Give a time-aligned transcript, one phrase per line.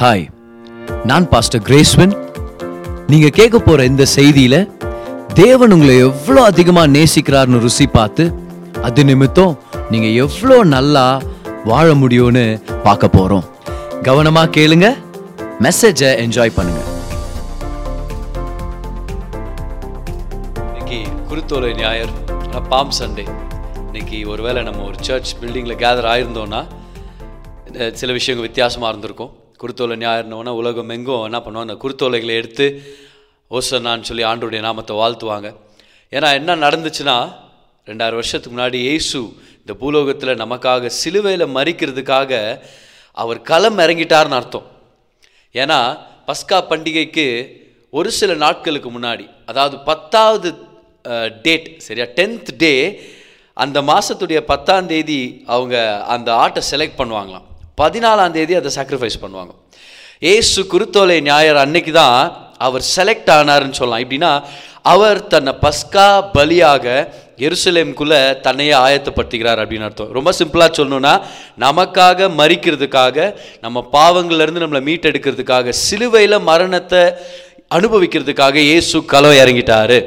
[0.00, 0.24] Hi
[1.08, 2.14] நான் pastor கிரேஸ்வன்
[3.10, 4.56] நீங்க கேட்க போற இந்த செய்தியில
[5.40, 8.24] தேவன் உங்களை எவ்வளோ அதிகமா நேசிக்கிறார்னு ருசி பார்த்து
[8.88, 9.54] அது நிமித்தம்
[9.92, 11.04] நீங்க எவ்வளோ நல்லா
[11.70, 12.44] வாழ முடியும்னு
[12.86, 13.46] பார்க்க போறோம்.
[14.08, 14.90] கவனமா கேளுங்க
[15.66, 16.82] மெசேஜை என்ஜாய் பண்ணுங்க.
[20.68, 21.00] இன்னைக்கு
[21.30, 23.26] குருத்தோலை ஞாயிறு பாம் சண்டே
[23.86, 26.62] இன்னைக்கு ஒருவேளை நம்ம ஒரு சர்ச் பில்டிங்கில் கேதர் ஆயிருந்தோம்னா
[28.02, 29.32] சில விஷயங்கள் வித்தியாசமாக இருந்திருக்கும்.
[29.60, 32.66] குருத்தோலை ஞாயிறுனோன்னா உலகம் எங்கும் என்ன பண்ணுவோம் அந்த குருத்தோலைகளை எடுத்து
[33.58, 35.48] ஓசனான்னு சொல்லி ஆண்டுடைய நாமத்தை வாழ்த்துவாங்க.
[36.12, 37.16] ஏன்னா என்ன நடந்துச்சுன்னா
[37.86, 39.18] ரெண்டாயிரம் வருஷத்துக்கு முன்னாடி இயேசு
[39.60, 42.32] இந்த பூலோகத்தில் நமக்காக சிலுவையில் மறிக்கிறதுக்காக
[43.22, 44.66] அவர் களம் இறங்கிட்டார்னு அர்த்தம்.
[45.54, 45.80] ஏன்னா
[46.28, 47.26] பஸ்கா பண்டிகைக்கு
[47.98, 50.48] ஒரு சில நாட்களுக்கு முன்னாடி அதாவது பத்தாவது
[51.44, 52.72] டேட் சரியா டென்த் டே
[53.64, 55.20] அந்த மாதத்துடைய பத்தாம் தேதி
[55.54, 55.76] அவங்க
[56.14, 57.46] அந்த ஆட்டை செலக்ட் பண்ணுவாங்களாம்.
[57.80, 59.52] பதினாலாம் தேதி அதை சாக்ரிஃபைஸ் பண்ணுவாங்க.
[60.34, 62.18] ஏசு குருத்தோலை ஞாயிறு அன்னைக்கு தான்
[62.66, 64.04] அவர் செலக்ட் ஆனாருன்னு சொல்லலாம்.
[64.04, 64.32] எப்படின்னா
[64.92, 66.84] அவர் தன்னை பஸ்கா பலியாக
[67.46, 68.14] எருசலேம்குள்ள
[68.46, 70.12] தன்னையே ஆயத்தப்படுத்திக்கிறார் அப்படின்னு அர்த்தம்.
[70.18, 71.14] ரொம்ப சிம்பிளாக சொல்லணும்னா
[71.64, 73.26] நமக்காக மறிக்கிறதுக்காக
[73.64, 77.02] நம்ம பாவங்கள்லேருந்து நம்மளை மீட்டெடுக்கிறதுக்காக சிலுவையில் மரணத்தை
[77.78, 79.98] அனுபவிக்கிறதுக்காக இயேசு களம் இறங்கிட்டாரு.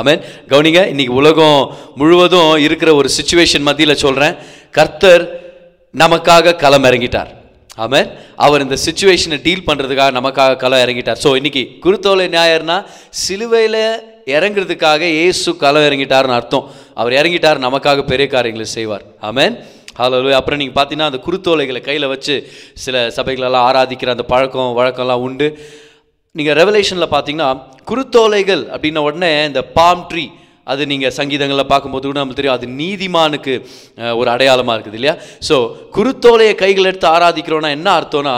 [0.00, 0.20] ஆமேன்.
[0.50, 1.58] கவனிங்க இன்னைக்கு உலகம்
[2.00, 4.36] முழுவதும் இருக்கிற ஒரு சுச்சுவேஷன் மத்தியில் சொல்கிறேன்
[4.78, 5.24] கர்த்தர்
[6.02, 7.30] நமக்காக களம் இறங்கிட்டார்.
[7.84, 8.08] ஆமாம்
[8.44, 11.20] அவர் இந்த சுச்சுவேஷனை டீல் பண்ணுறதுக்காக நமக்காக களம் இறங்கிட்டார்.
[11.24, 12.76] ஸோ இன்னைக்கு குருத்தோலை ஞாயிறுனா
[13.22, 13.82] சிலுவையில்
[14.34, 16.66] இறங்குறதுக்காக ஏசு களம் இறங்கிட்டார்னு அர்த்தம்.
[17.00, 19.04] அவர் இறங்கிட்டார் நமக்காக பெரிய காரியங்களை செய்வார்.
[19.28, 19.56] ஆமென்.
[19.98, 22.34] ஹலோ அப்புறம் நீங்கள் பார்த்தீங்கன்னா அந்த குருத்தோலைகளை கையில் வச்சு
[22.84, 25.48] சில சபைகளெல்லாம் ஆராதிக்கிற அந்த பழக்கம் வழக்கம்லாம் உண்டு.
[26.38, 27.50] நீங்கள் ரெவலேஷனில் பார்த்தீங்கன்னா
[27.90, 30.24] குருத்தோலைகள் அப்படின்ன உடனே இந்த பாம் ட்ரீ
[30.72, 32.58] அது நீங்கள் சங்கீதங்களில் பார்க்கும்போது கூட நமக்கு தெரியும்.
[32.58, 33.54] அது நீதிமானுக்கு
[34.20, 35.14] ஒரு அடையாளமாக இருக்குது இல்லையா?
[35.48, 35.56] ஸோ
[35.96, 38.34] குருத்தோலையை கைகள் எடுத்து ஆராதிக்கிறோன்னா என்ன அர்த்தம்னா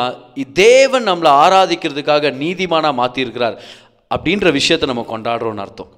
[0.62, 3.56] தேவன் நம்மளை ஆராதிக்கிறதுக்காக நீதிமானாக மாற்றிருக்கிறார்
[4.10, 5.90] அப்படின்ற விஷயத்தை நம்ம கொண்டாடுறோன்னு அர்த்தம்.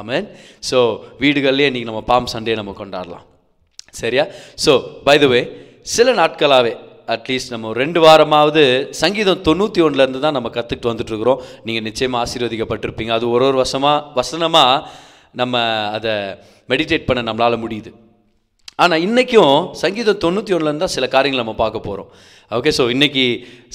[0.00, 0.26] ஆமேன்
[0.70, 0.78] ஸோ
[1.22, 3.24] வீடுகள்லேயே இன்றைக்கி நம்ம பாம் சண்டே நம்ம கொண்டாடலாம்.
[4.00, 4.24] சரியா?
[4.64, 4.72] ஸோ
[5.06, 5.40] பை த வே
[5.94, 6.72] சில நாட்களாகவே
[7.14, 8.62] அட்லீஸ்ட் நம்ம ரெண்டு வாரமாவது
[9.00, 13.12] சங்கீதம் தொண்ணூற்றி ஒன்றுலேருந்து தான் நம்ம கற்றுக்கிட்டு வந்துட்டுருக்குறோம் நீங்கள் நிச்சயமாக ஆசீர்வதிக்கப்பட்டிருப்பீங்க.
[13.18, 15.04] அது ஒரு ஒரு வருஷமாக வசனமாக
[15.40, 15.62] நம்ம
[15.96, 16.12] அதை
[16.72, 17.90] மெடிடேட் பண்ண நம்மளால் முடியுது.
[18.84, 22.08] ஆனால் இன்றைக்கும் சங்கீதம் தொண்ணூற்றி ஒன்றுலேருந்து தான் சில காரியங்களை நம்ம பார்க்க போகிறோம்
[22.56, 23.24] ஓகே ஸோ இன்றைக்கி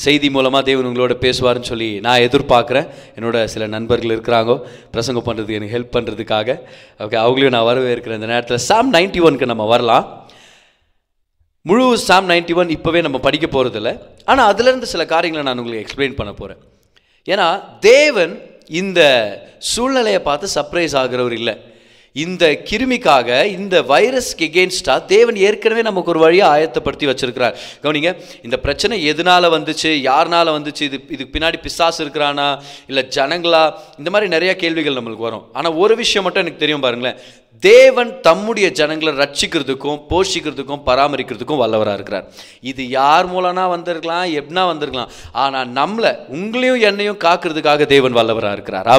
[0.04, 2.88] செய்தி மூலமாக தேவன் உங்களோட பேசுவார்னு சொல்லி நான் எதிர்பார்க்குறேன்.
[3.18, 4.56] என்னோட சில நண்பர்கள் இருக்கிறாங்கோ
[4.96, 6.58] பிரசங்கம் பண்ணுறதுக்கு எனக்கு ஹெல்ப் பண்ணுறதுக்காக
[7.06, 8.20] ஓகே அவங்களையும் நான் வரவேற்கிறேன்.
[8.22, 10.06] இந்த நேரத்தில் சாம் நைன்டி ஒன்க்கு நம்ம வரலாம்.
[11.66, 13.90] முழு சாம் நைன்டி ஒன் இப்போவே நம்ம படிக்க போகிறதில்ல
[14.32, 16.62] ஆனால் அதுலேருந்து சில காரியங்களை நான் உங்களுக்கு எக்ஸ்பிளைன் பண்ண போகிறேன்
[17.28, 17.48] ஏன்னா
[17.90, 18.34] தேவன்
[18.68, 19.02] இந்த
[19.60, 21.56] சூழ்நிலையை பார்த்து சர்ப்ரைஸ் ஆகிறவர் இல்லை.
[22.16, 27.56] இந்த கிருமிக்காக இந்த வைரஸ்க்கு எகெயின்ஸ்டாக தேவன் ஏற்கனவே நமக்கு ஒரு வழியை ஆயத்தப்படுத்தி வச்சிருக்கிறார்.
[27.84, 28.12] கவனிங்க
[28.44, 32.48] இந்த பிரச்சனை எதனால் வந்துச்சு யாருனால வந்துச்சு இது இதுக்கு பின்னாடி பிசாசு இருக்கிறானா
[32.88, 33.64] இல்லை ஜனங்களா
[33.98, 35.46] இந்த மாதிரி நிறையா கேள்விகள் நம்மளுக்கு வரும்.
[35.54, 37.20] ஆனால் ஒரு விஷயம் மட்டும் எனக்கு தெரியும் பாருங்களேன்.
[37.64, 42.26] தேவன் தம்முடைய ஜனங்களை ரட்சிக்கிறதுக்கும் போஷிக்கிறதுக்கும் பராமரிக்கிறதுக்கும் வல்லவராக இருக்கிறார்.
[42.72, 45.12] இது யார் மூலனா வந்திருக்கலாம் எப்படின்னா வந்திருக்கலாம்.
[45.44, 48.90] ஆனால் நம்மளை உங்களையும் என்னையும் காக்கிறதுக்காக தேவன் வல்லவராக இருக்கிறார்.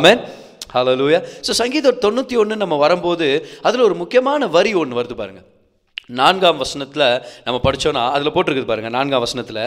[0.75, 3.27] ஹலோ லூயா ஸோ சங்கீதம் தொண்ணூற்றி ஒன்று நம்ம வரும்போது
[3.69, 5.49] அதில் ஒரு முக்கியமான வரி ஒன்று வருது பாருங்கள்
[6.21, 7.05] நான்காம் வசனத்தில்
[7.47, 9.65] நம்ம படிச்சோன்னா அதில் போட்டிருக்குது பாருங்கள் நான்காம் வசனத்தில்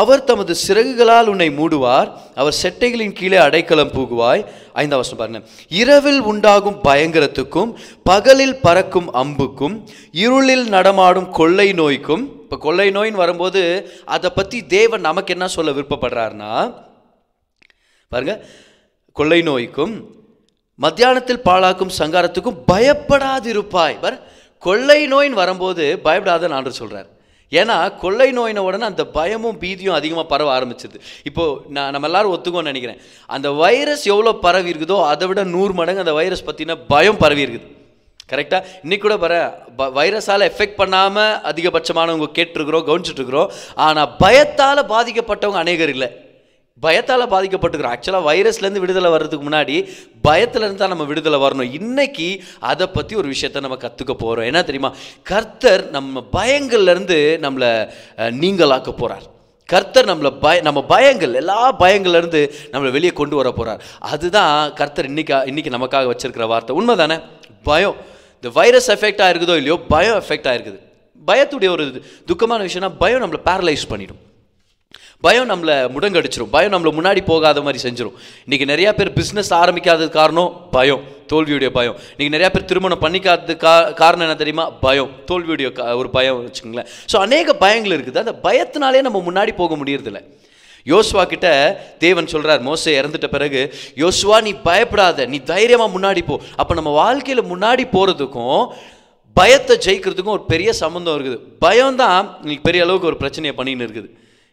[0.00, 2.08] அவர் தமது சிறகுகளால் உன்னை மூடுவார்.
[2.40, 4.42] அவர் செட்டைகளின் கீழே அடைக்கலம் பூகுவாய்.
[4.82, 5.40] ஐந்தாம் வசனம் பாருங்க.
[5.82, 7.70] இரவில் உண்டாகும் பயங்கரத்துக்கும்
[8.10, 9.74] பகலில் பறக்கும் அம்புக்கும்
[10.24, 13.62] இருளில் நடமாடும் கொள்ளை நோய்க்கும் இப்போ கொள்ளை நோயின்னு வரும்போது
[14.16, 16.52] அதை பற்றி தேவன் நமக்கு என்ன சொல்ல விருப்பப்படுறாருன்னா
[18.12, 18.34] பாருங்க.
[19.12, 19.94] கொள்ளை நோய்க்கும்
[20.78, 23.98] மத்தியானத்தில் பாழாக்கும் சங்காரத்துக்கும் பயப்படாதிருப்பாய்.
[24.04, 24.18] பார்
[24.58, 27.20] கொள்ளை நோயின்னு வரும்போது பயப்படாத நான் சொல்கிறார்
[27.60, 30.98] ஏன்னா கொள்ளை நோயின உடனே அந்த பயமும் பீதியும் அதிகமாக பரவ ஆரம்பிச்சிது.
[31.28, 33.02] இப்போது நான் நம்ம எல்லாரும் ஒத்துக்கோன்னு நினைக்கிறேன்.
[33.36, 37.68] அந்த வைரஸ் எவ்வளோ பரவி இருக்குதோ அதை விட நூறு மடங்கு அந்த வைரஸ் பற்றின பயம் பரவி இருக்குது.
[38.32, 39.34] கரெக்டாக இன்னைக்கு கூட வர
[39.98, 43.50] வைரஸால் எஃபெக்ட் பண்ணாமல் அதிகபட்சமானவங்க கேட்டிருக்கிறோம் கவனிச்சிட்ருக்குறோம்
[43.86, 46.08] ஆனால் பயத்தால் பாதிக்கப்பட்டவங்க அநேகர் இல்லை.
[46.80, 47.94] பயத்தால் பாதிக்கப்பட்டுக்கிறோம்.
[47.94, 49.76] ஆக்சுவலாக வைரஸ்லேருந்து விடுதலை வர்றதுக்கு முன்னாடி
[50.26, 51.70] பயத்துலேருந்து தான் நம்ம விடுதலை வரணும்.
[51.78, 52.28] இன்னைக்கு
[52.70, 54.90] அதை பற்றி ஒரு விஷயத்த நம்ம கற்றுக்க போகிறோம் என்ன தெரியுமா?
[55.30, 57.70] கர்த்தர் நம்ம பயங்கள்லேருந்து நம்மளை
[58.42, 59.26] நீங்களாக்க போகிறார்
[59.68, 62.40] கர்த்தர் நம்மளை பய நம்ம பயங்கள் எல்லா பயங்கள்லேருந்து
[62.72, 66.76] நம்மளை வெளியே கொண்டு வர போகிறார் அதுதான் கர்த்தர் இன்னைக்கு இன்றைக்கி நமக்காக வச்சுருக்கிற வார்த்தை.
[66.80, 67.16] உண்மை தானே
[67.68, 67.96] பயம்.
[68.38, 70.78] இந்த வைரஸ் எஃபெக்ட் ஆகிருக்குதோ இல்லையோ பயம் எஃபெக்ட் ஆகிருக்குது
[71.28, 71.84] பயத்துடைய ஒரு
[72.30, 74.20] துக்கமான விஷயம்னா பயம் நம்மளை பேரலைஸ் பண்ணிடும்.
[75.24, 76.50] பயம் நம்மளை முடங்கடிச்சிரும்.
[76.54, 78.14] பயம் நம்மளை முன்னாடி போகாத மாதிரி செஞ்சிடும்
[78.46, 81.02] இன்றைக்கி நிறையா பேர் பிஸ்னஸ் ஆரம்பிக்காதது காரணம் பயம்.
[81.32, 81.96] தோல்வியுடைய பயம்.
[82.12, 84.64] இன்றைக்கி நிறையா பேர் திருமணம் பண்ணிக்காதது கா காரணம் என்ன தெரியுமா?
[84.84, 85.10] பயம்.
[85.28, 85.68] தோல்வியுடைய
[86.00, 86.88] ஒரு பயம் வச்சுக்கோங்களேன்.
[87.10, 88.22] ஸோ அநேக பயங்கள் இருக்குது.
[88.24, 90.22] அந்த பயத்தினாலே நம்ம முன்னாடி போக முடியறதில்லை.
[90.92, 91.48] யோசுவா கிட்ட
[92.04, 93.60] தேவன் சொல்கிறார் மோசை இறந்துட்ட பிறகு
[94.02, 95.26] யோசுவா நீ பயப்படாத.
[95.34, 96.38] நீ தைரியமாக முன்னாடி போ.
[96.60, 98.62] அப்போ நம்ம வாழ்க்கையில் முன்னாடி போகிறதுக்கும்
[99.36, 101.38] பயத்தை ஜெயிக்கிறதுக்கும் ஒரு பெரிய சம்மந்தம் இருக்குது.
[101.66, 104.10] பயம் தான் இன்னைக்கு பெரிய அளவுக்கு ஒரு பிரச்சனையை பண்ணின்னு இருக்குது.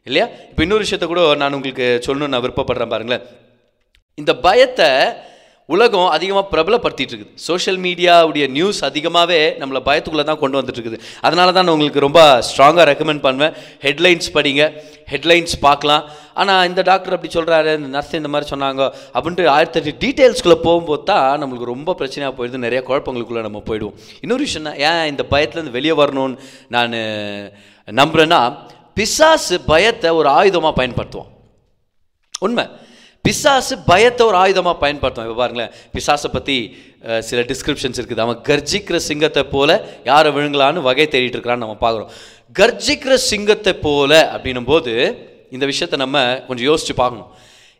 [0.09, 0.27] இல்லையா?
[0.51, 3.25] இப்போ இன்னொரு விஷயத்த கூட நான் உங்களுக்கு சொல்லணும்னு நான் விருப்பப்படுறேன் பாருங்களேன்.
[4.21, 4.91] இந்த பயத்தை
[5.73, 7.33] உலகம் அதிகமாக பிரபலப்படுத்திட்டு இருக்குது.
[7.47, 10.97] சோஷியல் மீடியாவுடைய நியூஸ் அதிகமாகவே நம்மளை பயத்துக்குள்ளே தான் கொண்டு வந்துட்டு இருக்குது.
[11.27, 13.53] அதனால தான் நான் உங்களுக்கு ரொம்ப ஸ்ட்ராங்காக ரெக்கமெண்ட் பண்ணுவேன்.
[13.85, 14.63] ஹெட்லைன்ஸ் படிங்க.
[15.11, 16.05] ஹெட்லைன்ஸ் பார்க்கலாம்.
[16.41, 18.81] ஆனால் இந்த டாக்டர் அப்படி சொல்கிறாரு இந்த நர்ஸ் இந்த மாதிரி சொன்னாங்க
[19.15, 22.65] அப்படின்ட்டு ஆயிரத்தி எட்டு டீட்டெயில்ஸ்குள்ளே போகும்போது தான் நம்மளுக்கு ரொம்ப பிரச்சனையாக போயிடுது.
[22.67, 23.95] நிறைய குழப்பங்களுக்குள்ளே நம்ம போயிடுவோம்.
[24.25, 26.37] இன்னொரு விஷயம் ஏன் இந்த பயத்துலேருந்து வெளியே வரணும்னு
[26.77, 26.97] நான்
[28.01, 28.41] நம்புகிறேன்னா
[28.97, 31.31] பிசாசு பயத்தை ஒரு ஆயுதமாக பயன்படுத்துவோம்.
[32.45, 32.65] உண்மை.
[33.25, 36.55] பிசாசு பயத்தை ஒரு ஆயுதமாக பயன்படுத்தும் இப்போ பாருங்களேன் பிசாசை பற்றி
[37.29, 38.23] சில டிஸ்கிரிப்ஷன்ஸ் இருக்குது.
[38.25, 39.69] அவன் கர்ஜிக்கிற சிங்கத்தை போல
[40.09, 42.11] யாரை விழுங்கலான்னு வகை தேடிட்டு இருக்கிறான்னு நம்ம பார்க்குறோம்.
[42.59, 44.93] கர்ஜிக்கிற சிங்கத்தை போல அப்படின்னும் போது
[45.55, 47.29] இந்த விஷயத்தை நம்ம கொஞ்சம் யோசித்து பார்க்கணும்.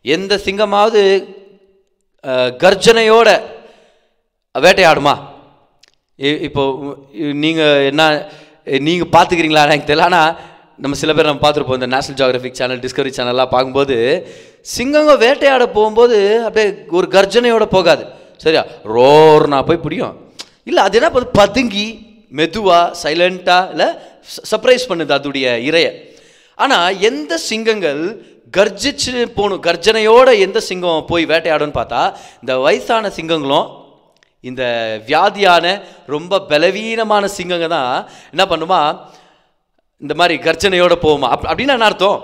[0.04, 1.02] எந்த சிங்கமாவது
[2.62, 3.28] கர்ஜனையோட
[4.54, 5.14] வேட்டையாடுமா?
[6.48, 6.62] இப்போ
[7.44, 8.02] நீங்கள் என்ன
[8.86, 10.08] நீங்கள் பார்த்துக்கிறீங்களா எனக்கு தெரியல.
[10.10, 10.32] ஆனால்
[10.82, 13.96] நம்ம சில பேர் நம்ம பார்த்துருப்போம் இந்த நேஷனல் ஜியாகிரபிக் சேனல் டிஸ்கவரி சேனல்லாம் பார்க்கும்போது
[14.76, 16.68] சிங்கங்க வேட்டையாட போகும்போது அப்படியே
[16.98, 18.04] ஒரு கர்ஜனையோட போகாது.
[18.44, 18.62] சரியா?
[18.94, 20.16] ரோர்னா போய் பிடிக்கும்.
[20.64, 21.36] இல்லை அது என்ன பண்ணுது?
[21.40, 21.86] பதுங்கி
[22.38, 23.88] மெதுவாக சைலண்ட்டாக இல்லை
[24.50, 25.92] சர்ப்ரைஸ் பண்ணுது அதோடைய இரையை.
[26.58, 28.02] ஆனால் எந்த சிங்கங்கள்
[28.56, 32.02] கர்ஜிச்சு போகணும் கர்ஜனையோட எந்த சிங்கம் போய் வேட்டையாடுன்னு பார்த்தா
[32.42, 33.68] இந்த வயசான சிங்கங்களும்
[34.44, 34.62] இந்த
[35.08, 35.66] வியாதியான
[36.14, 37.92] ரொம்ப பலவீனமான சிங்கங்க தான்
[38.32, 38.80] என்ன பண்ணுமா
[40.04, 41.28] இந்த மாதிரி கர்ஜனையோட போவோமா?
[41.34, 42.20] அப் அப்படின்னு என்ன அர்த்தம்?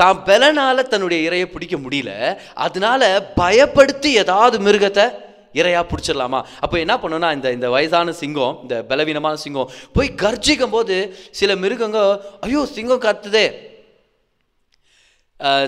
[0.00, 2.10] தான் பலனால் தன்னுடைய இரையை பிடிக்க முடியல.
[2.66, 3.02] அதனால
[3.40, 5.04] பயப்படுத்தி ஏதாவது மிருகத்தை
[5.60, 6.40] இரையா பிடிச்சிடலாமா?
[6.64, 10.96] அப்போ என்ன பண்ணுன்னா இந்த இந்த வயதான சிங்கம் இந்த பலவீனமான சிங்கம் போய் கர்ஜிக்கும் போது
[11.38, 12.00] சில மிருகங்க
[12.48, 13.46] ஐயோ சிங்கம் கத்துதே.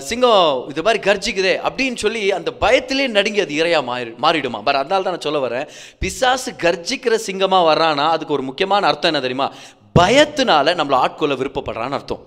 [0.09, 1.55] சிங்கம் இது மாதிரி கர்ஜிக்குதே.
[1.67, 4.59] அப்படின்னு சொல்லி அந்த பயத்திலே நடுங்கி அது இரையா மாறி மாறிடுமா?
[4.67, 5.67] பட் அதனால தான் நான் சொல்ல வரேன்.
[6.03, 9.49] பிசாசு கர்ஜிக்கிற சிங்கமாக வர்றான்னா அதுக்கு ஒரு முக்கியமான அர்த்தம் என்ன தெரியுமா?
[9.95, 12.23] பயத்தினால நம்மளை ஆட்கொள்ள விருப்பப்படுறான்னு அர்த்தம்.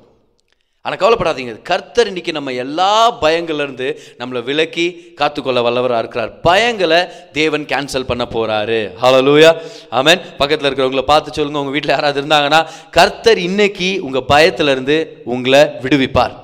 [0.85, 1.53] ஆனால் கவலைப்படாதீங்க.
[1.69, 2.93] கர்த்தர் இன்னைக்கு நம்ம எல்லா
[3.25, 3.89] பயங்கள்லேருந்து
[4.21, 4.87] நம்மளை விலக்கி
[5.21, 6.31] காத்துக்கொள்ள வல்லவராக இருக்கிறார்.
[6.47, 6.99] பயங்களை
[7.39, 8.81] தேவன் கேன்சல் பண்ண போறாரு.
[9.29, 9.51] லூயா
[9.99, 11.63] ஆமேன் பக்கத்தில் இருக்கிறவங்கள பார்த்து சொல்லுங்க.
[11.63, 12.61] உங்கள் வீட்டில் யாராவது இருந்தாங்கன்னா
[12.99, 14.99] கர்த்தர் இன்னைக்கு உங்கள் பயத்திலேருந்து
[15.35, 16.35] உங்களை விடுவிப்பார்.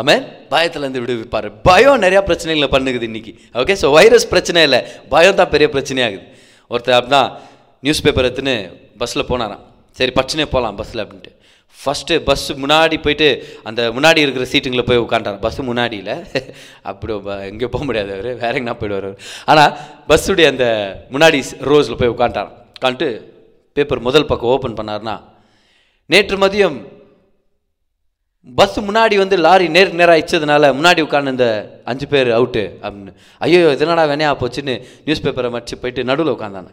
[0.00, 0.22] ஆமென்
[0.52, 1.48] பயத்துலேருந்து விடுவிப்பார்.
[1.70, 3.32] பயம் நிறையா பிரச்சனைகளை பண்ணுகுது இன்னைக்கு.
[3.62, 4.80] ஓகே ஸோ வைரஸ் பிரச்சனை இல்லை.
[5.14, 6.24] பயம் தான் பெரிய பிரச்சனையாகுது.
[6.70, 7.24] ஒருத்தர் அப்படின்னா
[7.86, 8.56] நியூஸ் பேப்பர் எடுத்துன்னு
[9.02, 9.62] பஸ்ஸில் போனாராம்.
[9.98, 11.32] சரி பச்சுனே போகலாம் பஸ்ஸில் அப்படின்ட்டு.
[11.78, 13.28] ஃபஸ்ட்டு பஸ் முன்னாடி போயிட்டு
[13.68, 16.10] அந்த முன்னாடி இருக்கிற சீட்டுங்களை போய் உட்காண்டார் பஸ் முன்னாடியில்.
[16.90, 17.12] அப்படி
[17.50, 18.28] எங்கேயோ போக முடியாது அவர்.
[18.42, 19.08] வேற எங்கன்னா போயிடுவார்
[19.52, 19.72] ஆனால்
[20.10, 20.66] பஸ்ஸுடைய அந்த
[21.14, 21.38] முன்னாடி
[21.70, 23.08] ரோஸில் போய் உட்காண்டாராம் உட்காந்துட்டு
[23.76, 25.16] பேப்பர் முதல் பக்கம் ஓப்பன் பண்ணார்னா
[26.10, 26.78] நேற்று மதியம்
[28.48, 31.46] பஸ் முன்னாடி வந்து லாரி நேர் நேராக இச்சதுனால முன்னாடி உட்காந்து இந்த
[31.90, 33.12] அஞ்சு பேர் அவுட்டு அப்படின்னு.
[33.44, 36.72] ஐயோ இதனடா வேணையா போச்சுன்னு நியூஸ் பேப்பரை மடிச்சு போயிட்டு நடுவில் உட்காந்தானே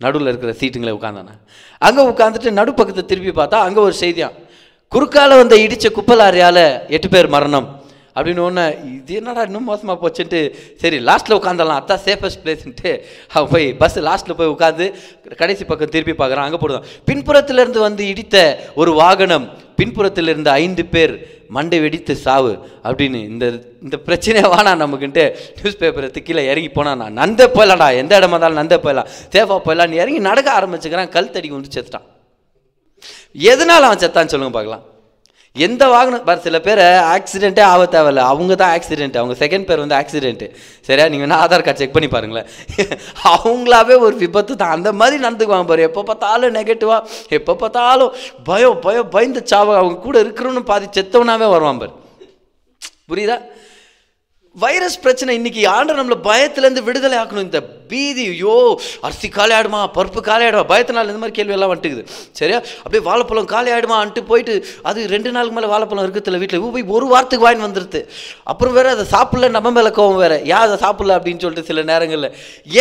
[0.00, 1.34] நடுவில் இருக்கிற சீட்டுங்களை உட்காந்தானே
[1.78, 4.34] அங்கே உட்காந்துட்டு நடுப்பக்கத்தை திருப்பி பார்த்தா அங்கே ஒரு செய்தியாக
[4.92, 7.66] குறுக்கால வந்த இடித்த குப்பலாரியால் எட்டு பேர் மரணம்.
[8.18, 8.64] அப்படின்னு ஒன்று
[8.96, 10.40] இது என்னடா இன்னும் மோசமாக போச்சுன்ட்டு
[10.82, 12.92] சரி லாஸ்ட்டில் உட்காந்துடலாம் அதான் சேஃபஸ்ட் பிளேஸ்ன்ட்டு
[13.34, 14.86] அவன் போய் பஸ் லாஸ்ட்டில் போய் உட்காந்து
[15.40, 16.46] கடைசி பக்கம் திருப்பி பார்க்குறான்.
[16.48, 18.36] அங்கே போடுவான் பின்புறத்திலிருந்து வந்து இடித்த
[18.82, 19.48] ஒரு வாகனம்
[19.80, 21.12] பின்புறத்தில் இருந்த ஐந்து பேர்
[21.56, 22.52] மண்டை வெடித்து சாவு
[22.88, 23.44] அப்படின்னு இந்த
[23.84, 25.24] இந்த பிரச்சனையை வானா நமக்குன்ட்டு
[25.58, 27.88] நியூஸ் பேப்பரை கீழே இறங்கி போனா நான் நந்த போயிடலாம்டா.
[28.02, 29.10] எந்த இடமா இருந்தாலும் நந்த போயிடலாம்.
[29.34, 31.12] சேஃபாக போயிடலாம் இறங்கி நடக்க ஆரம்பிச்சுக்கிறான்.
[31.16, 32.06] கல் தடி வந்து செத்துட்டான்.
[33.52, 34.84] எதனால் அவன் செத்தான்னு சொல்லுங்க பார்க்கலாம்.
[35.66, 36.80] எந்த வாகனம் பார் சில பேர்
[37.14, 38.22] ஆக்சிடென்ட்டே ஆக தேவையில்ல.
[38.32, 40.46] அவங்க தான் ஆக்சிடென்ட் அவங்க செகண்ட் பேர் வந்து ஆக்சிடென்ட்டு
[40.88, 41.06] சரியா?
[41.08, 42.48] நீங்கள் வேணால் ஆதார் கார்டு செக் பண்ணி பாருங்களேன்.
[43.34, 44.74] அவங்களாவே ஒரு விபத்து தான்.
[44.76, 45.82] அந்த மாதிரி நடந்துக்குவாங்க பாரு.
[45.82, 47.02] எப்போ பார்த்தாலும் நெகட்டிவாக
[47.38, 48.12] எப்போ பார்த்தாலும்
[48.50, 51.94] பயம் பயம் பயந்து சாவ அவங்க கூட இருக்கிறவனு பாதி செத்தவனாவே வருவான் பாரு.
[53.10, 53.38] புரியுதா?
[54.54, 57.46] வைரஸ் பிரச்சனை இன்னைக்கு ஆண்டு நம்மளை பயத்துலேருந்து விடுதலை ஆக்கணும்.
[57.48, 62.04] இந்த பீதி ஐயோ அரிசி காலி ஆயிடுமா பருப்பு காலி ஆயிடுமா பயத்தினால இந்த மாதிரி கேள்வி எல்லாம் வந்துட்டுக்குது.
[62.32, 62.58] சரியா?
[62.76, 67.46] அப்படியே வாழைப்பழம் காலி ஆயிடுமான்ட்டு போயிட்டு அது ரெண்டு நாளுக்கு மேலே வாழைப்பழம் இருக்குதுல வீட்டில் போய் ஒரு வாரத்துக்கு
[67.46, 68.02] வாங்கி வந்துடுது
[68.44, 70.38] அப்புறம் வேறு அதை சாப்பிடல நம்ம மேலே கோவம் வேறு.
[70.44, 72.32] ஏன் அதை சாப்பிடல அப்படின்னு சொல்லிட்டு சில நேரங்களில்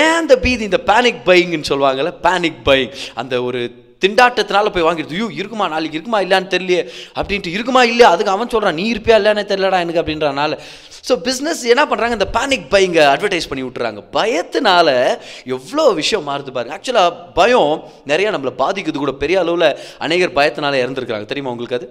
[0.04, 3.62] ஏன் அந்த பீதி இந்த பேனிக் பையிங்னு சொல்லுவாங்கல்ல பேனிக் பையிங் அந்த ஒரு
[4.02, 5.16] திண்டாட்டத்தினால போய் வாங்கிடுது.
[5.18, 5.68] ஐயோ இருக்குமா?
[5.68, 6.22] நாளைக்கு இருக்குமா?
[6.22, 6.84] இல்லையான்னு தெரியலையே.
[7.16, 7.84] அப்படின்ட்டு இருக்குமா?
[7.84, 8.10] இல்லையா?
[8.10, 9.18] அதுக்கு அவன் சொல்கிறான் நீ இருப்பியா?
[9.20, 10.58] இல்லையானே தெரியலடா எனக்கு அப்படின்றனால.
[11.08, 14.00] ஸோ பிஸ்னஸ் என்ன பண்ணுறாங்க இந்த பேனிக் பைங்க அட்வர்டைஸ் பண்ணி விட்டுறாங்க.
[14.14, 16.74] பயத்தினால எவ்வளோ விஷயம் மாறுது பாருங்க.
[16.78, 19.12] ஆக்சுவலாக பயம் நிறையா நம்மளை பாதிக்குது கூட.
[19.12, 21.26] பெரிய அளவில் அநேகர் பயத்தினால இறந்துருக்குறாங்க.
[21.26, 21.88] தெரியுமா உங்களுக்கு அது?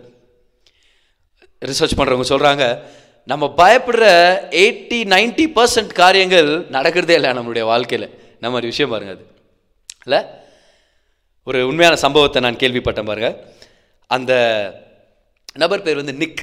[1.64, 2.82] ரிசர்ச் பண்ணுறவங்க சொல்கிறாங்க
[3.25, 4.06] நம்ம பயப்படுற
[4.64, 8.08] எயிட்டி நைன்ட்டி பர்சன்ட் காரியங்கள் நடக்கிறதே இல்லை நம்மளுடைய வாழ்க்கையில்.
[8.40, 9.25] நம்ம மாதிரி விஷயம் பாருங்க அது.
[10.04, 10.20] இல்லை?
[11.49, 13.31] ஒரு உண்மையான சம்பவத்தை நான் கேள்விப்பட்டேன் பாருங்க.
[14.11, 14.33] அந்த
[15.62, 16.43] நபர் பேர் வந்து நிக்.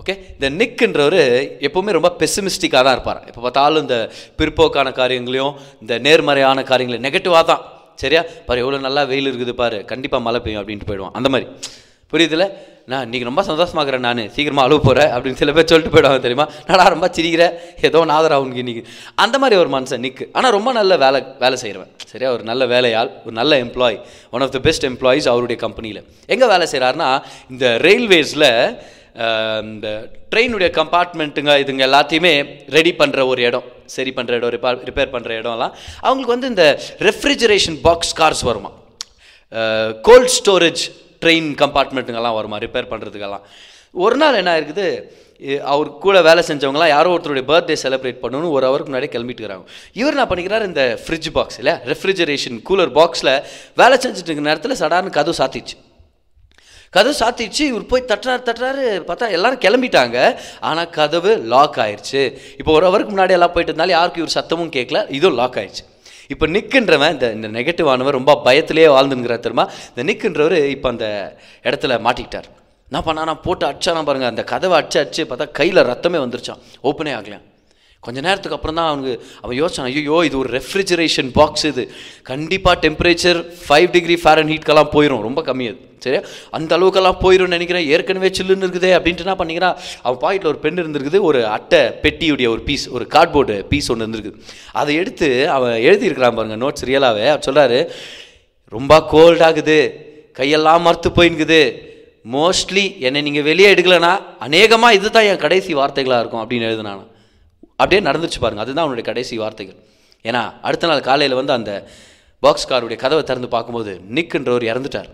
[0.00, 0.14] ஓகே?
[0.34, 1.18] இந்த நிக்குன்றவர்
[1.66, 3.20] எப்போவுமே ரொம்ப பெசிமிஸ்டிக்காக தான் இருப்பார்.
[3.26, 3.98] எப்போ பார்த்தாலும் இந்த
[4.38, 7.62] பிற்போக்கான காரியங்களையும் இந்த நேர்மறையான காரியங்களையும் நெகட்டிவாக தான்.
[8.02, 8.22] சரியா?
[8.46, 9.84] பாரு எவ்வளோ நல்லா வெயில் இருக்குது பாரு.
[9.84, 11.16] கண்டிப்பாக மழை பெய்யும் அப்படின்ட்டு போயிடுவான்.
[11.18, 11.48] அந்த மாதிரி.
[12.12, 12.46] புரியுதுல?
[12.92, 14.18] நான் இன்னைக்கு ரொம்ப சந்தோஷமாக்குறேன் நான்.
[14.32, 16.44] சீக்கிரமாக அழுவ போகிறேன் அப்படின்னு சில பேர் சொல்லிட்டு போயிடுவாங்க தெரியுமா?
[16.70, 17.44] நான் ரொம்ப சிரிக்கிற?
[17.88, 18.82] ஏதோ நாதரா உனக்கு இன்றைக்கி
[19.24, 22.30] அந்த மாதிரி ஒரு மனுஷன் நிற்கு ஆனால் ரொம்ப நல்ல வேலை வேலை செய்கிறவன் சரியா?
[22.36, 23.96] ஒரு நல்ல வேலையாள் ஒரு நல்ல employee
[24.34, 26.00] one of the best employees அவருடைய கம்பெனியில்
[26.34, 27.08] எங்கே வேலை செய்கிறாருன்னா
[27.52, 28.48] இந்த ரயில்வேஸில்
[29.72, 29.88] இந்த
[30.32, 32.32] ட்ரெயினுடைய கம்பார்ட்மெண்ட்டுங்க இதுங்க எல்லாத்தையுமே
[32.76, 33.66] ரெடி பண்ணுற ஒரு இடம்.
[33.94, 35.74] சரி பண்ணுற இடம் ரிப்பேர் ரிப்பேர் பண்ணுற இடம்லாம்.
[36.06, 36.66] அவங்களுக்கு வந்து இந்த
[37.08, 38.72] ரெஃப்ரிஜரேஷன் பாக்ஸ் கார்ஸ் வருமா?
[40.10, 40.84] கோல்ட் ஸ்டோரேஜ்
[41.24, 43.46] ட்ரெயின் கம்பார்ட்மெண்ட்டுங்கெல்லாம் வருமா ரிப்பேர் பண்ணுறதுக்கெல்லாம்
[43.94, 44.86] ஒரு நாள் என்ன இருக்குது
[45.72, 50.14] அவர் கூட வேலை செஞ்சவங்களாம் யாரோ ஒருத்தருடைய பர்த்டே செலிப்ரேட் பண்ணணும்னு ஒரு ஹவருக்கு முன்னாடி கிளம்பிட்டு இருக்கிறாங்க இவர்
[50.16, 53.32] என்ன பண்ணிக்கிறார் இந்த ஃப்ரிட்ஜ் பாக்ஸ் இல்லை ரெஃப்ரிஜரேஷன் கூலர் பாக்ஸில்
[53.76, 55.76] வேலை செஞ்சுட்டு இருக்க நேரத்தில் சடார்னு கதவு சாத்திச்சு
[56.92, 60.18] கதவு சாத்திடுச்சு இவர் போய் தட்டுறாரு தட்டுறாரு பார்த்தா எல்லாரும் கிளம்பிட்டாங்க.
[60.60, 62.22] ஆனால் கதவு லாக் ஆயிடுச்சு
[62.58, 65.84] இப்போ ஒரு ஹவருக்கு முன்னாடி எல்லாம் போயிட்டு இருந்தாலும் யாருக்கும் இவர் சத்தமும் கேட்கல இதுவும் லாக் ஆயிடுச்சு
[66.28, 69.66] இப்போ நிற்கின்றவன் இந்த இந்த நெகட்டிவ் ரொம்ப பயத்திலே வாழ்ந்துங்கிற தெரியுமா?
[69.94, 71.06] இந்த நிற்கின்றவர் இப்போ அந்த
[71.64, 72.48] இடத்துல மாட்டிக்கிட்டார்.
[72.88, 77.12] என்ன பண்ணா நான் போட்டு அடிச்சானா பாருங்க அந்த கதவை அடிச்சு அடிச்சு பார்த்தா கையில் ரத்தமே வந்துருச்சான் ஓப்பனே
[77.18, 77.44] ஆகலாம்
[78.06, 81.84] கொஞ்ச நேரத்துக்கு அப்புறம் தான் அவனுக்கு அவன் யோசிச்சான் ஐயோ இது ஒரு ரெஃப்ரிஜரேஷன் பாக்ஸ் இது.
[82.30, 85.80] கண்டிப்பாக டெம்பரேச்சர் ஃபைவ் டிகிரி ஃபேரன் ஹீட்க்கெல்லாம் போயிடும் ரொம்ப கம்மி அது.
[86.04, 86.22] சரியா?
[86.56, 87.86] அந்த அளவுக்கெல்லாம் போயிடும் நினைக்கிறேன்.
[87.94, 89.76] ஏற்கனவே சில்லுன்னு இருக்குதே அப்படின்ட்டு என்ன பண்ணிக்கிறான்?
[90.04, 94.38] அவன் பாக்கெட்டில் ஒரு பென் இருந்திருக்குது ஒரு அட்டை பெட்டியுடைய ஒரு பீஸ் ஒரு கார்ட்போர்டு பீஸ் ஒன்று இருந்திருக்குது.
[94.82, 97.80] அதை எடுத்து அவன் எழுதியிருக்கிறான் பாருங்க நோட்ஸ் ரியலாகவே அவர் சொல்கிறாரு
[98.76, 99.78] ரொம்ப கோல்டாகுது
[100.38, 101.62] கையெல்லாம் மறுத்து போயின்குது
[102.36, 104.12] மோஸ்ட்லி என்னை நீங்கள் வெளியே எடுக்கலைன்னா
[104.46, 107.02] அநேகமாக இது தான் என் கடைசி வார்த்தைகளாக இருக்கும் அப்படின்னு எழுதுனான்
[107.80, 108.62] அப்படியே நடந்துச்சு பாருங்க.
[108.64, 109.78] அதுதான் அவனுடைய கடைசி வார்த்தைகள்.
[110.28, 111.72] ஏன்னா அடுத்த நாள் காலையில் வந்து அந்த
[112.44, 115.10] பாக்ஸ் காருடைய கதவை திறந்து பார்க்கும்போது நிக்குன்றவர் இறந்துட்டார்.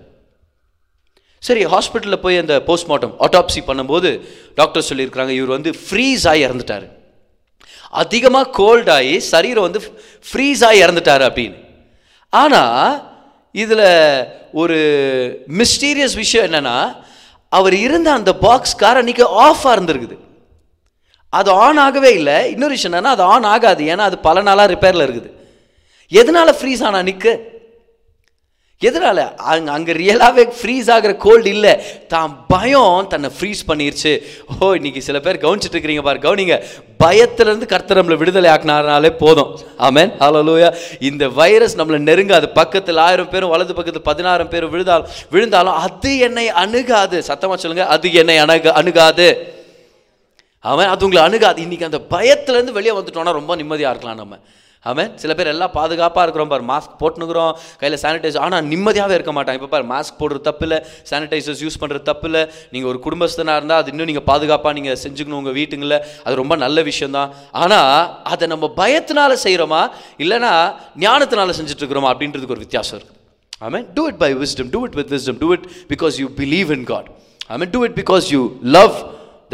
[1.42, 4.10] சரி ஹாஸ்பிட்டலில் போய் அந்த போஸ்ட்மார்ட்டம் ஆட்டாப்சி பண்ணும்போது
[4.58, 6.86] டாக்டர் சொல்லியிருக்கிறாங்க இவர் வந்து ஃப்ரீஸ் ஆகி இறந்துட்டார்.
[8.02, 9.80] அதிகமாக கோல்ட் ஆகி சரீரம் வந்து
[10.30, 11.56] ஃப்ரீஸ் ஆகி இறந்துட்டார் அப்படின்னு.
[12.42, 12.90] ஆனால்
[13.62, 13.88] இதில்
[14.62, 14.76] ஒரு
[15.60, 16.76] மிஸ்டீரியஸ் விஷயம் என்னென்னா
[17.58, 20.16] அவர் இருந்த அந்த பாக்ஸ் கார் அன்னைக்கு ஆஃபாக இருந்திருக்குது.
[21.38, 22.38] அது ஆன் ஆகவே இல்லை.
[22.54, 23.82] இன்னொரு விஷயம் என்னன்னா அது ஆன் ஆகாது.
[23.92, 25.30] ஏன்னா அது பல நாளாக ரிப்பேரில் இருக்குது.
[26.20, 27.32] எதனால் ஃப்ரீஸ் ஆனால் நிற்கு
[28.88, 29.20] எதனால்?
[29.52, 31.72] அங்கே அங்கே ரியலாகவே ஃப்ரீஸ் ஆகிற கோல்டு இல்லை.
[32.12, 34.12] தான் பயம் தன்னை ஃப்ரீஸ் பண்ணிருச்சு.
[34.52, 36.56] ஓ இன்னைக்கு சில பேர் கவனிச்சிட்டு இருக்கிறீங்க பாரு கவனிங்க.
[37.02, 39.52] பயத்திலேருந்து கர்த்தர் நம்மளை விடுதலை ஆக்கினாருனாலே போதும்.
[39.88, 40.70] ஆமேன் ஹalleluya
[41.10, 42.48] இந்த வைரஸ் நம்மளை நெருங்காது.
[42.60, 47.18] பக்கத்தில் ஆயிரம் பேரும் வலது பக்கத்தில் பதினாயிரம் பேரும் விழுந்தாலும் விழுந்தாலும் அது என்னை அணுகாது.
[47.30, 49.28] சத்தமாக சொல்லுங்கள் அது என்னை அணுக அணுகாது.
[50.64, 51.58] அவன் அது உங்களை அணுகாது.
[51.66, 54.36] இன்னைக்கு அந்த பயத்துலேருந்து வெளியே வந்துட்டோன்னா ரொம்ப நிம்மதியாக இருக்கலாம் நம்ம.
[54.90, 57.50] அவன் சில பேர் எல்லாம் பாதுகாப்பாக இருக்கிறோம் பாரு மாஸ்க் போட்டுனுக்குறோம்
[57.80, 59.56] கையில் சானிடைசர் ஆனால் நிம்மதியாகவே இருக்க மாட்டான்.
[59.58, 60.78] இப்போ பாரு மாஸ்க் போடுறது தப்பு இல்லை
[61.10, 65.40] சானிடைசர்ஸ் யூஸ் பண்ணுறது தப்பு இல்லை நீங்கள் ஒரு குடும்பஸ்தனாக இருந்தால் அது இன்னும் நீங்கள் பாதுகாப்பாக நீங்கள் செஞ்சுக்கணும்
[65.40, 65.98] உங்கள் வீட்டுங்களில்.
[66.24, 67.30] அது ரொம்ப நல்ல விஷயந்தான்
[67.62, 67.92] ஆனால்
[68.32, 69.82] அதை நம்ம பயத்தினால செய்கிறோமா
[70.24, 70.52] இல்லைன்னா
[71.06, 72.10] ஞானத்தினால செஞ்சுட்ருக்குறோமா?
[72.14, 73.18] அப்படின்றதுக்கு ஒரு வித்தியாசம் இருக்குது
[73.66, 76.86] ஆமாம் do it by wisdom do it with wisdom do it because you believe in
[76.92, 77.10] God
[77.54, 78.42] I mean do it because you
[78.78, 78.96] love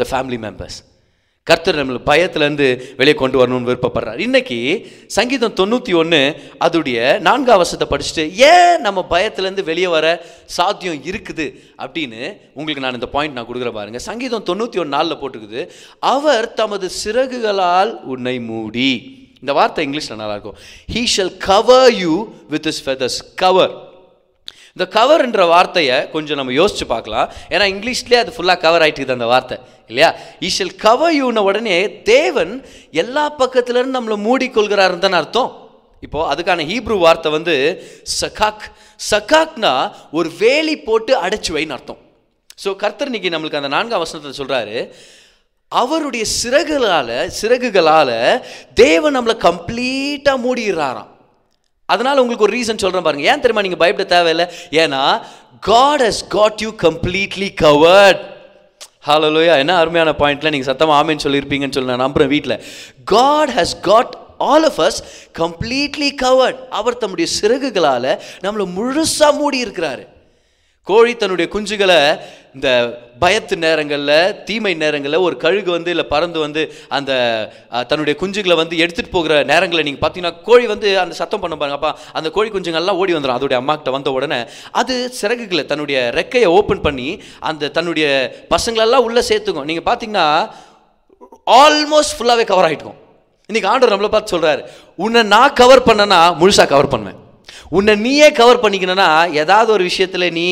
[0.01, 0.77] the family members
[1.49, 2.67] கர்த்தர் நம்மளை பயத்திலேருந்து
[2.99, 4.19] வெளியே கொண்டு வரணும்னு விருப்பப்படுறார்.
[4.19, 4.57] இன்னைக்கு
[5.17, 6.21] சங்கீதம் தொண்ணூற்றி ஒன்று
[6.65, 10.05] அதோடைய நான்காம் வருஷத்தை படிச்சுட்டு ஏன் நம்ம பயத்திலேருந்து வெளியே வர
[10.45, 11.47] சாத்தியம் இருக்குது?
[11.83, 12.21] அப்படின்னு
[12.53, 13.99] உங்களுக்கு நான் இந்த பாயிண்ட் நான் கொடுக்குற பாருங்க.
[14.09, 15.63] சங்கீதம் தொண்ணூற்றி ஒன்று நாளில் போட்டுக்குது
[15.99, 18.91] அவர் தமது சிறகுகளால் உன்னை மூடி.
[19.41, 20.57] இந்த வார்த்தை இங்கிலீஷில் நல்லாயிருக்கும்.
[20.93, 22.13] He shall cover you
[22.49, 23.73] with his feathers cover
[24.77, 27.29] இந்த கவர்ன்ற வார்த்தையை கொஞ்சம் நம்ம யோசிச்சு பார்க்கலாம்.
[27.53, 29.55] ஏன்னா இங்கிலீஷ்லேயே அது ஃபுல்லாக கவர் ஆகிட்டு அந்த வார்த்தை.
[29.89, 30.09] இல்லையா?
[30.47, 31.77] ஈஷல் கவர் யூன உடனே
[32.11, 32.51] தேவன்
[33.03, 35.49] எல்லா பக்கத்துலேருந்து நம்மளை மூடிக்கொள்கிறாருன்னு தானே அர்த்தம்.
[36.05, 37.55] இப்போ அதுக்கான ஹீப்ரூ வார்த்தை வந்து
[38.19, 38.67] சகாக்.
[39.11, 39.73] சகாக்னா
[40.19, 42.01] ஒரு வேலி போட்டு அடைச்சு வைன்னு அர்த்தம்.
[42.63, 44.77] ஸோ கர்த்தர் இன்னைக்கு நம்மளுக்கு அந்த நான்காம் வசனத்தை சொல்கிறாரு
[45.71, 48.17] அவருடைய சிறகுகளால் சிறகுகளால்
[48.85, 51.11] தேவன் நம்மளை கம்ப்ளீட்டாக மூடிடுறாராம்.
[51.93, 53.25] அதனால் உங்களுக்கு ஒரு ரீசன் சொல்கிறேன் பாருங்க.
[53.31, 54.47] ஏன் தெரியுமா நீங்கள் பயப்பட தேவையில்லை?
[54.83, 55.01] ஏன்னா
[55.69, 58.23] God has got you completely covered
[59.35, 62.55] hallelujah என்ன அருமையான பாயிண்ட்ல நீங்கள் சத்தமாக ஆமென் சொல்லியிருப்பீங்கன்னு சொல்லி நான் நம்புறேன் வீட்டில்
[63.13, 64.13] God has got
[64.49, 64.99] all of us
[65.41, 68.11] completely covered அவர் தம்முடைய சிறகுகளால்
[68.45, 70.03] நம்மளை முழுசாக மூடி இருக்கிறாரு
[70.89, 71.99] கோழி தன்னுடைய குஞ்சுகளை
[72.57, 72.69] இந்த
[73.21, 76.61] பயத்து நேரங்களில் தீமை நேரங்களில் ஒரு கழுகு வந்து இல்லை பறந்து வந்து
[76.97, 77.11] அந்த
[77.89, 81.77] தன்னுடைய குஞ்சுகளை வந்து எடுத்துகிட்டு போகிற நேரங்களில் நீங்கள் பார்த்தீங்கன்னா கோழி வந்து அந்த சத்தம் பண்ண பாருங்க.
[81.79, 84.39] அப்போ அந்த கோழி குஞ்சுங்கள்லாம் ஓடி வந்துடும் அதோடைய அம்மாக்கிட்ட வந்த உடனே
[84.81, 87.09] அது சிறகுகளை தன்னுடைய ரெக்கையை ஓப்பன் பண்ணி
[87.51, 88.07] அந்த தன்னுடைய
[88.55, 89.69] பசங்களெல்லாம் உள்ளே சேர்த்துக்கும்.
[89.71, 90.27] நீங்கள் பார்த்தீங்கன்னா
[91.61, 92.99] ஆல்மோஸ்ட் ஃபுல்லாகவே கவர் ஆகிட்டுக்கும்
[93.49, 94.61] இன்றைக்கி ஆண்டவர் நம்மளை பார்த்து சொல்கிறாரு
[95.05, 97.21] உன்னை நான் கவர் பண்ணனா முழுசாக கவர் பண்ணுவேன்.
[97.69, 99.09] உன்னை நீயே கவர் பண்ணிக்கணும்னா
[99.41, 100.47] ஏதாவது ஒரு விஷயத்தில் நீ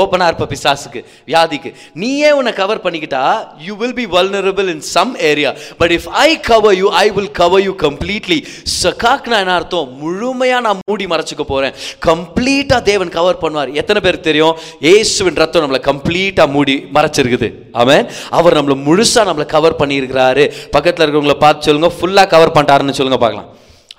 [0.00, 1.70] ஓப்பனாக இருப்ப பிசாசுக்கு வியாதிக்கு.
[2.00, 3.22] நீயே உன்னை கவர் பண்ணிக்கிட்டா
[3.66, 7.62] you will be vulnerable in some area but if I cover you I will cover
[7.66, 8.38] you completely
[8.82, 9.88] சகாக்னா என்ன அர்த்தம்?
[10.02, 11.74] முழுமையாக நான் மூடி மறைச்சிக்க போகிறேன்
[12.08, 13.72] கம்ப்ளீட்டாக தேவன் கவர் பண்ணுவார்.
[13.82, 14.54] எத்தனை பேருக்கு தெரியும்?
[14.92, 17.50] ஏசுவின் ரத்தம் நம்மளை கம்ப்ளீட்டாக மூடி மறைச்சிருக்குது.
[17.82, 18.06] அவன்
[18.40, 20.46] அவர் நம்மளை முழுசாக நம்மளை கவர் பண்ணியிருக்கிறாரு.
[20.76, 23.50] பக்கத்தில் இருக்கிறவங்கள பார்த்து சொல்லுங்க ஃபுல்லாக கவர் பண்ணிட்டாருன்னு சொல்லுங்கள் பார்க்கலாம்.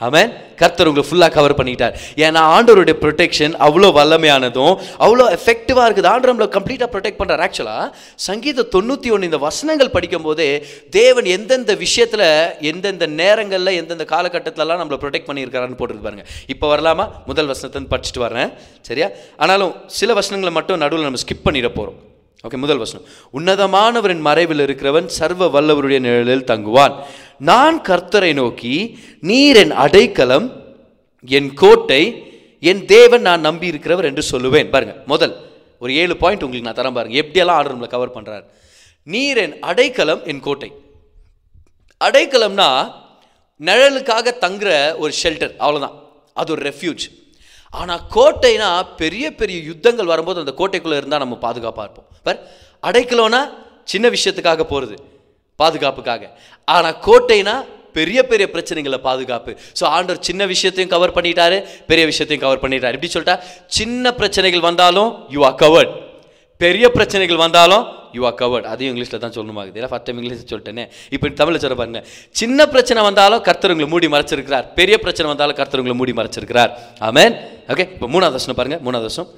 [0.07, 0.29] அவன்
[0.61, 1.93] கர்த்தர் உங்களை ஃபுல்லாக கவர் பண்ணிட்டார்.
[2.25, 4.73] ஏன்னா ஆண்டவருடைய ப்ரொடெக்ஷன் அவ்வளோ வல்லமையானதும்
[5.05, 6.09] அவ்வளோ எஃபெக்டிவாக இருக்குது.
[6.13, 7.87] ஆண்டவர் நம்மளை கம்ப்ளீட்டாக ப்ரொடெக்ட் பண்ணுறார் ஆக்சுவலாக
[8.27, 10.49] சங்கீத தொண்ணூற்றி ஒன்று இந்த வசனங்கள் படிக்கும் போதே
[10.99, 12.27] தேவன் எந்தெந்த விஷயத்தில்
[12.71, 16.25] எந்தெந்த நேரங்களில் எந்தெந்த காலகட்டத்திலலாம் நம்மளை ப்ரொடெக்ட் பண்ணியிருக்காருன்னு போட்டுருக்கு பாருங்க.
[16.55, 17.07] இப்போ வரலாமா?
[17.31, 18.49] முதல் வசனத்தை படிச்சுட்டு வரேன்
[18.89, 19.09] சரியா?
[19.43, 21.99] ஆனாலும் சில வசனங்களை மட்டும் நடுவில் நம்ம ஸ்கிப் பண்ணிட போகிறோம்
[22.47, 23.03] ஓகே முதல் வசனம்.
[23.37, 26.95] உன்னதமானவரின் மறைவில் இருக்கிறவன் சர்வ வல்லவருடைய நிழலில் தங்குவான்.
[27.39, 28.75] நான் கர்த்தரை நோக்கி
[29.29, 30.47] நீர் என் அடைக்கலம்
[31.27, 32.03] என் கோட்டை
[32.59, 34.69] என் தேவன் நான் நம்பி இருக்கிறவர் என்று சொல்லுவேன்.
[34.73, 35.33] பாருங்க முதல்
[35.83, 37.15] ஒரு ஏழு பாயிண்ட் உங்களுக்கு நான் தரேன் பாருங்க.
[37.23, 38.45] எப்படியெல்லாம் ஆர்டர் நம்மளை கவர் பண்ணுறாரு
[39.03, 40.69] நீர் என் அடைக்கலம் என் கோட்டை.
[42.01, 42.69] அடைக்கலம்னா
[43.61, 45.97] நிழலுக்காக தங்குற ஒரு ஷெல்டர் அவ்வளோதான்
[46.33, 47.05] அது ஒரு ரெஃப்யூஜ்
[47.73, 48.69] ஆனால் கோட்டைனா
[49.01, 52.07] பெரிய பெரிய யுத்தங்கள் வரும்போது அந்த கோட்டைக்குள்ளே இருந்தால் நம்ம பாதுகாப்பாக இருப்போம்.
[52.23, 52.39] பர்
[52.83, 53.41] அடைக்கலம்னா
[53.91, 54.95] சின்ன விஷயத்துக்காக போகிறது
[55.61, 56.23] பாதுகாப்புக்காக.
[56.67, 57.55] ஆனால் கோட்டைனா
[57.97, 59.51] பெரிய பெரிய பிரச்சனைகளை பாதுகாப்பு.
[59.79, 61.57] ஸோ ஆண்டவர் சின்ன விஷயத்தையும் கவர் பண்ணிட்டாரு
[61.89, 62.95] பெரிய விஷயத்தையும் கவர் பண்ணிட்டாரு.
[62.97, 63.35] எப்படி சொல்லிட்டா?
[63.77, 65.93] சின்ன பிரச்சனைகள் வந்தாலும் யூ ஆர் கவர்ட்
[66.63, 67.83] பெரிய பிரச்சனைகள் வந்தாலும்
[68.15, 70.83] யூ ஆர் கவர்ட் அதையும் இங்கிலீஷில் தான் சொல்லணுமாகுது இல்லை ஃபஸ்ட் டைம் இங்கிலீஷ் சொல்லிட்டேனே.
[71.15, 72.01] இப்போ தமிழில் சொல்ல பாருங்க.
[72.41, 74.65] சின்ன பிரச்சனை வந்தாலும் கர்த்தர் உங்களை மூடி மறைச்சிருக்கிறார்.
[74.79, 76.71] பெரிய பிரச்சனை வந்தாலும் கர்த்தர் உங்களை மூடி மறைச்சிருக்கிறார்.
[77.09, 77.33] ஆமேன்
[77.73, 78.79] ஓகே இப்போ மூணாவது வருஷம் பாருங்க.
[78.87, 79.29] மூணாவது வருஷம்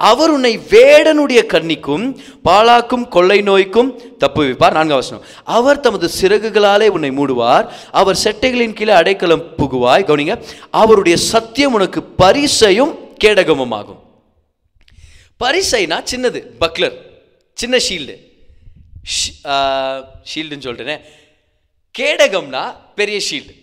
[0.00, 4.70] அவர் உன்னை வேடனுடைய கண்ணிக்கும் பாலாக்கும் கொள்ளை நோய்க்கும் தப்புவிப்பார்.
[4.70, 5.24] நான்காம் வசனம்.
[5.44, 7.70] அவர் தமது சிறகுகளாலே உன்னை மூடுவார்.
[7.90, 10.04] அவர் செட்டைகளின் கீழே அடைக்கலம் புகுவாய்.
[10.04, 10.44] கவனிங்க.
[10.70, 14.00] அவருடைய சத்தியம் உனக்கு பரிசையும் கேடகமும் ஆகும்
[15.44, 16.96] பரிசைனா சின்னது பக்லர்
[17.54, 18.16] சின்ன ஷீல்டு.
[20.30, 21.00] ஷீல்டுன்னு சொல்லிட்டேனே
[21.98, 23.57] கேடகம்னா பெரிய ஷீல்டு.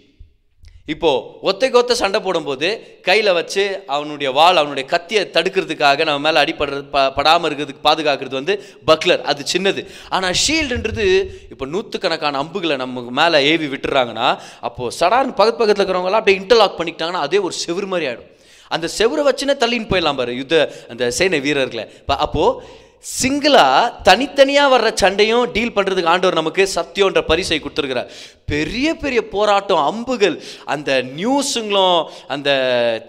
[0.93, 2.67] இப்போது ஒத்தைக்கு ஒத்த சண்டை போடும்போது
[3.07, 3.63] கையில் வச்சு
[3.95, 8.55] அவனுடைய வாள் அவனுடைய கத்தியை தடுக்கிறதுக்காக நம்ம மேலே அடிப்படுறது ப படாமல் இருக்கிறதுக்கு பாதுகாக்கிறது வந்து
[8.89, 9.23] பக்லர்.
[9.31, 9.81] அது சின்னது.
[10.15, 11.07] ஆனால் ஷீல்டுன்றது
[11.53, 14.29] இப்போ நூற்றுக்கணக்கான அம்புகளை நம்ம மேலே ஏவி விட்டுறாங்கன்னா
[14.69, 18.31] அப்போது சடார்னு பக்கத்து பக்கத்தில் இருக்கிறவங்களாம் அப்படியே இன்டர்லாக் பண்ணிக்கிட்டாங்கன்னா அதே ஒரு செவுரு மாதிரி ஆகிடும்
[18.71, 20.55] அந்த செவுரை வச்சுன்னு தள்ளின்னு போயிடலாம் பாரு யுத்த
[20.91, 21.83] அந்த சேனை வீரர்களை.
[22.01, 28.09] இப்போ அப்போது சிங்கிளாக தனித்தனியாக வர்ற சண்டையும் டீல் பண்ணுறதுக்கு ஆண்டவர் நமக்கு சத்தியன்ற பரிசை கொடுத்துருக்கிறார்.
[28.51, 30.35] பெரிய பெரிய போராட்டம் அம்புகள்
[30.73, 30.89] அந்த
[31.19, 31.99] நியூஸுங்களும்
[32.35, 32.49] அந்த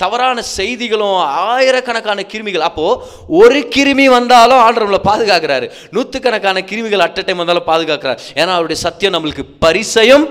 [0.03, 1.19] தவறான செய்திகளும்
[1.55, 2.67] ஆயிரக்கணக்கான கிருமிகள்.
[2.69, 3.01] அப்போது
[3.41, 5.69] ஒரு கிருமி வந்தாலும் ஆண்டவர் நம்மளை பாதுகாக்கிறாரு.
[5.97, 8.21] நூற்றுக்கணக்கான கிருமிகள் அட் டைம் வந்தாலும் பாதுகாக்கிறார்.
[8.41, 10.27] ஏன்னா அவருடைய சத்தியம் நம்மளுக்கு பரிசையும்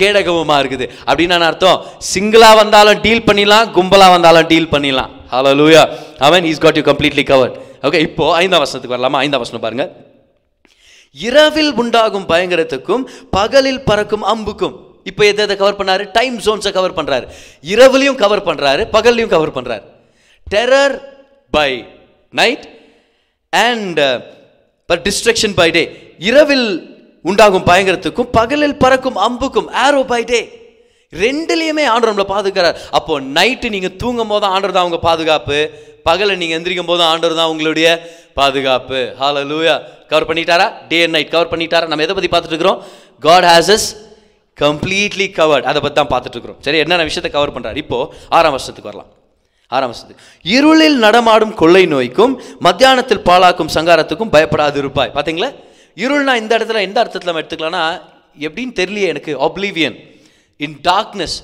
[0.00, 0.86] கேடகமுமா இருக்குது.
[1.08, 1.80] அப்படின்னு நான் அர்த்தம்?
[2.12, 5.12] சிங்கிளாக வந்தாலும் டீல் பண்ணிடலாம் கும்பலாக வந்தாலும் டீல் பண்ணிடலாம்.
[5.34, 5.82] ஹலோ லூயா
[6.28, 9.20] அவன் is got you completely covered okay இப்போ ஐந்தாம் வசனத்துக்கு வரலாமா?
[9.24, 9.84] ஐந்தாம் வசனம் பாருங்க.
[11.16, 13.04] இரவில் உண்டாகும் பயங்கரத்துக்கும்
[13.36, 14.76] பகலில் பறக்கும் அம்புக்கும்.
[15.10, 16.04] இப்போ எதை எதை கவர் பண்ணாரு?
[16.16, 17.26] டைம் ஜோன்ஸை கவர் பண்ணுறாரு
[17.72, 19.84] இரவுலையும் கவர் பண்ணுறாரு பகல்லையும் கவர் பண்ணுறாரு
[20.46, 20.94] terror
[21.54, 21.70] by
[22.32, 22.64] night
[23.52, 24.00] and
[24.88, 25.82] per destruction by day
[26.30, 26.68] இரவில்
[27.24, 30.40] உண்டாகும் பயங்கரத்துக்கும் பகலில் பறக்கும் அம்புக்கும் ஆரோ பை டே
[31.12, 32.76] ரெண்டுலேயுமே ஆண்டவர் நம்மளை பாதுகாக்கிறார்.
[32.98, 35.58] அப்போ நைட்டு நீங்கள் தூங்கும் போது ஆண்டவர் தான் உங்கள் பாதுகாப்பு.
[36.08, 37.88] பகலை நீங்கள் எந்திரிக்கும் போது ஆண்டவர் தான் உங்களுடைய
[38.38, 39.00] பாதுகாப்பு.
[39.20, 39.74] ஹalleluya
[40.10, 40.66] கவர் பண்ணிட்டாரா?
[40.90, 41.86] டே அண்ட் நைட் கவர் பண்ணிட்டாரா?
[41.90, 42.80] நம்ம எதை பற்றி பார்த்துட்டு இருக்கிறோம்
[43.22, 43.88] God has us
[44.58, 48.90] completely covered அதை பற்றி தான் பார்த்துட்டு இருக்கிறோம் சரி என்னென்ன விஷயத்தை கவர் பண்ணுறாரு இப்போது ஆறாம் வருஷத்துக்கு
[48.90, 49.10] வரலாம்.
[49.72, 52.34] ஆறாம் வருஷத்துக்கு இருளில் நடமாடும் கொள்ளை நோய்க்கும்
[52.66, 55.50] மத்தியானத்தில் பாழாக்கும் சங்காரத்துக்கும் பயப்படாது இருப்பாய் பார்த்தீங்களா
[55.96, 57.84] இருள்னா இந்த இடத்துல எந்த அர்த்தத்தில் நம்ம எடுத்துக்கலாம்னா
[58.46, 59.96] எப்படின்னு தெரியலையே எனக்கு ஒப்ளிவியன்
[60.60, 61.36] இன் டார்க்னஸ்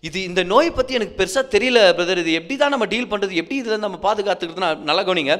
[0.00, 3.56] இது இந்த நோயை பற்றி எனக்கு பெருசாக தெரியல பிரதர் இது எப்படி தான் நம்ம டீல் பண்ணுறது எப்படி
[3.56, 5.36] இதில் நம்ம பாதுகாத்துக்கிறதுனா நல்லா கவனிங்க.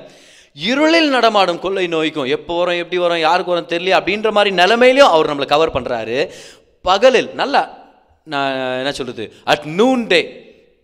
[0.57, 5.31] இருளில் நடமாடும் கொள்ளை நோய்க்கும் எப்போ வரும் எப்படி வரும் யாருக்கு வரும் தெரியல அப்படின்ற மாதிரி நிலைமையிலையும் அவர்
[5.31, 6.19] நம்மளை கவர் பண்ணுறாரு
[6.85, 7.63] பகலில் நல்லா
[8.27, 10.21] நான் என்ன சொல்கிறது அட் நூன் டே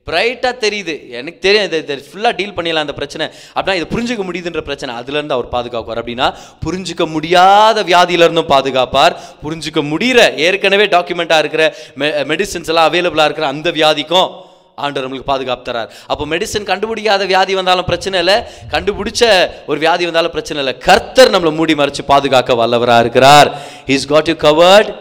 [0.08, 0.94] பிரைட்டாக தெரியுது.
[1.18, 3.26] எனக்கு தெரியும் இது ஃபுல்லாக டீல் பண்ணிடலாம் அந்த பிரச்சனை.
[3.54, 4.94] அப்படின்னா இதை புரிஞ்சுக்க முடியுதுன்ற பிரச்சனை.
[5.00, 6.00] அதுலேருந்து அவர் பாதுகாப்பார்.
[6.02, 6.28] அப்படின்னா
[6.64, 9.14] புரிஞ்சிக்க முடியாத வியாதியிலேருந்தும் பாதுகாப்பார்.
[9.44, 14.30] புரிஞ்சுக்க முடிகிற ஏற்கனவே டாக்குமெண்ட்டாக இருக்கிற மெ மெடிசின்ஸ் எல்லாம் அவைலபிளாக இருக்கிற அந்த வியாதிக்கும்
[14.74, 15.88] ஆண்டவர் நம்மளுக்கு பாதுகாப்பு தரார்.
[16.06, 18.36] அப்போ மெடிசன் கண்டுபிடிக்காத வியாதி வந்தாலும் பிரச்சனை இல்லை.
[18.74, 19.22] கண்டுபிடிச்ச
[19.66, 20.76] ஒரு வியாதி வந்தாலும் பிரச்சனை இல்லை.
[20.88, 23.50] கர்த்தர் நம்மளை மூடி மறைச்சு பாதுகாக்க வல்லவராக இருக்கிறார்.
[23.86, 24.92] Is got you covered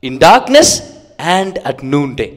[0.00, 0.74] in darkness
[1.38, 2.28] and at noon day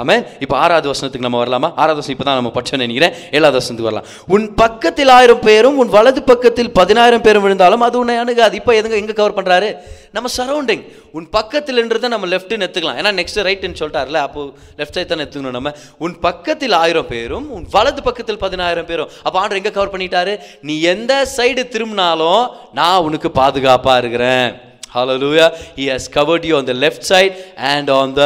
[0.00, 1.68] ஆமே இப்போ ஆறாவது வசனத்துக்கு நம்ம வரலாமா?
[1.80, 3.14] ஆறாவது வசனம் இப்போ தான் நம்ம பட்சம் நினைக்கிறேன்.
[3.36, 4.06] ஏழாவது வசனத்துக்கு வரலாம்.
[4.34, 8.54] உன் பக்கத்தில் ஆயிரம் பேரும் உன் வலது பக்கத்தில் பதினாயிரம் பேரும் விழுந்தாலும் அது உன்னை அணுகாது.
[8.60, 9.68] இப்போ எதுங்க எங்கே கவர் பண்ணுறாரு
[10.16, 10.84] நம்ம சரௌண்டிங்
[11.18, 14.40] உன் பக்கத்தில்ன்றதை நம்ம லெஃப்ட்னு எடுத்துக்கலாம் ஏன்னா நெக்ஸ்ட் ரைட்டுன்னு சொல்லிட்டார்ல அப்போ
[14.80, 15.72] லெஃப்ட் சைட் தானே எடுத்துக்கணும் நம்ம.
[16.04, 19.10] உன் பக்கத்தில் ஆயிரம் பேரும் உன் வலது பக்கத்தில் பதினாயிரம் பேரும்.
[19.26, 20.34] அப்போ ஆண்டர் எங்கே கவர் பண்ணிட்டாரு?
[20.68, 22.44] நீ எந்த சைடு திரும்பினாலும்
[22.80, 24.48] நான் உனக்கு பாதுகாப்பாக இருக்கிறேன்.
[25.20, 25.44] Hallelujah
[25.76, 27.36] he has covered you on the left side
[27.74, 28.24] and on the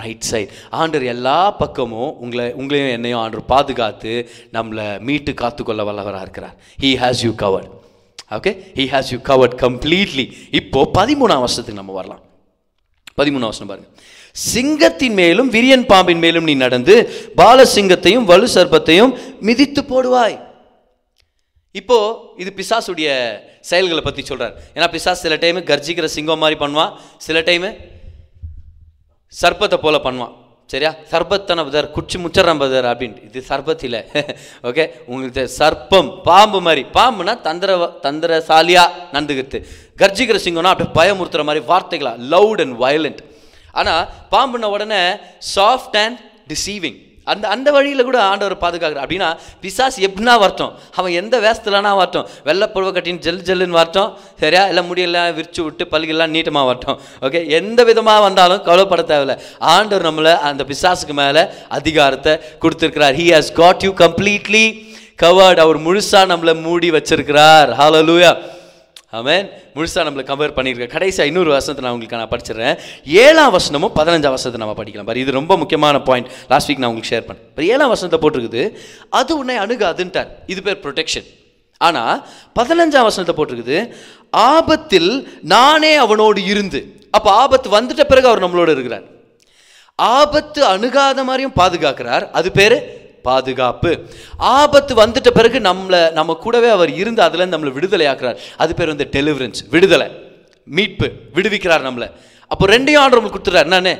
[0.00, 0.50] right side
[0.80, 4.12] ஆண்டர் எல்லா பக்கமும் உங்களை உங்களையும் என்னையும் ஆண்டர் பாதுகாத்து
[4.56, 6.56] நம்மளை மீட்டு காத்துக்கொள்ள வல்லவராக இருக்கிறார்.
[6.82, 7.70] He has you covered
[8.38, 10.26] okay he has you covered completely
[10.60, 12.22] இப்போ பதிமூணாம் வருஷத்துக்கு நம்ம வரலாம்.
[13.20, 13.88] பதிமூணாம் வருஷம் பாருங்க.
[14.36, 16.94] சிங்கத்தின் மேலும் விரியன் பாம்பின் மேலும் நீ நடந்து
[17.40, 19.12] பாலசிங்கத்தையும் வலு சர்ப்பத்தையும்
[19.48, 20.36] மிதித்து போடுவாய்.
[21.80, 21.98] இப்போ
[22.42, 23.08] இது பிசாசுடைய
[23.70, 26.92] செயல்களை பற்றி சொல்கிறார் ஏன்னா பிசாஸ் சில டைம் கர்ஜிக்கிற சிங்கம் மாதிரி பண்ணுவான்.
[27.26, 27.68] சில டைமு
[29.40, 30.34] சர்பத்தை போல் பண்ணுவான்.
[30.72, 30.90] சரியா?
[31.10, 33.24] சர்பத்தன பதர் குச்சி முச்சரம் பதர் அப்படின்ட்டு.
[33.28, 34.00] இது சர்பத் இல்லை
[34.68, 36.82] ஓகே உங்களுக்கு சர்ப்பம் பாம்பு மாதிரி.
[36.98, 39.60] பாம்புனா தந்திர தந்திரசாலியாக நடந்துக்கிறது
[40.02, 42.12] கர்ஜிக்கிற சிங்கம்னா அப்படியே பயமுறுத்துற மாதிரி வார்த்தைகளா?
[42.32, 43.22] லவுட் அண்ட் வயலண்ட்
[43.80, 45.02] ஆனால் பாம்புன உடனே
[45.56, 46.18] சாஃப்ட் அண்ட்
[46.52, 49.06] டிசீவிங் அந்த அந்த வழியில் கூட ஆண்டவர் பாதுகாக்கிறார்.
[49.06, 50.72] அப்படின்னா பிசாஸ் எப்படின்னா வரட்டும்.
[50.94, 52.26] அவன் எந்த வேஸ்துலனா வரட்டும்.
[52.44, 54.16] வெள்ளை புடவை கட்டின்னு ஜெல் ஜெல்லுன்னு வரட்டும்.
[54.38, 54.66] சரியா?
[54.66, 57.00] எல்லாம் முடியெல்லாம் விரிச்சு விட்டு பல்கெல்லாம் நீட்டமாக வரட்டும்.
[57.20, 59.38] ஓகே எந்த விதமாக வந்தாலும் கவலைப்பட தேவையில்ல.
[59.58, 63.16] ஆண்டவர் நம்மளை அந்த பிசாசுக்கு மேலே அதிகாரத்தை கொடுத்துருக்கிறார்.
[63.20, 64.90] He has got you completely
[65.22, 67.70] covered அவர் முழுசாக நம்மளை மூடி வச்சிருக்கிறார்.
[67.78, 68.36] ஹalleluya
[69.18, 72.76] அவன் முழுசாக நம்மளை கவர் பண்ணியிருக்கேன் கடைசியாக இன்னொரு வசனத்தை நான் உங்களுக்கு நான் படிச்சிடுறேன்.
[73.24, 75.08] ஏழாம் வசனமும் பதினஞ்சாம் வசனத்தை நம்ம படிக்கலாம்.
[75.10, 77.44] பாரு இது ரொம்ப முக்கியமான பாயிண்ட் லாஸ்ட் வீக் நான் உங்களுக்கு ஷேர் பண்ணேன்.
[77.52, 78.64] இப்போ ஏழாம் வசனத்தை போட்டிருக்குது.
[79.20, 80.30] அது உன்னை அணுகாதுன்ட்டார்.
[80.54, 81.28] இது பேர் ப்ரொடெக்ஷன்
[81.80, 82.16] ஆனால்
[82.58, 83.78] பதினஞ்சாம் வசனத்தை போட்டிருக்குது.
[84.54, 85.12] ஆபத்தில்
[85.54, 86.80] நானே அவனோடு இருந்து.
[87.16, 89.06] அப்போ ஆபத்து வந்துட்ட பிறகு அவர் நம்மளோட இருக்கிறார்.
[90.18, 92.24] ஆபத்து அணுகாத மாதிரியும் பாதுகாக்கிறார்.
[92.38, 92.76] அது பேர்
[93.28, 93.90] பாதுகாப்பு.
[94.36, 98.40] ஆபத்து வந்துட்ட பிறகு நம்மளை நம்ம கூடவே அவர் இருந்து அதுலேருந்து நம்மளை விடுதலை ஆக்குறார்.
[98.56, 100.08] அது பேர் வந்து டெலிவரன்ஸ் விடுதலை
[100.76, 102.08] மீட்பு விடுவிக்கிறார் நம்மளை.
[102.52, 103.94] அப்போ ரெண்டையும் ஆர்டர் நம்மளுக்கு கொடுத்துறாரு என்னன்னு?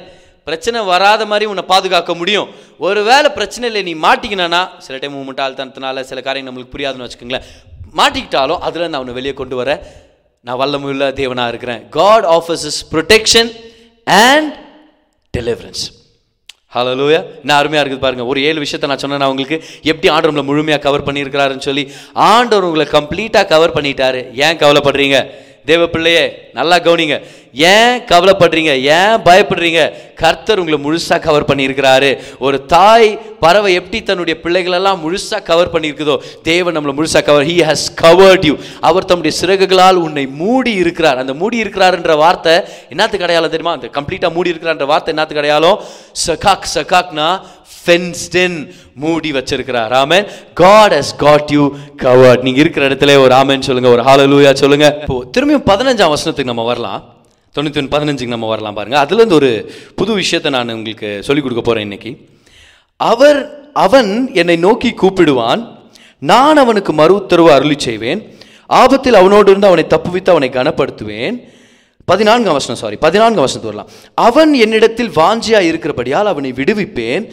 [0.49, 2.49] பிரச்சனை வராத மாதிரி உன்னை பாதுகாக்க முடியும்.
[2.87, 7.47] ஒருவேளை பிரச்சனை இல்லை நீ மாட்டிக்கினா சில டைம் முட்டாள்தனத்தினால சில காரியம் நம்மளுக்கு புரியாதுன்னு வச்சுக்கோங்களேன்.
[7.99, 9.71] மாட்டிக்கிட்டாலும் அதில் நான் அவனை வெளியே கொண்டு வர
[10.47, 11.83] நான் வல்லமுள்ள தேவனாக இருக்கிறேன்.
[11.99, 13.51] God offers his protection
[14.05, 14.53] and
[15.37, 15.83] deliverance
[16.75, 19.31] hallelujah என்ன அருமையாக இருக்குது பாருங்கள் ஒரு ஏழு விஷயத்தை நான் சொன்னேன்.
[19.33, 19.57] உங்களுக்கு
[19.91, 24.21] எப்படி ஆண்டவர் உங்களை முழுமையாக கவர் பண்ணியிருக்கிறாருன்னு சொல்லி ஆண்டவர் உங்களை கம்ப்ளீட்டாக கவர் பண்ணிட்டாரு.
[24.47, 25.19] ஏன் கவலைப்படுறீங்க?
[25.71, 26.23] தேவ பிள்ளையே
[26.59, 27.17] நல்லா கவனிங்க.
[27.55, 28.73] ஏன் கவலைப்படுறீங்க?
[28.97, 29.81] ஏன் பயப்படுறீங்க?
[30.23, 32.11] கர்த்தர் உங்களை முழுசாக கவர் பண்ணியிருக்கிறாரு.
[32.47, 33.09] ஒரு தாய்
[33.45, 36.17] பறவை எப்படி தன்னுடைய பிள்ளைகளெல்லாம் முழுசாக கவர் பண்ணியிருக்குதோ
[36.51, 41.19] தேவன் நம்மளை முழுசாக cover he has covered you அவர் தம்முடைய சிறகுகளால் உன்னை மூடி இருக்கிறார்.
[41.23, 42.55] அந்த மூடி இருக்கிறாருன்ற வார்த்தை
[42.89, 43.77] என்னத்துக்கு அடையாளம் தெரியுமா?
[43.79, 45.81] அந்த கம்ப்ளீட்டாக மூடி இருக்கிறான்ற வார்த்தை என்னத்துக்கு அடையாளம்?
[46.27, 47.29] சகாக் சகாக்னா
[47.85, 48.59] ஃபென்ஸ்டென்
[49.05, 49.89] மூடி வச்சிருக்கிறார்.
[49.97, 51.65] Raman God has got you
[52.05, 56.67] covered நீங்கள் இருக்கிற இடத்துல ஒரு ஆமென் சொல்லுங்கள் ஒரு ஹாலலூயா சொல்லுங்கள் இப்போ திரும்பியும் பதினஞ்சாம் வசனத்துக்கு நம்ம
[56.73, 57.03] வரலாம்.
[57.57, 61.87] தொண்ணூற்றி ஒன்று பதினஞ்சுக்கு நம்ம வரலாம் பாருங்கள் அதுலேருந்து ஒரு புது விஷயத்தை நான் உங்களுக்கு சொல்லிக் கொடுக்க போகிறேன்
[61.89, 62.13] இன்னைக்கு.
[62.97, 65.63] அவர் அவன் என்னை நோக்கி கூப்பிடுவான்.
[66.19, 68.21] நான் அவனுக்கு மறு உத்தரவு அருளி செய்வேன்.
[68.67, 71.37] ஆபத்தில் அவனோடு இருந்து அவனை தப்புவித்து அவனை கனப்படுத்துவேன்.
[72.05, 73.91] பதினான்காம் வசனம் சாரி பதினான்காம் வசனத்து வரலாம்.
[74.15, 77.25] அவன் என்னிடத்தில் வாஞ்சியாக இருக்கிறபடியால் அவனை விடுவிப்பேன்.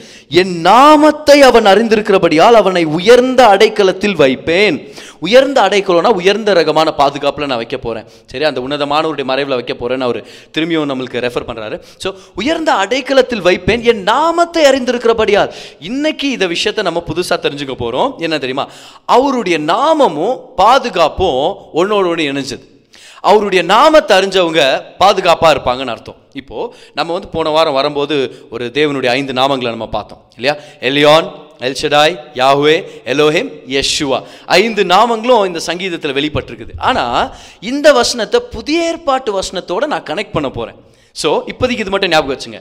[0.41, 4.77] என் நாமத்தை அவன் அறிந்திருக்கிறபடியால் அவனை உயர்ந்த அடைக்கலத்தில் வைப்பேன்.
[5.21, 10.19] உயர்ந்த அடைக்கலம்னா உயர்ந்த ரகமான பாதுகாப்பில் நான் வைக்க போகிறேன் சரி அந்த உன்னதமானவருடைய மறைவில் வைக்க போகிறேன்னு அவர்
[10.55, 15.51] திரும்பியும் நம்மளுக்கு ரெஃபர் பண்ணுறாரு ஸோ உயர்ந்த அடைக்கலத்தில் வைப்பேன் என் நாமத்தை அறிந்திருக்கிறபடியால்.
[15.79, 18.65] இன்னைக்கு இந்த விஷயத்தை நம்ம புதுசாக தெரிஞ்சுக்க போகிறோம் என்ன தெரியுமா?
[19.05, 21.41] அவருடைய நாமமும் பாதுகாப்பும்
[21.73, 22.65] ஒன்னோட ஒன்று இணைஞ்சது.
[23.29, 24.62] அவருடைய நாமத்தை அறிஞ்சவங்க
[24.97, 26.17] பாதுகாப்பாக இருப்பாங்கன்னு அர்த்தம்.
[26.34, 28.15] இப்போது நம்ம வந்து போன வாரம் வரும்போது
[28.49, 30.21] ஒரு தேவனுடைய ஐந்து நாமங்களை நம்ம பார்த்தோம்.
[30.36, 30.55] இல்லையா?
[30.89, 31.27] Elyon
[31.67, 32.76] El Shaddai Yahweh
[33.13, 34.19] Elohim Yeshua
[34.60, 36.74] ஐந்து நாமங்களும் இந்த சங்கீதத்தில் வெளிப்பட்டிருக்குது.
[36.89, 37.24] ஆனால்
[37.72, 40.78] இந்த வசனத்தை புதிய ஏற்பாட்டு வசனத்தோடு நான் கனெக்ட் பண்ண போகிறேன்
[41.22, 42.60] ஸோ இப்போதைக்கு இது மட்டும் ஞாபகம் வச்சுங்க.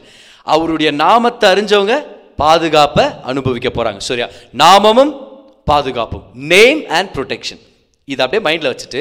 [0.55, 1.97] அவருடைய நாமத்தை அறிஞ்சவங்க
[2.43, 4.27] பாதுகாப்பை அனுபவிக்க போகிறாங்க சரியா?
[4.63, 5.13] நாமமும்
[5.71, 6.25] பாதுகாப்பும்.
[6.53, 7.61] நேம் அண்ட் ப்ரொடெக்ஷன்
[8.13, 9.01] இதை அப்படியே மைண்டில் வச்சுட்டு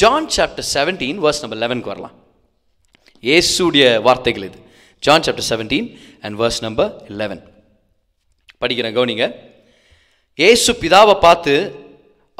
[0.00, 2.14] John chapter seventeen verse number லெவனுக்கு வரலாம்.
[3.24, 4.58] ஏசுடைய வார்த்தைகள் இது.
[5.02, 5.88] John chapter seventeen
[6.24, 6.90] and verse number
[7.20, 7.42] eleven
[8.62, 9.26] படிக்கிறேன் கவனிங்க.
[10.48, 11.54] ஏசு பிதாவை பார்த்து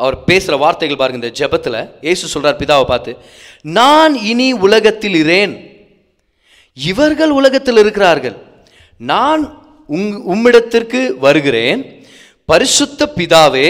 [0.03, 1.81] அவர் பேசுகிற வார்த்தைகள் பாருங்க இந்த ஜெபத்தில்.
[2.07, 3.13] இயேசு சொல்கிறார் பிதாவை பார்த்து
[3.81, 5.55] நான் இனி உலகத்தில் இரேன்
[6.77, 8.37] இவர்கள் உலகத்தில் இருக்கிறார்கள்.
[9.13, 9.43] நான்
[9.97, 11.81] உங் உம்மிடத்திற்கு வருகிறேன்.
[12.51, 13.69] பரிசுத்த பிதாவே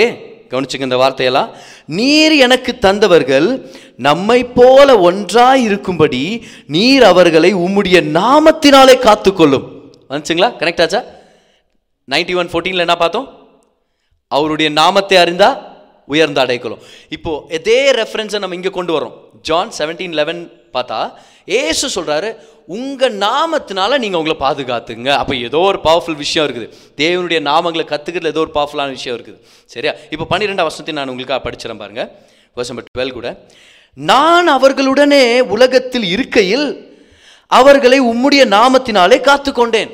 [0.50, 1.50] கவனிச்சுங்க இந்த வார்த்தையெல்லாம்
[1.98, 3.46] நீர் எனக்கு தந்தவர்கள்
[4.06, 6.22] நம்மை போல ஒன்றாய் இருக்கும்படி
[6.76, 9.66] நீர் அவர்களை உம்முடைய நாமத்தினாலே காத்துக்கொள்ளும்.
[10.10, 11.00] வந்துச்சுங்களா கனெக்ட் ஆச்சா?
[12.10, 13.28] நைன்டி ஒன் ஃபோர்டீனில் என்ன பார்த்தோம்?
[14.28, 15.50] அவருடைய நாமத்தை அறிந்தா
[16.12, 16.80] உயர்ந்த அடைக்கலம்.
[17.16, 19.14] இப்போ இதே ரெஃபரன்ஸை நம்ம இங்கே கொண்டு வரோம்
[19.48, 20.40] ஜான் செவன்டீன் லெவன்
[20.76, 20.98] பார்த்தா
[21.60, 22.28] ஏசு சொல்கிறாரு
[22.76, 25.08] உங்கள் நாமத்தினால நீங்கள் உங்களை பாதுகாத்துங்க.
[25.20, 26.68] அப்போ ஏதோ ஒரு பவர்ஃபுல் விஷயம் இருக்குது.
[27.02, 29.38] தேவனுடைய நாமங்களை கற்றுக்கிறதுல ஏதோ ஒரு பவர்ஃபுல்லான விஷயம் இருக்குது.
[29.74, 29.94] சரியா?
[30.14, 32.04] இப்போ பன்னிரெண்டாம் வருஷத்தையும் நான் உங்களுக்காக படிச்சிடறேன் பாருங்க.
[32.54, 33.28] வருஷம் நம்பர் டுவெல் கூட.
[33.96, 36.66] நான் அவர்களுடனே உலகத்தில் இருக்கையில்
[37.58, 39.90] அவர்களை உம்முடைய நாமத்தினாலே காத்துக்கொண்டேன்.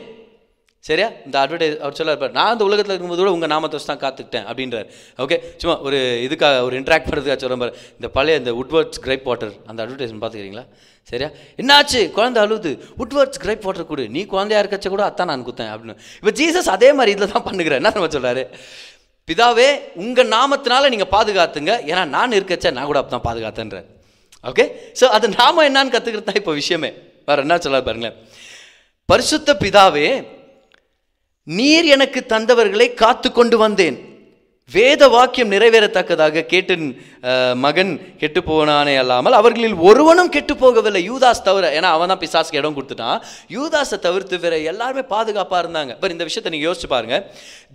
[0.87, 1.07] சரியா?
[1.27, 4.87] இந்த அட்வர்டைஸ் அவர் சொல்லார் நான் இந்த உலகத்தில் இருக்கும்போது கூட உங்கள் நாமத்தை தான் காத்துக்கிட்டேன் அப்படின்றார்.
[5.25, 7.73] ஓகே சும்மா ஒரு இதுக்காக ஒரு இன்ட்ராக்ட் பண்ணுறதுக்காக சொல்கிறேன் பாரு.
[7.99, 10.65] இந்த பழைய இந்த உட்வர்ட்ஸ் கிரைப் வாட்டர் அந்த அட்வர்டைஸ்மெண்ட் பார்த்துக்கிறீங்களா?
[11.11, 11.29] சரியா?
[11.61, 12.01] என்னாச்சு?
[12.17, 12.71] குழந்தை அழுது
[13.03, 14.05] உட்வர்ட்ஸ் கிரைப் வாட்டர் கொடு.
[14.15, 15.97] நீ குழந்தையா இருக்கச்ச கூட அத்தான் நான் குத்தேன் அப்படின்னு.
[16.21, 18.45] இப்போ ஜீசஸ் அதே மாதிரி இதில் தான் பண்ணுகிறேன் என்ன நம்ம சொல்கிறாரு
[19.29, 19.69] பிதாவே
[20.05, 21.73] உங்கள் நாமத்தினால நீங்கள் பாதுகாத்துங்க.
[21.91, 23.87] ஏன்னா நான் இருக்கச்ச நான் கூட அப்போ தான் பாதுகாத்தேன்றார்.
[24.51, 24.65] ஓகே
[25.01, 26.91] ஸோ அது நாம என்னான்னு கற்றுக்கிறது தான் இப்போ விஷயமே.
[27.29, 28.19] வேறு என்ன சொல்ல பாருங்களேன்.
[29.09, 30.09] பரிசுத்த பிதாவே
[31.57, 33.99] நீர் எனக்கு தந்தவர்களை காத்து கொண்டு வந்தேன்.
[34.71, 36.87] வேத வாக்கியம் நிறைவேறத்தக்கதாக கேட்டின்
[37.65, 41.01] மகன் கெட்டு போனானே அல்லாமல் அவர்களில் ஒருவனும் கெட்டு போகவில்லை.
[41.11, 43.21] யூதாஸ் தவிர ஏன்னா அவன் தான் பிசாஸ்க்கு இடம் கொடுத்துட்டான்.
[43.57, 45.95] யூதாஸை தவிர்த்து வேற எல்லாருமே பாதுகாப்பாக இருந்தாங்க.
[45.97, 47.19] இப்போ இந்த விஷயத்தை நீங்கள் யோசிச்சு பாருங்க.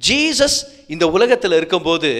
[0.09, 0.59] ஜீசஸ்
[0.95, 2.11] இந்த உலகத்தில் இருக்கும்போது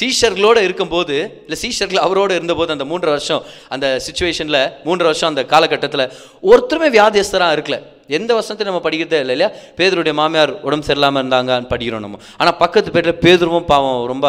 [0.00, 3.42] சீஷர்களோடு இருக்கும்போது இல்லை சீஷர்கள் அவரோடு இருந்தபோது அந்த மூன்று வருஷம்
[3.74, 6.06] அந்த சுச்சுவேஷனில் மூன்று வருஷம் அந்த காலகட்டத்தில்
[6.50, 7.78] ஒருத்தருமே வியாதியஸ்தராக இருக்கல.
[8.18, 9.50] எந்த வசனத்தை நம்ம படிக்கிறதே இல்லை இல்லையா?
[9.78, 12.20] பேதருடைய மாமியார் உடம்பு சரியில்லாமல் இருந்தாங்கன்னு படிக்கிறோம் நம்ம.
[12.40, 14.26] ஆனால் பக்கத்து பேரில் பேதுருவும் பாவம் ரொம்ப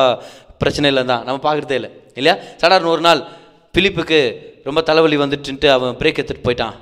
[0.62, 2.36] பிரச்சனையில் தான் நம்ம பார்க்குறதே இல்லை இல்லையா?
[2.62, 3.22] சடார்னு ஒரு நாள்
[3.76, 4.22] பிலிப்புக்கு
[4.70, 6.76] ரொம்ப தலைவலி வந்துட்டுன்ட்டு அவன் பிரேக் எடுத்துகிட்டு போயிட்டான்.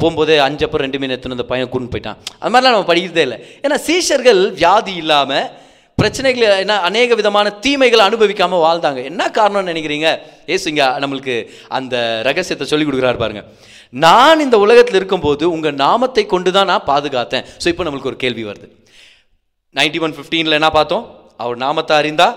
[0.00, 2.18] போகும்போதே அஞ்சு அப்புறம் ரெண்டு மீன் எடுத்துன்னு அந்த பையன் கூண்டு போயிட்டான்.
[2.40, 3.38] அது மாதிரிலாம் நம்ம படிக்கிறதே இல்லை.
[3.64, 5.46] ஏன்னா சீஷர்கள் வியாதி இல்லாமல்
[5.98, 9.00] பிரச்சனைகள் என்ன அநேக விதமான தீமைகளை அனுபவிக்காமல் வாழ்ந்தாங்க.
[9.10, 10.08] என்ன காரணம்னு நினைக்கிறீங்க?
[10.54, 11.34] ஏசுங்க நம்மளுக்கு
[11.78, 11.94] அந்த
[12.28, 13.46] ரகசியத்தை சொல்லி கொடுக்குறாரு பாருங்கள்
[13.92, 17.44] நான் இந்த உலகத்தில் இருக்கும்போது உங்கள் நாமத்தை கொண்டு தான் நான் பாதுகாத்தேன்.
[17.62, 18.68] ஸோ இப்போ நம்மளுக்கு ஒரு கேள்வி வருது.
[19.74, 21.04] நைன்டி ஒன் ஃபிஃப்டீனில் என்ன பார்த்தோம்?
[21.42, 22.28] அவர் நாமத்தை அறிந்தா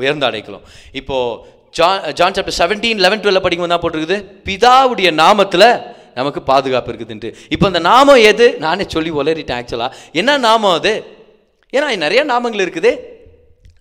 [0.00, 0.64] உயர்ந்த அடைக்கலாம்.
[1.00, 4.18] இப்போது John John chapter seventeen eleven twelve படிக்கும் தான் போட்டிருக்குது?
[4.48, 5.68] பிதாவுடைய நாமத்தில்
[6.18, 7.30] நமக்கு பாதுகாப்பு இருக்குதுன்ட்டு.
[7.54, 8.46] இப்போ அந்த நாமம் எது?
[8.64, 10.92] நானே சொல்லி உளறிட்டேன் ஆக்சுவலாக என்ன நாமம் அது?
[11.72, 12.92] ஏன்னா நிறைய நாமங்கள் இருக்குது.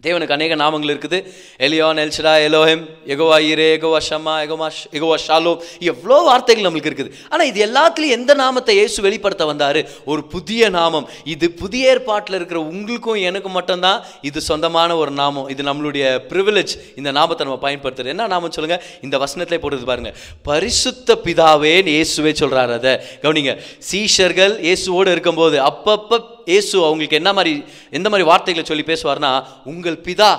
[0.05, 1.17] தேவனுக்கு அநேக நாமங்கள் இருக்குது.
[1.65, 2.83] எலியான் எல்ஷடா எலோஹெம்
[3.13, 5.51] எகோவா ஈரே எகோவா ஷம்மா எகோமா எகோவா ஷாலோ
[5.91, 7.11] எவ்வளோ வார்த்தைகள் நம்மளுக்கு இருக்குது.
[7.29, 9.79] ஆனால் இது எல்லாத்துலேயும் எந்த நாமத்தை இயேசு வெளிப்படுத்த வந்தார்?
[10.11, 11.05] ஒரு புதிய நாமம்.
[11.33, 14.01] இது புதிய ஏற்பாட்டில் இருக்கிற உங்களுக்கும் எனக்கும் மட்டும்தான்.
[14.29, 15.47] இது சொந்தமான ஒரு நாமம்.
[15.55, 18.13] இது நம்மளுடைய ப்ரிவிலேஜ் இந்த நாமத்தை நம்ம பயன்படுத்துறது.
[18.15, 20.17] என்ன நாமம் சொல்லுங்கள் இந்த வசனத்திலே போடுறது பாருங்கள்
[20.49, 22.95] பரிசுத்த பிதாவேன்னு இயேசுவே சொல்கிறார் அதை.
[23.25, 23.55] கவனிங்க.
[23.91, 27.53] சீஷர்கள் இயேசுவோடு இருக்கும்போது அப்பப்போ இயேசு அவங்களுக்கு என்ன மாதிரி
[27.97, 29.31] எந்த மாதிரி வார்த்தைகளை சொல்லி பேசுவார்னா
[29.71, 30.31] உங்கள் பிதா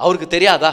[0.00, 0.70] அவருக்கு தெரியாதா?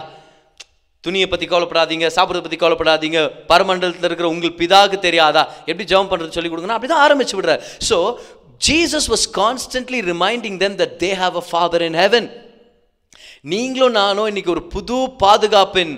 [1.03, 3.19] துணியை பற்றி கவலைப்படாதீங்க சாப்பிட்றத பற்றி கவலைப்படாதீங்க
[3.51, 5.43] பரமண்டலத்தில் இருக்கிற உங்கள் பிதாவுக்கு தெரியாதா?
[5.69, 7.61] எப்படி ஜெபம் பண்ணுறது சொல்லி கொடுங்கன்னா அப்படி தான் ஆரம்பிச்சு விடுறார்.
[7.89, 7.97] So
[8.67, 12.29] Jesus was constantly reminding then that they have a father in heaven
[13.53, 15.93] நீங்களும் நானும் இன்னைக்கு ஒரு புது பாதுகாப்பின்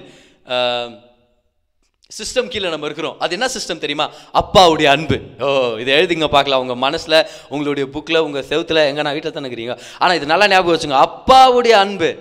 [2.17, 3.15] சிஸ்டம் கீழே நம்ம இருக்கிறோம்.
[3.19, 4.08] அது என்ன சிஸ்டம் தெரியுமா?
[4.41, 5.17] அப்பாவுடைய அன்பு.
[5.39, 5.47] ஓ
[5.82, 6.62] இதை எழுதிங்க பார்க்கலாம்.
[6.62, 7.17] உங்கள் மனசில்
[7.50, 9.78] உங்களுடைய புக்கில் உங்கள் செவத்தில் எங்கே நான் வீட்டில் தானே இருக்கிறீங்க?
[10.00, 11.00] ஆனால் இது நல்லா ஞாபகம் வச்சுங்க.
[11.08, 12.12] அப்பாவுடைய அன்பு.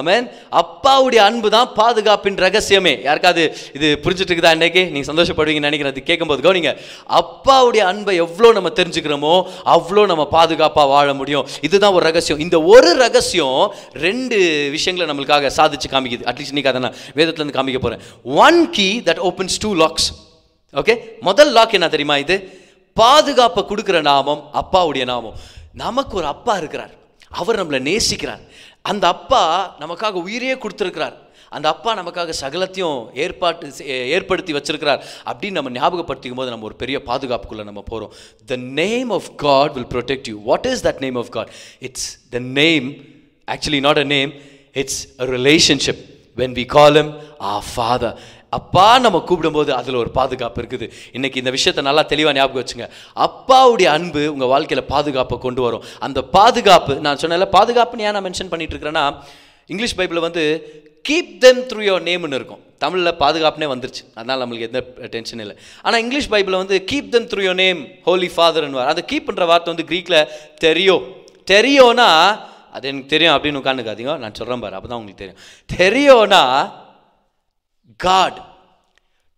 [0.00, 0.24] ஆமேன்.
[0.60, 2.94] அப்பாவுடைய அன்பு தான் பாதுகாப்பின் ரகசியமே.
[3.08, 3.44] யாருக்காவது
[3.76, 4.82] இது புரிஞ்சுட்டு இருக்குதா இன்னைக்கு?
[4.94, 5.94] நீங்கள் சந்தோஷப்படுவீங்கன்னு நினைக்கிறேன்.
[5.94, 6.72] அது கேட்கும்போது கவனிங்க.
[7.20, 9.34] அப்பாவுடைய அன்பை எவ்வளோ நம்ம தெரிஞ்சுக்கிறோமோ
[9.76, 11.46] அவ்வளோ நம்ம பாதுகாப்பாக வாழ முடியும்.
[11.68, 12.42] இதுதான் ஒரு ரகசியம்.
[12.46, 13.60] இந்த ஒரு ரகசியம்
[14.06, 14.38] ரெண்டு
[14.76, 16.28] விஷயங்களை நம்மளுக்காக சாதிச்சு காமிக்குது.
[16.30, 18.04] அட்லீஸ்ட் இன்னைக்கு அதை நான் வேதத்துலேருந்து காமிக்க போகிறேன்
[18.46, 20.08] one key that opens two locks
[20.80, 20.94] okay
[21.28, 22.36] முதல் லாக் என்ன தெரியுமா இது?
[22.96, 25.34] பாதுகாப்பை கொடுக்குற நாமம் அப்பாவுடைய நாமம்.
[25.84, 26.92] நமக்கு ஒரு அப்பா இருக்கிறார்.
[27.40, 28.42] அவர் நம்மளை நேசிக்கிறார்.
[28.90, 29.42] அந்த அப்பா
[29.82, 31.16] நமக்காக உயிரையே கொடுத்துருக்கிறார்.
[31.56, 33.66] அந்த அப்பா நமக்காக சகலத்தையும் ஏற்பாட்டு
[34.14, 35.00] ஏற்படுத்தி வச்சிருக்கிறார்.
[35.28, 38.12] அப்படின்னு நம்ம ஞாபகப்படுத்திக்கும் போது நம்ம ஒரு பெரிய பாதுகாப்புக்குள்ளே நம்ம போகிறோம்
[38.52, 41.52] the name of God will protect you what is that name of God
[41.88, 42.88] it's the name
[43.48, 44.32] actually not a name
[44.82, 46.02] it's a relationship
[46.42, 47.00] when we call
[47.50, 48.16] ah father
[48.58, 50.86] அப்பா நம்ம கூப்பிடும்போது அதில் ஒரு பாதுகாப்பு இருக்குது.
[51.16, 52.86] இன்றைக்கி இந்த விஷயத்தை நல்லா தெளிவாக ஞாபகம் வச்சுங்க.
[53.26, 55.84] அப்பாவுடைய அன்பு உங்கள் வாழ்க்கையில் பாதுகாப்பை கொண்டு வரும்.
[56.08, 59.04] அந்த பாதுகாப்பு நான் சொன்னேன்ல பாதுகாப்புன்னு ஏன் நான் மென்ஷன் பண்ணிட்டு இருக்கிறேன்னா
[59.72, 60.44] இங்கிலீஷ் பைபிளில் வந்து
[61.08, 62.62] கீப் தெம் த்ரூ யோர் நேம்னு இருக்கும்.
[62.82, 64.02] தமிழில் பாதுகாப்புனே வந்துருச்சு.
[64.18, 64.80] அதனால் நம்மளுக்கு எந்த
[65.14, 65.54] டென்ஷன் இல்லை.
[65.84, 69.86] ஆனால் இங்கிலீஷ் பைபிளில் வந்து keep them through your name holy ஃபாதர்னு அந்த கீப்ன்ற வார்த்தை வந்து
[69.90, 70.18] க்ரீக்கில்
[70.66, 70.96] தெரியோ
[71.52, 72.08] தெரியோனா
[72.76, 75.40] அது எனக்கு தெரியும் அப்படின்னு உட்காந்துக்காதீங்க நான் சொல்கிறேன் பாரு அப்போ தான் உங்களுக்கு தெரியும்.
[75.78, 76.42] தெரியோனா
[78.04, 78.38] காட்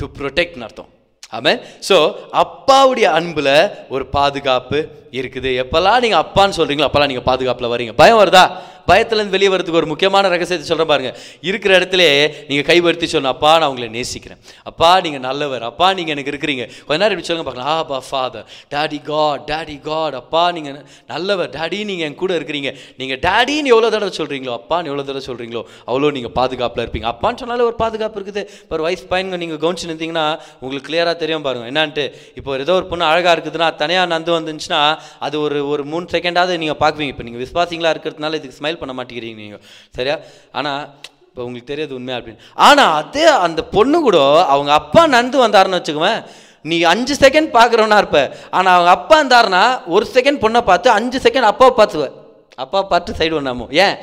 [0.00, 0.90] டு ப்ரொடெக்ட்னு அர்த்தம்.
[1.36, 1.96] ஆமாம் ஸோ
[2.42, 3.54] அப்பாவுடைய அன்பில்
[3.94, 4.78] ஒரு பாதுகாப்பு
[5.18, 5.50] இருக்குது.
[5.62, 8.44] எப்போல்லாம் நீங்கள் அப்பான்னு சொல்கிறீங்களோ அப்போல்லாம் நீங்கள் பாதுகாப்பில் வரீங்க பயம் வருதா?
[8.90, 11.12] பயத்துலேருந்து வெளியே வரதுக்கு ஒரு முக்கியமான ரகசியத்தை சொல்கிற பாருங்க.
[11.48, 12.02] இருக்கிற இடத்துல
[12.50, 14.40] நீங்கள் கைவர்த்தி சொல்லணும் அப்பா நான் உங்களை நேசிக்கிறேன்.
[14.70, 15.64] அப்பா நீங்கள் நல்லவர்.
[15.70, 16.64] அப்பா நீங்கள் எனக்கு இருக்கிறீங்க.
[16.88, 17.70] கொஞ்ச நேரம் இப்படி சொல்லுங்க பார்க்கலாம்.
[17.90, 20.78] Abba father daddy God daddy God அப்பா நீங்கள்
[21.12, 21.50] நல்லவர்.
[21.58, 22.72] டாடி நீங்கள் என் கூட இருக்கிறீங்க.
[23.02, 27.08] நீங்கள் டாடின்னு எவ்வளோ தடவை சொல்கிறீங்களோ அப்பான்னு எவ்வளோ தடவை சொல்கிறீங்களோ அவ்வளோ நீங்கள் பாதுகாப்பில் இருப்பீங்க.
[27.12, 28.44] அப்பான்னு சொன்னாலே ஒரு பாதுகாப்பு இருக்குது.
[28.62, 30.26] இப்போ ஒரு வயசு பையனுங்க நீங்கள் கவனிச்சு நின்றீங்கன்னா
[30.62, 31.66] உங்களுக்கு கிளியராக தெரியும் பாருங்க.
[31.72, 32.06] என்னான்ட்டு
[32.38, 34.80] இப்போ ஏதோ ஒரு பொண்ணு அழகாக இருக்குதுன்னா தனியாக நந்து வந்துச்சுன்னா
[35.28, 37.14] அது ஒரு ஒரு மூணு செகண்டாவது நீங்கள் பார்க்குவீங்க.
[37.16, 39.62] இப்போ நீங்கள் விஸ்வாசிங்களாக இருக்கிறதுனால இதுக்கு ஸ்மைல் பண்ண மாட்டேங்கிறீங்க நீங்கள்
[39.98, 40.16] சரியா?
[40.58, 40.82] ஆனால்
[41.28, 42.44] இப்போ உங்களுக்கு தெரியாது உண்மை அப்படின்னு.
[42.66, 44.18] ஆனால் அதே அந்த பொண்ணு கூட
[44.54, 46.20] அவங்க அப்பா நந்து வந்தாருன்னு வச்சுக்குவேன்
[46.68, 48.20] நீ அஞ்சு செகண்ட் பார்க்குறவனா இருப்ப.
[48.56, 49.64] ஆனால் அவங்க அப்பா இருந்தாருன்னா
[49.96, 52.16] ஒரு செகண்ட் பொண்ணை பார்த்து அஞ்சு செகண்ட் அப்பாவை பார்த்துவேன்
[52.64, 53.96] அப்பா பார்த்து சைடு ஒன்றாமோ ஏன்?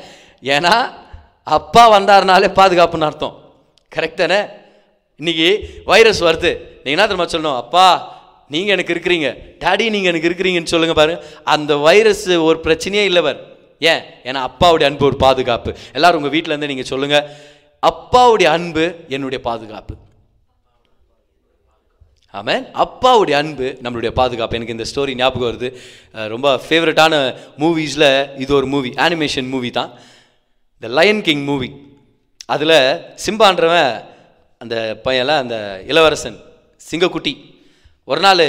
[0.54, 0.74] ஏன்னா
[1.56, 3.34] அப்பா வந்தாருனாலே பாதுகாப்புன்னு அர்த்தம்.
[3.92, 4.38] கரெக்ட் தானே?
[5.20, 5.48] இன்னைக்கு
[5.90, 6.50] வைரஸ் வருது.
[6.84, 7.58] நீங்கள் என்ன தெரியுமா சொல்லணும்?
[7.62, 7.84] அப்பா
[8.54, 9.28] நீங்கள் எனக்கு இருக்கிறீங்க.
[9.62, 11.14] டாடி நீங்கள் எனக்கு இருக்கிறீங்கன்னு சொல்லுங்கள் பாரு.
[11.54, 13.22] அந்த வைரஸ் ஒரு பிரச்சனையே இல்லை
[13.78, 14.02] ஏன்?
[14.24, 15.70] ஏன்னா அப்பாவுடைய அன்பு ஒரு பாதுகாப்பு.
[15.92, 17.26] எல்லாரும் உங்கள் வீட்டிலேருந்து நீங்கள் சொல்லுங்கள்
[17.82, 19.94] அப்பாவுடைய அன்பு என்னுடைய பாதுகாப்பு.
[22.38, 24.56] ஆமாம் அப்பாவுடைய அன்பு நம்மளுடைய பாதுகாப்பு.
[24.58, 25.68] எனக்கு இந்த ஸ்டோரி ஞாபகம் வருது.
[26.34, 27.14] ரொம்ப ஃபேவரட்டான
[27.62, 29.92] மூவிஸில் இது ஒரு மூவி ஆனிமேஷன் மூவி தான்.
[30.82, 31.70] த லயன் கிங் மூவி
[32.54, 32.78] அதில்
[33.26, 33.92] சிம்பான்றவன்
[34.58, 36.38] அந்த பையன்லாம் அந்த இளவரசன்
[36.90, 37.34] சிங்கக்குட்டி.
[38.04, 38.46] ஒரு நாள்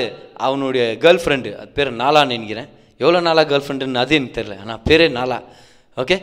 [0.48, 2.70] அவனுடைய கேர்ள் ஃப்ரெண்டு அது பேர் நாலான்னு நினைக்கிறேன்.
[3.04, 4.56] எவ்வளோ நாளா கேர்ள் ஃப்ரெண்டுன்னு அது எனக்கு தெரியல.
[4.64, 5.40] ஆனால் பேரே நாலா
[6.04, 6.18] ஓகே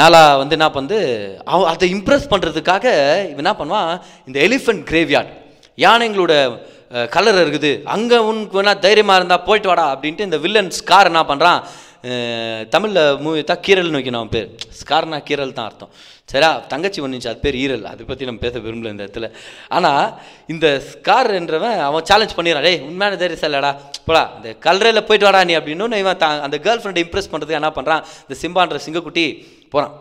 [0.00, 0.98] நாலா வந்து என்ன பண்ணுது?
[1.52, 2.86] அவ அதை இம்ப்ரெஸ் பண்ணுறதுக்காக
[3.30, 3.92] இவன் என்ன பண்ணுவான்?
[4.28, 5.30] இந்த எலிஃபென்ட் கிரேவ்யார்ட்
[5.84, 6.34] யானைங்களோட
[7.14, 7.70] கலர் இருக்குது.
[7.94, 11.60] அங்கே உனக்கு வேணால் தைரியமாக இருந்தால் போயிட்டு வாடா அப்படின்ட்டு இந்த வில்லன் ஸ்கார் என்ன பண்ணுறான்
[12.74, 14.48] தமிழில் மூவி தான் கீரல்னு வைக்கணும் அவன் பேர்.
[14.80, 15.92] ஸ்கார்னா கீரல் தான் அர்த்தம்.
[16.32, 17.84] சரியா தங்கச்சி ஒன்றுச்சு அது பேர் ஈரல்.
[17.92, 19.28] அதை பற்றி நம்ம பேச விரும்பல இந்த இடத்துல.
[19.76, 20.08] ஆனால்
[20.54, 22.66] இந்த ஸ்கார் என்றவன் அவன் சேலஞ்ச் பண்ணிடுறான்.
[22.68, 23.70] டேய் உண்மையான தைரியம் இல்லடா.
[24.08, 27.72] போடா இந்த கல்றையில் போயிட்டு வாடா நீ அப்படின்னு இவன் தான் அந்த கேர்ள் ஃப்ரெண்டை இம்ப்ரெஸ் பண்ணுறதுக்கு என்ன
[27.78, 29.26] பண்ணுறான் இந்த சிம்பான்ற சிங்கக்குட்டி
[29.72, 29.94] போகிறான்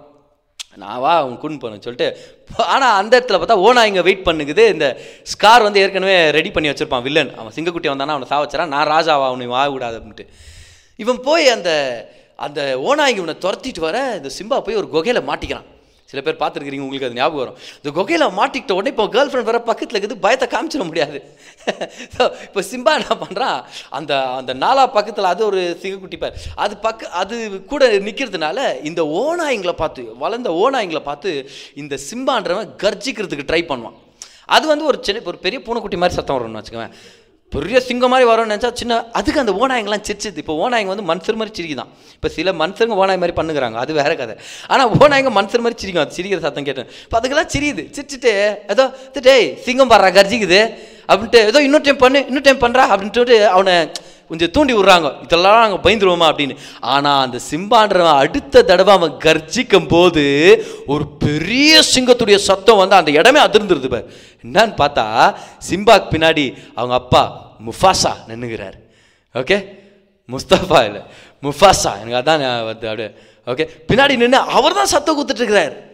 [0.81, 2.07] நான் வா அவன் கூண்டு போனேன்னு சொல்லிட்டு
[2.73, 4.87] ஆனால் அந்த இடத்துல பார்த்தா ஓனா இங்கே வெயிட் பண்ணுக்குது இந்த
[5.31, 9.47] ஸ்கார் வந்து ஏற்கனவே ரெடி பண்ணி வச்சுருப்பான் வில்லன் அவன் சிங்கக்குட்டி வந்தானா அவனை சாவச்சாரான் நான் ராஜாவா அவனை
[9.55, 10.27] வா விடாது அப்படின்ட்டு.
[11.03, 11.71] இவன் போய் அந்த
[12.47, 15.67] அந்த ஓனாய்ங்க இவனை துரத்திட்டு வர இந்த சிம்பா போய் ஒரு குகையில் மாட்டிக்கிறான்.
[16.11, 17.57] சில பேர் பார்த்துருக்கிறீங்க உங்களுக்கு அது ஞாபகம் வரும்.
[17.79, 21.19] இந்த குகையில் மாட்டிக்கிட்ட உடனே இப்போ கேர்ள் ஃப்ரெண்ட் வர பக்கத்தில் இருக்குது பயத்தை காமிச்சிட முடியாது.
[22.15, 23.59] ஸோ இப்போ சிம்பா என்ன பண்ணுறான்
[23.99, 26.37] அந்த அந்த நாலா பக்கத்தில் அது ஒரு சிங்கக்குட்டி பேர்.
[26.65, 27.35] அது பக்க அது
[27.73, 28.57] கூட நிற்கிறதுனால
[28.91, 31.31] இந்த ஓனாய்ங்களை பார்த்து வளர்ந்த ஓனாய்ங்களை பார்த்து
[31.83, 33.97] இந்த சிம்பான்றவன் கர்ஜிக்கிறதுக்கு ட்ரை பண்ணுவான்.
[34.55, 36.93] அது வந்து ஒரு சின்ன ஒரு பெரிய பூனைக்குட்டி மாதிரி சத்தம் வரும்னு வச்சுக்கோவேன்
[37.51, 40.37] பெரிய சிங்கம் மாதிரி வரும்னு நினச்சா சின்ன அதுக்கு அந்த ஓநாயங்கெல்லாம் சிரிச்சுது.
[40.43, 41.91] இப்போ ஓநாயங்க வந்து மனுஷர் மாதிரி சிரிக்குதான்.
[42.13, 43.77] இப்போ சில மனுஷருங்க ஓநாய் மாதிரி பண்ணுகிறாங்க.
[43.83, 44.35] அது வேற கதை.
[44.67, 46.03] ஆனால் ஓநாயங்க மனுஷர் மாதிரி சிரிக்கும்.
[46.03, 46.89] அது சிரிக்கிற சத்தம் கேட்டேன்.
[47.03, 47.85] இப்போ அதுக்கெல்லாம் சிரியுது.
[47.97, 48.33] சிரிச்சுட்டு
[48.73, 48.85] ஏதோ
[49.29, 50.61] டேய் சிங்கம் பாடுறா கர்ஜிக்குது.
[51.11, 53.75] அப்படின்ட்டு ஏதோ இன்னொரு டைம் பண்ணு இன்னொரு டைம் பண்ணுறா அப்படின்ட்டு அவனை
[54.27, 55.23] கொஞ்சம் தூண்டி விடுறாங்க.
[55.23, 56.57] இதெல்லாம் நாங்கள் பயந்துருவோமா அப்படின்னு.
[56.79, 60.23] ஆனால் அந்த சிம்பான்றவன் அடுத்த தடவை அவன் கர்ஜிக்கும் போது
[60.87, 64.05] ஒரு பெரிய சிங்கத்துடைய சத்தம் வந்து அந்த இடமே அதிர்ந்துருது பார்.
[64.45, 65.35] என்னன்னு பார்த்தா
[65.69, 68.77] சிம்பாக்கு பின்னாடி அவங்க அப்பா முஃபாசா நின்னுகிறார்.
[69.33, 69.65] ஓகே?
[70.31, 71.01] முஸ்தபா இல்லை.
[71.41, 71.91] முஃபாசா.
[72.05, 73.11] எனக்கு அதான் அப்படியே.
[73.45, 73.69] ஓகே?
[73.87, 75.86] பின்னாடி நின்று அவர் தான் சத்தம் கொடுத்துட்டு இருக்கிறார்.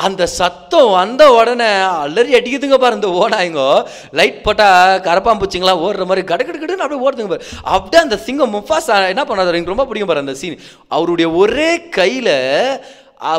[0.00, 1.68] அந்த சத்தம் வந்த உடனே
[2.02, 3.62] அலறி அடிக்குதுங்க பாரு இந்த ஓனாயுங்க
[4.10, 7.44] லைட் போட்டால் கரப்பாம்பூச்சிங்களா ஓடுற மாதிரி கடு கடு கடுன்னு அப்படியே ஓடுதுங்க பாரு.
[7.74, 10.58] அப்படியே அந்த சிங்கம் முஃபாசா என்ன பண்ணாரு எனக்கு ரொம்ப பிடிக்கும் பாரு அந்த சீன்
[10.88, 12.34] அவருடைய ஒரே கையில்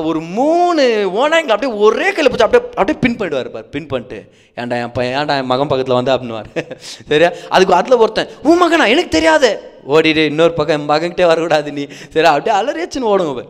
[0.03, 0.83] ஒரு மூணு
[1.21, 4.19] ஓனாய்ங்களை அப்படியே ஒரே கையில் பிடிச்சி அப்படியே அப்படியே பின் பண்ணிடுவார் பார் பின் பண்ணிட்டு.
[4.57, 6.49] ஏன்டா என் பையன் ஏன்டா என் மகன் பக்கத்தில் வந்து அப்படின்னுவார்.
[7.09, 7.29] சரியா?
[7.49, 8.85] அதுக்கு அதில் ஒருத்தன் உன் மகனா?
[8.85, 9.49] எனக்கு தெரியாது.
[9.87, 11.85] ஓடிடு இன்னொரு பக்கம் என் மகன்கிட்டே வரக்கூடாது நீ.
[12.13, 13.49] சரி அப்படியே அலறியாச்சுன்னு ஓடுங்க பார்.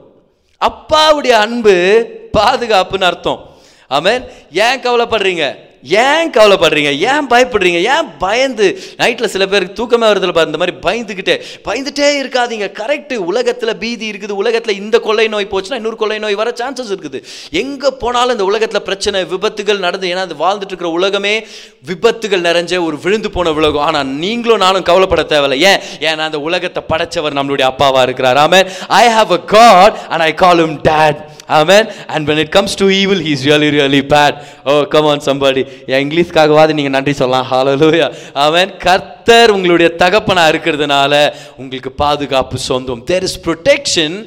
[0.61, 2.05] அப்பாவுடைய அன்பு
[2.37, 3.45] பாதுகாப்புன்னு அர்த்தம்.
[3.89, 4.27] ஆமேன்.
[4.51, 5.70] ஏன் கவலைப்படுறீங்க?
[5.83, 6.97] ஏன் கவலைப்படுறீங்க?
[6.97, 7.79] ஏன் பயப்படுறீங்க?
[7.81, 8.79] ஏன் பயந்து?
[8.97, 12.67] நைட்டில் சில பேருக்கு தூக்கமே வருதுல பாரு இந்த மாதிரி பயந்துக்கிட்டே பயந்துட்டே இருக்காதீங்க.
[12.81, 14.31] கரெக்டு உலகத்தில் பீதி இருக்குது.
[14.31, 17.23] உலகத்தில் இந்த கொள்ளை நோய் போச்சுன்னா இன்னொரு கொள்ளை நோய் வர சான்சஸ் இருக்குது.
[17.51, 21.45] எங்கே போனாலும் இந்த உலகத்தில் பிரச்சனை விபத்துகள் நடந்து ஏன்னா அது வாழ்ந்துட்டு இருக்கிற உலகமே
[21.85, 23.81] விபத்துகள் நிறைஞ்ச ஒரு விழுந்து போன உலகம்.
[23.81, 25.71] ஆனால் நீங்களும் நானும் கவலைப்பட தேவையில்லை.
[25.71, 26.13] ஏன்?
[26.13, 28.37] ஏன்னா அந்த உலகத்தை படைச்சவர் நம்மளுடைய அப்பாவாக இருக்கிறார்.
[28.37, 31.15] ஆமே I have a God and I call him dad.
[31.47, 35.70] And And it comes comes evil evil, he's really bad oh come come somebody.
[35.91, 37.47] என் இங்கிலீஷ்க்காகவாது நீங்கள் நன்றி சொல்லலாம்.
[37.51, 38.07] ஹாலலூயா
[38.45, 41.13] அவன் கர்த்தர் உங்களுடைய தகப்பனாக இருக்கிறதுனால
[41.61, 43.03] உங்களுக்கு பாதுகாப்பு சொந்தம்.
[43.11, 44.17] There is protection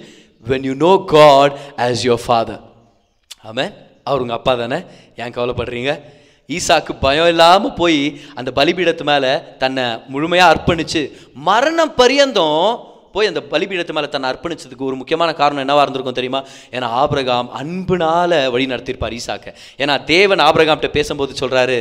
[0.47, 1.55] when you know God
[1.87, 2.63] as your father
[3.51, 3.71] அவன்
[4.09, 4.79] அவர் உங்கள் அப்பா தானே?
[5.23, 5.93] ஏன் கவலைப்படுறீங்க?
[6.57, 8.01] ஈசாக்கு பயம் இல்லாமல் போய்
[8.39, 9.31] அந்த பலிபீடத்து மேலே
[9.63, 11.03] தன்னை முழுமையாக அர்ப்பணிச்சு
[11.49, 12.67] மரணம் பரியந்தம்
[13.15, 16.41] போய் அந்த பலிபீடத்து மேலே தன்னை அர்ப்பணிச்சதுக்கு ஒரு முக்கியமான காரணம் என்னவாக இருந்திருக்கும் தெரியுமா?
[16.77, 19.55] ஏன்னா ஆபிரகாம் அன்புனால் வழி நடத்தியிருப்பார் ஈசாக்க.
[19.83, 21.79] ஏன்னா தேவன் ஆபிரகாம்கிட்ட பேசும்போது சொல்கிறாரு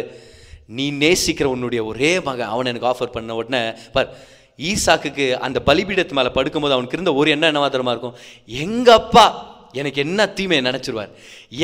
[0.77, 3.61] நீ நேசிக்கிற உன்னுடைய ஒரே மகன் அவன் எனக்கு ஆஃபர் பண்ண உடனே
[3.95, 4.11] பார்
[4.71, 8.15] ஈசாக்குக்கு அந்த பலிபீடத்து மேலே படுக்கும்போது அவனுக்கு இருந்த ஒரு எண்ணம் என்னவா தெரியுமா இருக்கும்?
[8.63, 9.25] எங்கப்பா
[9.81, 11.11] எனக்கு என்ன தீமையை நினச்சிருவார்?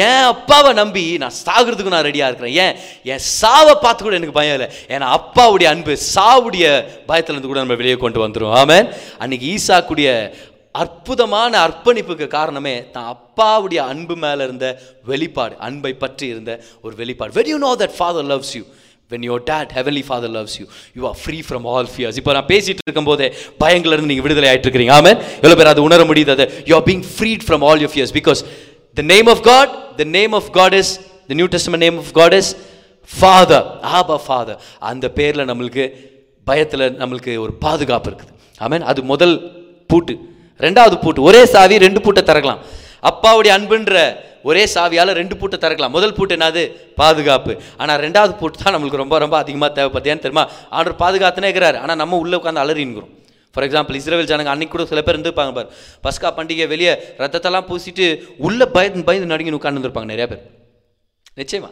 [0.08, 2.56] என் அப்பாவை நம்பி நான் சாகிறதுக்கு நான் ரெடியாக இருக்கிறேன்.
[2.66, 2.76] ஏன்?
[3.14, 4.70] என் சாவை பார்த்து கூட எனக்கு பயம் இல்லை.
[4.94, 6.66] ஏன்னா அப்பாவுடைய அன்பு சாவுடைய
[7.10, 8.90] பயத்துல இருந்து கூட நம்ம வெளியே கொண்டு வந்துடும் ஆமாம்
[9.24, 10.10] அன்னைக்கு ஈசாக்குடைய
[10.82, 14.68] அற்புதமான அர்ப்பணிப்புக்கு காரணமே தான் அப்பாவுடைய அன்பு மேலே இருந்த
[15.12, 16.52] வெளிப்பாடு அன்பை பற்றி இருந்த
[16.82, 17.34] ஒரு வெளிப்பாடு.
[17.38, 18.64] When you know that father loves you
[19.10, 20.66] when your dad heavenly father loves you
[20.98, 23.26] you are free from all fears இப்போ நான் பேசிட்டு இருக்கும்போது
[23.64, 27.06] பயங்கள்லேருந்து நீங்கள் விடுதலை ஆகிட்டு இருக்கிறீங்க ஆமே எவ்வளோ பேர் அது உணர முடியுது அதை you are being
[27.14, 28.42] freed from all you fears because
[28.98, 30.92] the name of God the name of God is
[31.30, 32.52] the new testament name of God is
[33.10, 35.86] father Abba father அந்த பேரில் நம்மளுக்கு
[36.48, 39.36] பயத்தில் நம்மளுக்கு ஒரு பாதுகாப்பு இருக்குது ஆமேன் அது முதல்
[39.90, 40.14] பூட்டு
[40.60, 42.62] ரெண்டாவது பூட்டு ஒரே சாவி ரெண்டு பூட்டை திறக்கலாம்
[43.04, 43.94] அப்பாவுடைய அன்புன்ற
[44.44, 45.96] ஒரே சாவியால் ரெண்டு பூட்டை திறக்கலாம்.
[45.98, 46.64] முதல் பூட்டு என்னது?
[47.00, 47.54] பாதுகாப்பு.
[47.78, 50.12] ஆனால் ரெண்டாவது பூட்டு தான் நம்மளுக்கு ரொம்ப ரொம்ப அதிகமாக தேவைப்படுது.
[50.12, 50.46] ஏன்னு தெரியுமா?
[50.70, 51.78] ஆண்டவர் பாதுகாத்துனே இருக்கிறார்.
[51.84, 53.14] ஆனால் நம்ம உள்ளே உட்காந்து அலறிங்கிறோம்
[53.54, 55.70] ஃபார் எக்ஸாம்பிள் இஸ்ரேல் ஜனங்க அன்னைக்கு கூட சில பேர் இருந்திருப்பாங்க பார்.
[56.06, 58.06] பஸ்கா பண்டிகை வெளியே ரத்தத்தெல்லாம் பூசிட்டு
[58.48, 60.44] உள்ளே பயந்து பயந்து நடுங்கி உட்காந்துருப்பாங்க நிறைய பேர்.
[61.40, 61.72] நிச்சயமா?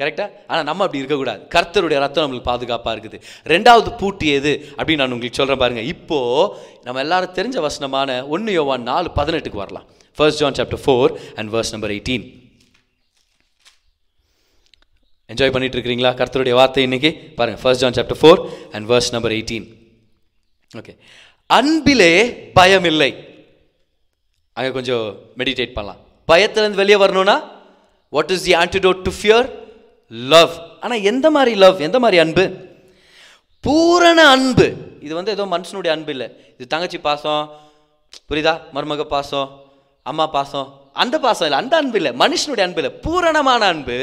[0.00, 1.42] கரெக்டாக ஆனால் நம்ம அப்படி இருக்கக்கூடாது.
[1.54, 3.18] கர்த்தருடைய ரத்தம் நம்மளுக்கு பாதுகாப்பாக இருக்குது.
[3.52, 4.52] ரெண்டாவது பூட்டு எது?
[4.76, 6.48] அப்படின்னு நான் உங்களுக்கு சொல்கிறேன் பாருங்கள் இப்போது
[6.86, 9.86] நம்ம எல்லாரும் தெரிஞ்ச வசனமான ஒன்று யோவான் நாலு பதினெட்டுக்கு வரலாம்.
[10.18, 12.24] First John chapter four and verse number eighteen
[15.30, 17.10] enjoy பண்ணிட்டு இருக்கிறீங்களா கர்த்தருடைய வார்த்தை இன்னைக்கு?
[17.38, 18.40] பாருங்க first John chapter four
[18.74, 19.66] and verse number eighteen
[20.80, 20.94] okay
[21.50, 22.12] அன்பிலே
[22.58, 23.10] பயம் இல்லை
[24.56, 25.04] அங்கே கொஞ்சம்
[25.40, 26.00] மெடிடேட் பண்ணலாம்.
[26.30, 27.36] பயத்துலேருந்து வெளியே வரணும்னா
[28.16, 29.46] what is the antidote to fear
[30.34, 30.52] love
[30.84, 32.44] ஆனால் எந்த மாதிரி லவ் எந்த மாதிரி அன்பு?
[33.64, 34.66] பூரண அன்பு.
[35.06, 36.28] இது வந்து ஏதோ மனுஷனுடைய அன்பு இல்லை.
[36.56, 37.44] இது தங்கச்சி பாசம்.
[38.30, 38.54] புரியுதா?
[38.74, 39.48] மருமக பாசம்.
[40.10, 40.68] அம்மா பாசம்.
[41.02, 42.92] அந்த பாசம் இல்லை அந்த அன்பு இல்லை மனுஷனுடைய அன்பு இல்லை.
[43.04, 43.96] பூரணமான அன்பு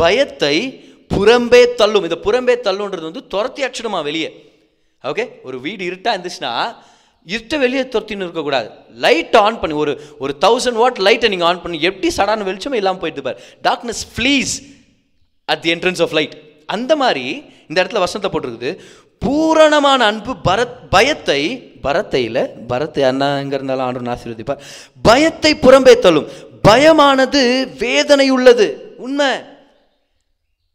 [0.00, 0.56] பயத்தை
[1.14, 2.06] புறம்பே தள்ளும்.
[2.08, 4.30] இந்த புறம்பே தள்ளுன்றது வந்து துரத்தி அடிச்சிடுமா வெளியே.
[5.10, 6.52] ஓகே ஒரு வீடு இருட்டாக இருந்துச்சுன்னா
[7.32, 8.68] இருட்ட வெளியே துரத்தின்னு இருக்கக்கூடாது
[9.04, 9.76] லைட் ஆன் பண்ணி.
[9.82, 9.92] ஒரு
[10.24, 11.80] ஒரு தௌசண்ட் வாட் லைட்டை நீங்கள் ஆன் பண்ணி.
[11.90, 14.54] எப்படி சடான வெளிச்சமே இல்லாமல் போயிட்டு for darkness flees
[15.52, 16.34] at the entrance of light
[16.76, 17.26] அந்த மாதிரி
[17.68, 18.70] இந்த இடத்துல வசனத்தை போட்டிருக்குது.
[19.22, 24.58] பூரணமான அன்பு பரத் பயத்தை பரத்தையில் பரத்தை அண்ணாங்க இருந்தாலும் ஆண்டு ஆசீர்வதிப்பார்.
[25.02, 26.28] பயத்தை புறம்பே தள்ளும்.
[26.68, 28.94] பயமானது வேதனை உள்ளது.
[28.96, 29.50] உண்மை.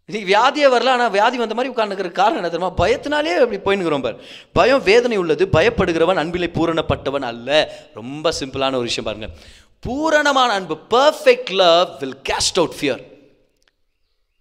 [0.05, 2.85] இன்னைக்கு வியாதியே வரல ஆனால் வியாதி வந்த மாதிரி உட்காந்துக்கிற காரணம் என்ன தெரியுமா?
[2.85, 4.15] பயத்தினாலே அப்படி போயின்னுக்கிறோம் பார்.
[4.53, 5.45] பயம் வேதனை உள்ளது.
[5.45, 7.73] பயப்படுகிறவன் அன்பிலே பூரணப்பட்டவன் அல்ல.
[7.93, 9.35] ரொம்ப சிம்பிளான ஒரு விஷயம் பாருங்க.
[9.79, 13.03] பூரணமான அன்பு perfect love will cast out fear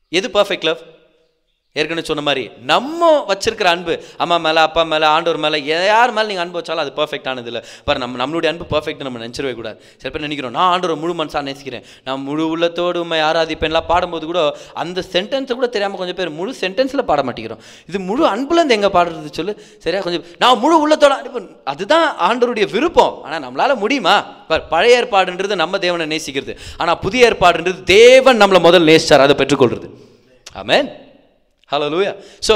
[0.09, 0.79] எது பர்ஃபெக்ட் லவ்
[1.81, 5.59] ஏற்கனவே சொன்ன மாதிரி நம்ம வச்சிருக்கிற அன்பு அம்மா மேலே அப்பா மேலே ஆண்டவர் மேலே
[5.93, 7.63] யார் மேலே நீங்கள் அன்பு வச்சாலும் அது பர்ஃபெக்டானது இல்லை.
[7.87, 9.79] பாரு நம்ம நம்மளுடைய அன்பு பர்ஃபெக்ட் நம்ம நினச்சிடவே கூடாது.
[10.01, 11.85] சில பேர் நினைக்கிறோம் நான் ஆண்டவர் முழு மனசாக நேசிக்கிறேன்.
[12.09, 14.41] நான் முழு உள்ளத்தோடு உண்மை ஆராதிப்பேன்லாம் பாடும்போது கூட
[14.85, 17.63] அந்த சென்டென்ஸை கூட தெரியாமல் கொஞ்சம் பேர் முழு சென்டென்ஸில் பாட மாட்டேங்கிறோம்.
[17.91, 19.55] இது முழு அன்புலேருந்து எங்கே பாடுறது சொல்லு?
[19.85, 20.03] சரியா?
[20.07, 21.43] கொஞ்சம் நான் முழு உள்ளத்தோட அன்பு
[21.75, 23.15] அதுதான் ஆண்டவருடைய விருப்பம்.
[23.25, 24.17] ஆனால் நம்மளால் முடியுமா?
[24.51, 26.55] பார் பழைய ஏற்பாடுன்றது நம்ம தேவனை நேசிக்கிறது.
[26.83, 29.89] ஆனால் புதிய ஏற்பாடுன்றது தேவன் நம்மளை முதல் நேசிச்சார் அதை பெற்றுக்கொள்வது
[30.63, 30.89] ஆமேன்.
[31.73, 32.11] ஹலோ லூயா
[32.49, 32.55] ஸோ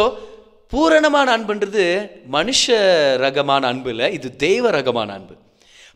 [0.73, 1.85] பூரணமான அன்புன்றது
[2.33, 2.65] மனுஷ
[3.23, 5.35] ரகமான அன்பு இல்லை இது தெய்வ ரகமான அன்பு.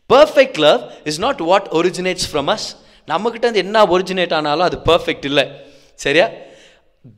[0.09, 2.65] Perfect love is not what originates from us
[3.11, 5.45] நம்மக்கிட்ட வந்து என்ன ஒரிஜினேட் ஆனாலும் அது பர்ஃபெக்ட் இல்லை.
[6.05, 6.27] சரியா?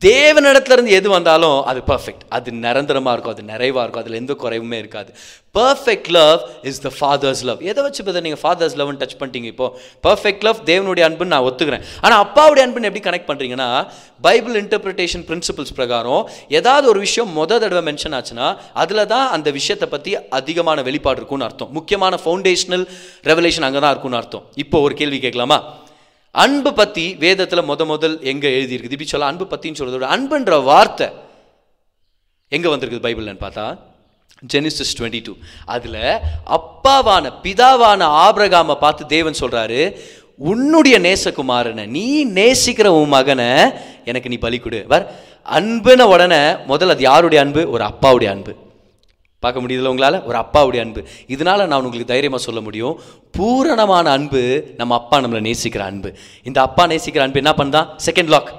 [0.04, 4.78] தேவனிடத்துல இருந்து எது வந்தாலும் அது பர்ஃபெக்ட் அது நிரந்தரமாக இருக்கும் அது நிறைவாக இருக்கும் அதில் எந்த குறைவுமே
[4.82, 5.10] இருக்காது.
[5.58, 9.68] Perfect love is the father's love எதை வச்சு பார்த்தா நீங்கள் ஃபாதர்ஸ் லவ்னு டச் பண்ணிட்டீங்க இப்போ?
[10.06, 11.86] பர்ஃபெக்ட் லவ் தேவனுடைய அன்புன்னு நான் ஒத்துக்கிறேன்.
[12.04, 13.70] ஆனால் அப்பாவுடைய அன்புன்னு எப்படி கனெக்ட் பண்ணுறீங்கன்னா
[14.28, 16.22] பைபிள் இன்டர்பிரிட்டேஷன் பிரின்சிபல்ஸ் பிரகாரம்
[16.58, 18.48] ஏதாவது ஒரு விஷயம் முத தடவை மென்ஷன் ஆச்சுன்னா
[18.84, 21.72] அதில் தான் அந்த விஷயத்தை பற்றி அதிகமான வெளிப்பாடு இருக்கும்னு அர்த்தம்.
[21.80, 22.86] முக்கியமான ஃபவுண்டேஷனல்
[23.32, 24.46] ரெவலேஷன் அங்கே தான் இருக்கும்னு அர்த்தம்.
[24.64, 25.60] இப்போ ஒரு கேள்வி கேட்கலாமா?
[26.30, 31.08] அன்பு பத்தி வேதத்தில் முத முதல் எங்கே எழுதியிருக்குது இப்படி சொல்ல அன்பு பற்றின்னு சொல்றதோட அன்புன்ற வார்த்தை
[32.48, 33.78] எங்கே வந்திருக்குது பைபிள்னு பார்த்தா?
[34.52, 35.32] Genesis twenty two.
[35.64, 40.00] அதில் அப்பாவான பிதாவான ஆபிரகாமை பார்த்து தேவன் சொல்கிறாரு
[40.36, 43.70] உன்னுடைய நேசகுமாரனை நீ நேசிக்கிற உன் மகனை
[44.04, 44.84] எனக்கு நீ பலி கொடு.
[44.88, 47.70] வர் அன்புன உடனே முதல்ல அது யாருடைய அன்பு?
[47.70, 48.56] ஒரு அப்பாவுடைய அன்பு.
[49.40, 50.24] பார்க்க முடியுதுல உங்களால்?
[50.24, 51.04] ஒரு அப்பாவுடைய அன்பு.
[51.26, 53.00] இதனால் நான் உங்களுக்கு தைரியமாக சொல்ல முடியும்.
[53.32, 56.16] பூரணமான அன்பு நம்ம அப்பா நம்மளை நேசிக்கிற அன்பு.
[56.42, 58.52] இந்த அப்பா நேசிக்கிற அன்பு என்ன பண்ணுதான் செகண்ட் லாக்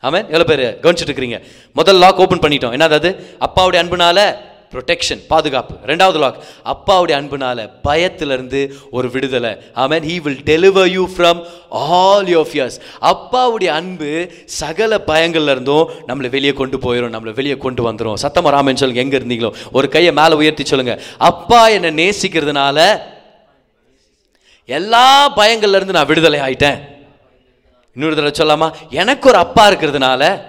[0.00, 0.78] ஆமாம் எவ்வளோ பேர்?
[0.82, 1.38] கவனிச்சுட்டு இருக்கிறீங்க.
[1.74, 2.70] முதல் லாக் ஓப்பன் பண்ணிட்டோம்.
[2.70, 3.10] என்ன அதாவது
[3.40, 4.36] அப்பாவுடைய அன்புனால
[4.72, 5.74] ப்ரொடெக்ஷன் பாதுகாப்பு.
[5.86, 9.52] ரெண்டாவது லாக் அப்பாவுடைய அன்புனால பயத்திலிருந்து ஒரு விடுதலை.
[9.74, 16.28] Amen he will deliver you from all your fears அப்பாவுடைய அன்பு சகல பயங்கள்ல இருந்தும் நம்மளை
[16.28, 19.02] வெளியே கொண்டு போயிடும் நம்மளை வெளியே கொண்டு வந்துடும் சத்தமாக ராமன் சொல்லுங்க?
[19.02, 19.54] எங்க இருந்தீங்களோ?
[19.72, 21.02] ஒரு கையை மேலே உயர்த்தி சொல்லுங்க.
[21.18, 23.00] அப்பா என்னை நேசிக்கிறதுனால
[24.66, 26.80] எல்லா பயங்கள்ல இருந்து நான் விடுதலை ஆயிட்டேன்.
[27.94, 30.42] இன்னொரு தடவை சொல்லாமா எனக்கு ஒரு அப்பா இருக்கிறதுனால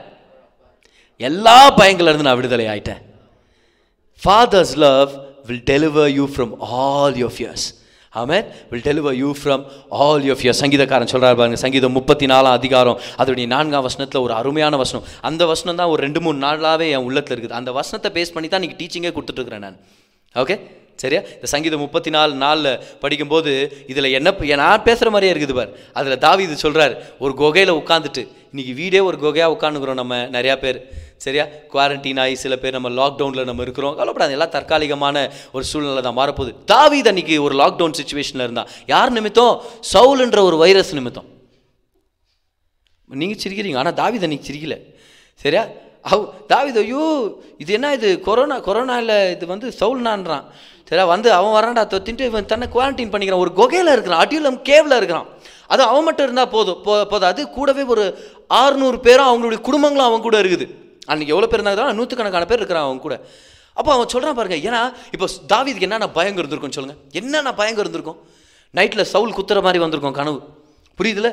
[1.17, 3.01] எல்லா பயங்கள்ல இருந்து நான் விடுதலை ஆயிட்டேன்.
[4.23, 5.11] Father's love
[5.49, 7.67] will deliver you from all your fears
[8.13, 8.37] ஆமே
[8.71, 9.61] will deliver you from
[10.05, 14.77] all you fear சங்கீதக்காரன் சொல்கிறார் பாருங்க சங்கீதம் முப்பத்தி நாலாம் அதிகாரம் அதோடைய நான்காம் வசனத்தில் ஒரு அருமையான
[14.83, 15.05] வசனம்.
[15.29, 17.57] அந்த வசனம் தான் ஒரு ரெண்டு மூணு நாளாகவே என் உள்ளத்தில் இருக்குது.
[17.59, 19.79] அந்த வசனத்தை பேஸ் பண்ணி தான் நீங்கள் டீச்சிங்கே கொடுத்துட்ருக்குறேன் நான்.
[20.35, 20.57] ஓகே
[21.01, 21.21] சரியா?
[21.35, 22.71] இந்த சங்கீதம் முப்பத்தி நாலு நாளில்
[23.03, 23.51] படிக்கும்போது
[23.91, 25.71] இதில் என்ன நான் பேசுகிற மாதிரியே இருக்குது பார்.
[25.99, 28.23] அதில் தாவி இது சொல்கிறார் ஒரு குகையில் உட்காந்துட்டு
[28.53, 30.79] இன்றைக்கி வீடே ஒரு குகையாக உட்காந்துக்கிறோம் நம்ம நிறையா பேர்.
[31.25, 31.45] சரியா?
[31.73, 33.93] குவாரண்டைன் ஆகி சில பேர் நம்ம லாக்டவுனில் நம்ம இருக்கிறோம்.
[33.99, 35.17] கவலைப்படாது எல்லாம் தற்காலிகமான
[35.55, 36.53] ஒரு சூழ்நிலை தான் மாறப்போகுது.
[36.73, 38.71] தாவீது அன்னைக்கு ஒரு லாக்டவுன் சுச்சுவேஷனில் இருந்தான்.
[38.93, 39.53] யார் நிமித்தம்?
[39.93, 41.27] சவுல்ன்ற ஒரு வைரஸ் நிமித்தம்.
[43.21, 44.77] நீங்கள் சிரிக்கிறீங்க ஆனால் தாவித் அன்னைக்கு சிரிக்கல.
[45.43, 45.63] சரியா?
[46.11, 47.05] அவ் தாவித ஐயோ
[47.63, 50.45] இது என்ன இது கொரோனா கொரோனாவில் இது வந்து சவுல்னான்றான்.
[50.91, 53.43] சரி வந்து அவன் வரான்டா தொத்தின்ட்டு இவன் தன்னை குவாரண்டைன் பண்ணிக்கிறான்.
[53.45, 55.27] ஒரு குகையில் இருக்கிறான் அடியில் கேவில் இருக்கிறான்.
[55.73, 58.05] அது அவன் மட்டும் இருந்தால் போதும் போ போதும் அது கூடவே ஒரு
[58.61, 60.65] ஆறுநூறு பேரும் அவங்களுடைய குடும்பங்களும் அவன் கூட இருக்குது.
[61.11, 63.15] அன்றைக்கி எவ்வளோ பேர் இருந்தாங்க நூற்றுக்கணக்கான பேர் இருக்கிறான் அவன் கூட.
[63.79, 64.81] அப்போ அவன் சொல்கிறான் பாருங்க ஏன்னா
[65.15, 68.19] இப்போ தாவிதுக்கு என்னென்ன பயங்க இருந்திருக்கும் சொல்லுங்கள் என்னென்ன பயங்க இருந்திருக்கும்?
[68.79, 70.39] நைட்டில் சவுல் குத்துற மாதிரி வந்திருக்கும் கனவு.
[70.99, 71.29] புரியுதுல?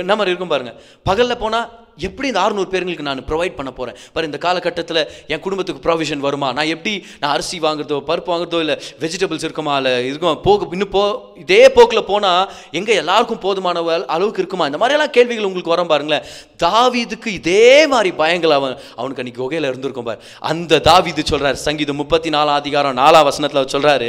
[0.00, 0.76] என்ன மாதிரி இருக்கும் பாருங்கள்
[1.08, 1.66] பகலில் போனால்
[2.08, 5.00] எப்படி இந்த 600 பேருங்களுக்கு நான் ப்ரொவைட் பண்ண போகிறேன் பாரு இந்த காலகட்டத்தில்
[5.32, 6.48] என் குடும்பத்துக்கு ப்ரொவிஷன் வருமா?
[6.58, 6.92] நான் எப்படி
[7.22, 11.04] நான் அரிசி வாங்குறதோ பருப்பு வாங்குறதோ இல்லை வெஜிடபிள்ஸ் இருக்குமா இல்லை இருக்கும் போக இன்னும் போ
[11.44, 12.44] இதே போக்கில் போனால்
[12.80, 13.84] எங்கே எல்லாருக்கும் போதுமான
[14.16, 14.68] அளவுக்கு இருக்குமா?
[14.70, 16.26] இந்த மாதிரியெல்லாம் கேள்விகள் உங்களுக்கு வரும் பாருங்களேன்.
[16.66, 20.20] தாவிதுக்கு இதே மாதிரி பயங்கள் அவன் அவனுக்கு அன்னைக்கு குகையில் இருந்திருக்கும் பாரு.
[20.50, 24.08] அந்த தாவிது சொல்கிறார் சங்கீதம் முப்பத்தி நாலாம் அதிகாரம் நாலாம் வசனத்தில் சொல்கிறாரு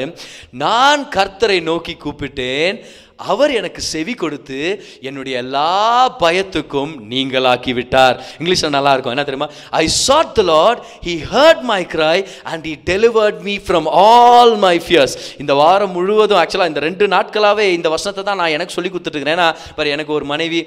[0.63, 2.77] நான் கர்த்தரை நோக்கி கூப்பிட்டேன்
[3.31, 4.59] அவர் எனக்கு செவி கொடுத்து
[5.09, 5.71] என்னுடைய எல்லா
[6.23, 9.49] பயத்துக்கும் நீங்களாக்கி விட்டார் இங்கிலீஷில் நல்லா இருக்கும் என்ன தெரியுமா?
[9.81, 12.17] I sought the lord he heard my cry
[12.51, 17.67] and he delivered me from all my fears இந்த வாரம் முழுவதும் ஆக்சுவலாக இந்த ரெண்டு நாட்களாகவே
[17.77, 20.61] இந்த வசனத்தை தான் நான் எனக்கு சொல்லி கொடுத்துட்ருக்கிறேன் ஏன்னா பாரு எனக்கு ஒரு மனைவி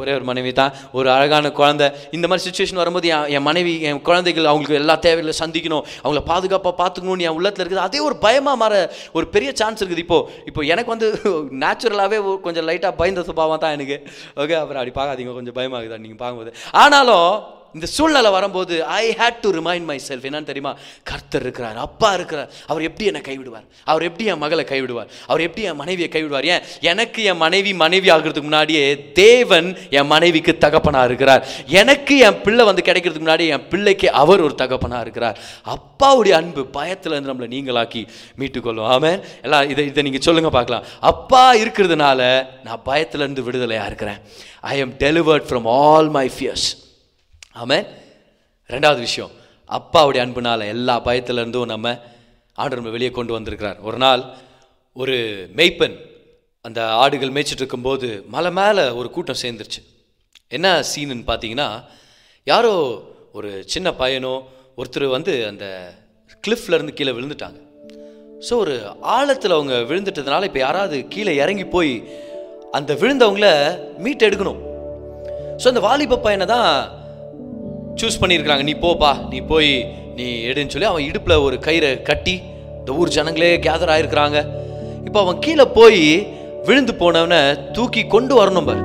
[0.00, 1.86] ஒரே ஒரு மனைவி தான் ஒரு அழகான குழந்தை.
[2.16, 5.84] இந்த மாதிரி சுச்சுவேஷன் வரும்போது என் மனைவி என் குழந்தைகள் அவங்களுக்கு எல்லா தேவைகளை சந்திக்கணும்.
[6.02, 7.84] அவங்கள பாதுகாப்பாக பார்த்துக்கணும்னு என் உள்ளத்தில் இருக்குது.
[7.88, 8.74] அதே ஒரு பயமாக மாற
[9.16, 10.04] ஒரு பெரிய சான்ஸ் இருக்குது.
[10.06, 10.18] இப்போ
[10.50, 11.08] இப்போ எனக்கு வந்து
[11.62, 13.96] நேச்சுரல் நேச்சுரலாகவே கொஞ்சம் லைட்டாக பயந்த சுபாவம் தான் எனக்கு.
[14.42, 16.52] ஓகே அப்புறம் அப்படி பார்க்காதீங்க கொஞ்சம் பயமாகுதா நீங்கள் பார்க்கும்போது?
[16.82, 17.30] ஆனாலும்
[17.74, 20.76] இந்த சூழ்நிலை வரும்போது I had to remind myself என்னன்னு தெரியுமா?
[21.02, 22.50] கர்த்தர் இருக்கிறார் அப்பா இருக்கிறார்.
[22.66, 23.66] அவர் எப்படி என்னை கைவிடுவார்?
[23.84, 25.06] அவர் எப்படி என் மகளை கைவிடுவார்?
[25.26, 26.44] அவர் எப்படி என் மனைவியை கைவிடுவார்?
[26.44, 26.60] ஏன்?
[26.80, 31.46] எனக்கு என் மனைவி மனைவி ஆகிறதுக்கு முன்னாடியே தேவன் என் மனைவிக்கு தகப்பனாக இருக்கிறார்.
[31.66, 35.38] எனக்கு என் பிள்ளை வந்து கிடைக்கிறதுக்கு முன்னாடி என் பிள்ளைக்கு அவர் ஒரு தகப்பனாக இருக்கிறார்.
[35.64, 38.08] அப்பாவுடைய அன்பு பயத்தில் இருந்து நம்மளை நீங்களாக்கி
[38.38, 38.84] மீட்டுக்கொள்ளும்.
[38.84, 39.20] ஆமென்.
[39.42, 40.84] எல்லாம் இதை இதை நீங்கள் சொல்லுங்கள் பார்க்கலாம்.
[41.00, 44.18] அப்பா இருக்கிறதுனால நான் பயத்திலேருந்து விடுதலையாக இருக்கிறேன்.
[44.60, 46.88] I am delivered from all my fears
[47.54, 47.86] ஆமாம்
[48.70, 49.32] ரெண்டாவது விஷயம்
[49.70, 51.88] அப்பாவுடைய அன்புனால் எல்லா பயத்திலேருந்தும் நம்ம
[52.58, 53.78] ஆண்டு நம்ம வெளியே கொண்டு வந்திருக்கிறார்.
[53.88, 54.22] ஒரு நாள்
[54.96, 55.16] ஒரு
[55.58, 55.96] மெய்ப்பன்
[56.64, 59.80] அந்த ஆடுகள் மேய்ச்சிட்டு இருக்கும்போது மலை மேலே ஒரு கூட்டம் சேர்ந்துருச்சு.
[60.56, 61.68] என்ன சீனுன்னு பார்த்தீங்கன்னா
[62.46, 62.72] யாரோ
[63.38, 64.34] ஒரு சின்ன பையனோ
[64.78, 65.64] ஒருத்தர் வந்து அந்த
[66.44, 67.58] கிளிஃப்லேருந்து கீழே விழுந்துட்டாங்க.
[68.46, 68.74] ஸோ ஒரு
[69.16, 71.92] ஆழத்தில் அவங்க விழுந்துட்டதுனால இப்போ யாராவது கீழே இறங்கி போய்
[72.78, 73.48] அந்த விழுந்தவங்கள
[74.04, 74.60] மீட் எடுக்கணும்
[75.62, 76.70] ஸோ அந்த வாலிப பையனை தான்
[77.98, 78.64] சூஸ் பண்ணியிருக்கிறாங்க.
[78.68, 79.72] நீ போப்பா நீ போய்
[80.18, 82.34] நீ எடுன்னு சொல்லி அவன் இடுப்பில் ஒரு கயிறை கட்டி
[82.80, 84.38] இந்த ஊர் ஜனங்களே கேதர் ஆகிருக்கிறாங்க
[85.06, 86.02] இப்போ அவன் கீழே போய்
[86.66, 87.40] விழுந்து போனவனை
[87.76, 88.82] தூக்கி கொண்டு வரணும் பாரு.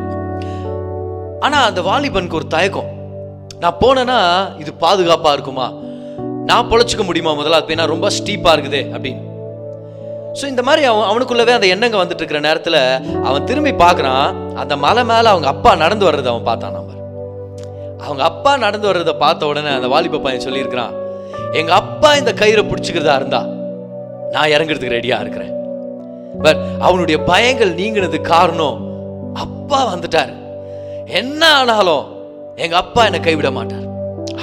[1.45, 2.89] ஆனால் அந்த வாலிபனுக்கு ஒரு தயக்கம்.
[3.64, 4.20] நான் போனேன்னா
[4.62, 5.68] இது பாதுகாப்பாக இருக்குமா?
[6.49, 7.60] நான் பொழைச்சிக்க முடியுமா முதல்ல?
[7.62, 9.22] அது ஏன்னா ரொம்ப ஸ்டீப்பாக இருக்குதே அப்படின்னு.
[10.39, 12.82] ஸோ இந்த மாதிரி அவன் அவனுக்குள்ளவே அந்த எண்ணங்க வந்துட்டு இருக்கிற நேரத்தில்
[13.28, 14.28] அவன் திரும்பி பார்க்குறான்.
[14.64, 16.91] அந்த மலை மேலே அவங்க அப்பா நடந்து வர்றதை அவன் பார்த்தான் நம்ம.
[18.06, 20.93] அவங்க அப்பா நடந்து வர்றதை பார்த்த உடனே அந்த வாலிப பையன் சொல்லியிருக்கிறான்
[21.60, 23.41] எங்க அப்பா இந்த கயிறை பிடிச்சிக்கிறதா இருந்தா
[24.34, 25.53] நான் இறங்குறதுக்கு ரெடியா இருக்கிறேன்.
[26.45, 28.80] பட் அவனுடைய பயங்கள் நீங்கினது காரணம்
[29.43, 30.34] அப்பா வந்துட்டார்.
[31.20, 32.06] என்ன ஆனாலும்
[32.56, 33.86] எங்க அப்பா என்னை கைவிட மாட்டார்.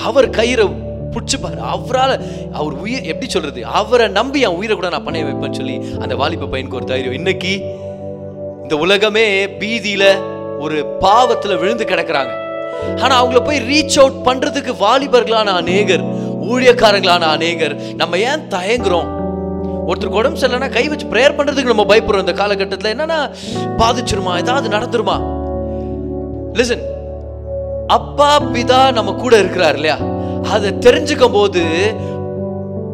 [0.09, 0.67] அவர் கயிறை
[1.15, 2.15] பிடிச்சிப்பார் அவரால்
[2.59, 6.49] அவர் உயிர் எப்படி சொல்றது அவரை நம்பி என் உயிரை கூட நான் பண்ண வைப்பேன்னு சொல்லி அந்த வாலிப
[6.53, 7.19] பையனுக்கு ஒரு தைரியம்.
[7.21, 7.53] இன்னைக்கு
[8.63, 9.27] இந்த உலகமே
[9.63, 10.05] பீதியில
[10.65, 12.33] ஒரு பாவத்துல விழுந்து கிடக்குறாங்க.
[13.01, 16.05] ஆனா அவங்கள போய் ரீச் அவுட் பண்றதுக்கு வாலிபர்களான அநேகர்
[16.43, 17.95] ஊழியக்காரங்களான அநேகர்.
[17.95, 19.09] நம்ம ஏன் தயங்குறோம்?
[19.87, 22.97] ஒருத்தருக்கு உடம்பு சரியில்லைன்னா கை வச்சு ப்ரேயர் பண்றதுக்கு நம்ம பயப்படுறோம் இந்த காலகட்டத்தில்.
[22.97, 23.31] என்னன்னா
[23.79, 24.39] பாதிச்சிருமா?
[24.39, 25.17] ஏதாவது நடந்துருமா?
[26.59, 26.85] லிசன்
[27.87, 29.97] அப்பா பிதா நம்ம கூட இருக்கிறார் இல்லையா?
[30.51, 31.63] அதை தெரிஞ்சுக்கும் போது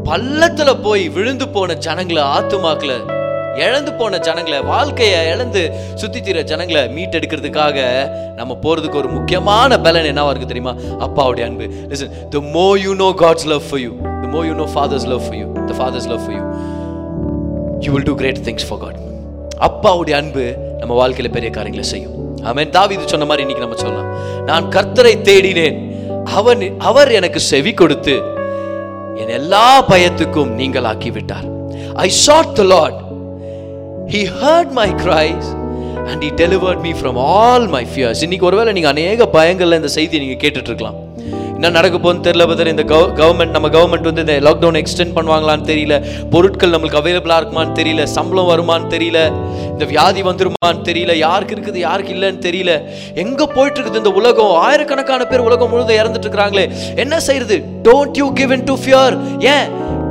[0.04, 3.17] பள்ளத்துல போய் விழுந்து போன ஜனங்களை ஆத்துமாக்களை
[3.66, 5.62] இழந்து போன ஜனங்களை வாழ்க்கையை இழந்து
[6.00, 7.78] சுத்தி தீர ஜனங்களை மீட்டெடுக்கிறதுக்காக
[8.38, 10.74] நம்ம போறதுக்கு ஒரு முக்கியமான பலன் என்னவா இருக்கு தெரியுமா?
[11.06, 11.66] அப்பாவுடைய அன்பு.
[11.92, 13.92] Listen the more you know God's love for you
[14.22, 16.44] the more you know father's love for you the father's love for you
[17.86, 18.98] you will do great things for God
[19.68, 20.46] அப்பாவுடைய அன்பு
[20.80, 22.14] நம்ம வாழ்க்கையில பெரிய காரியங்களை செய்யும்.
[22.48, 24.10] ஆமென் இது சொன்ன மாதிரி இன்னைக்கு நம்ம சொல்லலாம்.
[24.48, 25.78] நான் கர்த்தரை தேடினேன்.
[26.38, 28.14] அவன் அவர் எனக்கு செவி கொடுத்து
[29.20, 31.46] என் எல்லா பயத்துக்கும் நீங்களாக்கி விட்டார்
[32.04, 32.98] I sought the lord
[34.12, 35.48] he heard my cries
[36.10, 40.20] and he delivered me from all my fears இன்னைக்கு ஒருவேளை நீங்கள் அநேக பயங்கள்ல இந்த செய்தியை
[40.22, 40.96] நீங்கள் கேட்டுட்ருக்கலாம்
[41.56, 42.84] என்ன நடக்க போகுதுன்னு தெரியல பதர் இந்த
[43.20, 45.94] கவர்மெண்ட் நம்ம கவர்மெண்ட் வந்து இந்த லாக்டவுன் எக்ஸ்டெண்ட் பண்ணுவாங்களான்னு தெரியல.
[46.34, 48.02] பொருட்கள் நம்மளுக்கு அவைலபிளாக இருக்குமான்னு தெரியல.
[48.14, 49.20] சம்பளம் வருமான்னு தெரியல.
[49.72, 51.16] இந்த வியாதி வந்துருமான்னு தெரியல.
[51.26, 52.74] யாருக்கு இருக்குது யாருக்கு இல்லைன்னு தெரியல.
[53.24, 54.54] எங்கே போயிட்டு இருக்குது இந்த உலகம்?
[54.68, 56.66] ஆயிரக்கணக்கான பேர் உலகம் முழுதும் இறந்துட்டு இருக்கிறாங்களே
[57.04, 59.16] என்ன செய்யறது don't you give in to fear
[59.54, 59.68] ஏன்?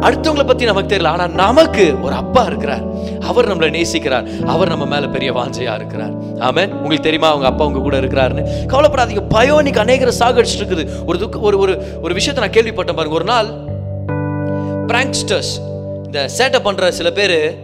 [0.07, 1.15] அடுத்தவங்களை பற்றி நமக்கு தெரியல.
[1.17, 2.85] ஆனால் நமக்கு ஒரு அப்பா இருக்கிறார்.
[3.19, 4.45] அவர் நம்மளை நேசிக்கிறார்.
[4.45, 6.39] அவர் நம்ம மேல பெரிய வாஞ்சையா இருக்கிறார்.
[6.39, 6.71] ஆமென்.
[6.71, 8.45] உங்களுக்கு தெரியுமா அவங்க அப்பா உங்க கூட இருக்கிறாருன்னு?
[8.67, 9.29] கவலைப்படாதீங்க.
[9.29, 10.87] பயம் இன்னைக்கு அநேகரை சாகடிச்சிட்டு இருக்குது.
[11.05, 13.15] ஒரு துக்க ஒரு ஒரு ஒரு விஷயத்தை நான் கேள்விப்பட்டேன் பாருங்க.
[13.15, 13.47] ஒரு நாள்
[14.87, 15.53] பிராங்க்ஸ்டர்ஸ்
[16.05, 17.57] இந்த சேட்டை பண்ற சில பேர்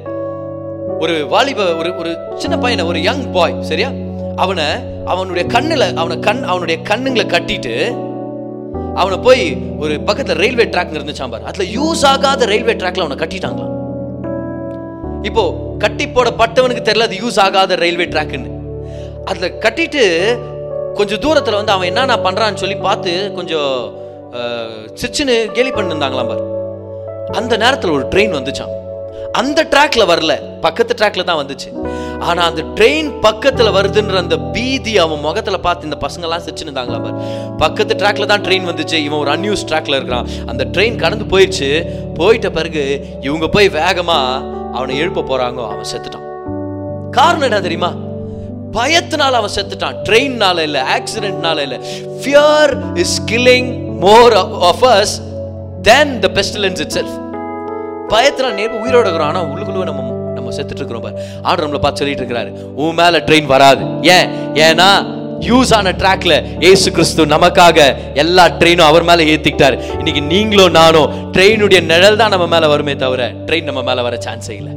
[1.00, 3.92] ஒரு வாலிப ஒரு ஒரு சின்ன பையனை ஒரு யங் பாய் சரியா?
[4.36, 4.64] அவனை
[5.06, 7.76] அவனுடைய கண்ணுல அவனை கண் அவனுடைய கண்ணுங்களை கட்டிட்டு
[8.96, 11.44] அவனை போய் ஒரு பக்கத்துல ரயில்வே ட்ராக் இருந்துச்சான் பாரு.
[11.44, 13.73] அதுல யூஸ் ஆகாத ரயில்வே ட்ராக்ல அவனை கட்டிட்டாங்களாம்.
[15.24, 15.44] இப்போ
[15.80, 18.50] கட்டி போடப்பட்டவனுக்கு தெரியல அது யூஸ் ஆகாத ரயில்வே ட்ராக்குன்னு
[19.26, 20.04] அதில் கட்டிட்டு
[20.96, 23.72] கொஞ்சம் தூரத்தில் வந்து அவன் என்னென்ன பண்ணுறான்னு சொல்லி பார்த்து கொஞ்சம்
[24.96, 26.44] சிச்சுன்னு கேலி பண்ணிருந்தாங்களாம் பாரு.
[27.36, 28.74] அந்த நேரத்தில் ஒரு ட்ரெயின் வந்துச்சான்
[29.34, 30.34] அந்த ட்ராக்ல வரல.
[30.62, 31.70] பக்கத்து ட்ராக்ல தான் வந்துச்சு.
[32.20, 37.58] ஆனா அந்த ட்ரெயின் பக்கத்துல வருதுன்ற அந்த பீதி அவன் முகத்துல பார்த்து இந்த பசங்க எல்லாம் சிரிச்சுன்னு இருந்தாங்களா
[37.58, 38.94] பக்கத்து ட்ராக்ல தான் ட்ரெயின் வந்துச்சு.
[38.94, 40.28] இவன் ஒரு அன்யூஸ் ட்ராக்ல இருக்கிறான்.
[40.46, 41.70] அந்த ட்ரெயின் கடந்து போயிடுச்சு
[42.20, 44.20] போயிட்ட பிறகு இவங்க போய் வேகமா
[44.74, 46.28] அவனை எழுப்ப போறாங்க அவன் செத்துட்டான்.
[47.12, 47.94] காரணம் என்ன தெரியுமா?
[48.74, 49.98] பயத்தினால அவன் செத்துட்டான்.
[50.10, 51.80] ட்ரெயின்னால இல்ல ஆக்சிடென்ட்னால இல்ல.
[52.22, 55.16] Fear is killing more of us
[55.82, 57.23] than the pestilence itself
[58.14, 59.28] பயத்தில் நேர்ப்பு உயிரோட இருக்கிறோம்.
[59.28, 61.16] ஆனால் உள்ளுக்குள்ள நம்ம நம்ம செத்துட்டு இருக்கிறோம் பாரு.
[61.42, 62.52] ஆண்டு நம்மளை பார்த்து சொல்லிட்டு இருக்கிறாரு.
[62.84, 63.84] உன் மேலே ட்ரெயின் வராது.
[64.02, 64.30] ஏன்?
[64.54, 64.90] ஏன்னா
[65.40, 66.34] யூஸ் ஆன ட்ராக்ல
[66.64, 69.78] ஏசு கிறிஸ்து நமக்காக எல்லா ட்ரெயினும் அவர் மேலே ஏத்திக்கிட்டாரு.
[69.98, 74.50] இன்னைக்கு நீங்களும் நானும் ட்ரெயினுடைய நிழல் தான் நம்ம மேலே வருமே தவிர ட்ரெயின் நம்ம மேலே வர சான்ஸே
[74.50, 74.74] இல்லை.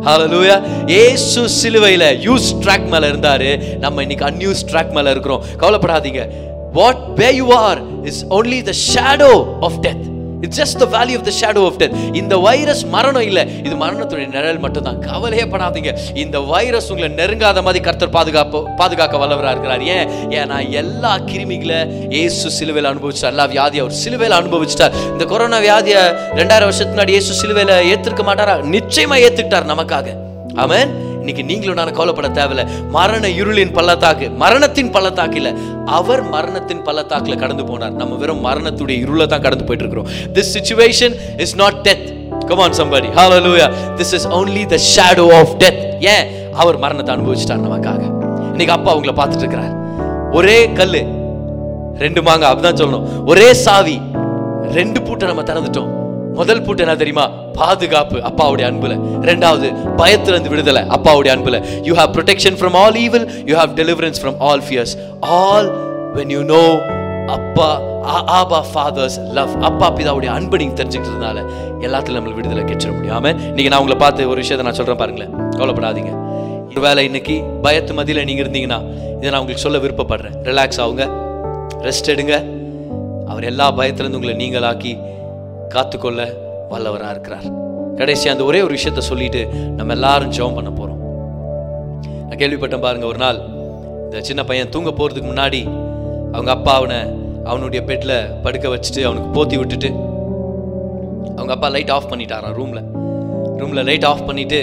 [0.00, 0.56] ஹalleluya
[0.86, 3.46] ஏசு சிலுவையில் யூஸ் ட்ராக் மேலே இருந்தார்.
[3.78, 5.42] நம்ம இன்னைக்கு அன்யூஸ் ட்ராக் மேலே இருக்கிறோம்.
[5.58, 6.28] கவலைப்படாதீங்க.
[6.72, 11.24] What way you are is only the shadow of death it's just the valley of
[11.24, 13.48] the shadow of death இந்த வைரஸ் மரணம் இல்லை.
[13.64, 14.98] இது மரணத்துடைய நிழல் மட்டும்தான்.
[14.98, 19.82] கவலையே படாதீங்க இந்த வைரஸ் உங்களை நெருங்காத மாதிரி கர்த்தர் பாதுகாப்பு பாதுகாக்க வல்லவரா இருக்கிறார்.
[19.82, 20.08] ஏன்?
[20.08, 23.34] ஏன்னா எல்லா கிருமிகளை ஏசு சிலுவையில் அனுபவிச்சார்.
[23.34, 24.92] எல்லா வியாதியை அவர் சிலுவையில் அனுபவிச்சிட்டார்.
[25.12, 28.56] இந்த கொரோனா வியாதியை ரெண்டாயிரம் வருஷத்துக்கு முன்னாடி ஏசு சிலுவையில் ஏற்றுக்க மாட்டாரா?
[28.76, 30.06] நிச்சயமா ஏற்றுக்கிட்டார் நமக்காக.
[30.54, 32.68] ஆமென் இன்னைக்கு நீங்களும் நான் கவலைப்பட தேவையில்ல.
[32.88, 35.50] மரண இருளின் பள்ளத்தாக்கு மரணத்தின் பள்ளத்தாக்கு இல்ல
[35.86, 37.90] அவர் மரணத்தின் பள்ளத்தாக்குல கடந்து போனார்.
[37.90, 40.36] நம்ம வெறும் மரணத்துடைய இருளை தான் கடந்து போயிட்டு இருக்கிறோம்.
[40.36, 42.06] This situation is not death
[42.46, 43.70] come on somebody hallelujah.
[43.96, 45.80] This is only the shadow of death.
[46.00, 48.00] ஏன் அவர் மரணத்தை அனுபவிச்சிட்டார் நமக்காக.
[48.50, 49.74] இன்னைக்கு அப்பா உங்களை பார்த்துட்டு இருக்கிறார்.
[50.30, 51.04] ஒரே கல்லு
[51.98, 53.26] ரெண்டு மாங்க அப்படிதான் சொல்லணும்.
[53.26, 54.00] ஒரே சாவி
[54.72, 56.05] ரெண்டு பூட்டை நம்ம திறந்துட்டோம்.
[56.36, 57.24] முதல் பூட்டு என்ன தெரியுமா?
[57.52, 58.16] பாதுகாப்பு.
[58.18, 58.94] அப்பாவுடைய அன்புல.
[59.28, 60.82] ரெண்டாவது பயத்துல இருந்து விடுதலை.
[60.82, 61.58] அப்பாவுடைய அன்புல.
[61.82, 65.68] You have protection from all evil you have deliverance from all fears all
[66.14, 66.64] when you know
[67.26, 67.80] அப்பா
[68.40, 71.38] ஆபா ஃபாதர்ஸ் லவ் அப்பா பிதாவுடைய அன்பு நீங்க தெரிஞ்சுக்கிட்டதுனால
[71.80, 73.16] எல்லாத்துலயும் நம்மளுக்கு விடுதலை கெச்சிட முடியாம.
[73.18, 73.38] ஆமென்.
[73.38, 75.32] இன்னைக்கு நான் உங்களை பார்த்து ஒரு விஷயத்தை நான் சொல்றேன் பாருங்களேன்.
[75.50, 76.12] கவலைப்படாதீங்க.
[76.70, 78.80] ஒருவேளை இன்னைக்கு பயத்து மதியில் நீங்க இருந்தீங்கன்னா
[79.16, 80.36] இதை நான் உங்களுக்கு சொல்ல விருப்பப்படுறேன்.
[80.42, 81.04] ரிலாக்ஸ் ஆகுங்க.
[81.80, 82.34] ரெஸ்ட் எடுங்க.
[83.26, 84.92] அவர் எல்லா பயத்துலேருந்து உங்களை நீங்களாக்கி
[85.74, 86.20] காத்துக்கொள்ள
[86.70, 87.46] வல்லவராக இருக்கிறார்.
[87.98, 89.42] கடைசி அந்த ஒரே ஒரு விஷயத்த சொல்லிட்டு
[89.78, 91.00] நம்ம எல்லாரும் ஜெபம் பண்ண போறோம்.
[92.26, 93.38] நான் கேள்விப்பட்டேன் பாருங்க ஒரு நாள்
[94.06, 95.60] இந்த சின்ன பையன் தூங்க போறதுக்கு முன்னாடி
[96.34, 96.98] அவங்க அப்பா அவனை
[97.50, 99.90] அவனுடைய பெட்டில் படுக்க வச்சுட்டு அவனுக்கு போத்தி விட்டுட்டு
[101.36, 102.80] அவங்க அப்பா லைட் ஆஃப் பண்ணிட்டாரான் ரூம்ல
[103.60, 104.60] ரூம்ல லைட் ஆஃப் பண்ணிட்டு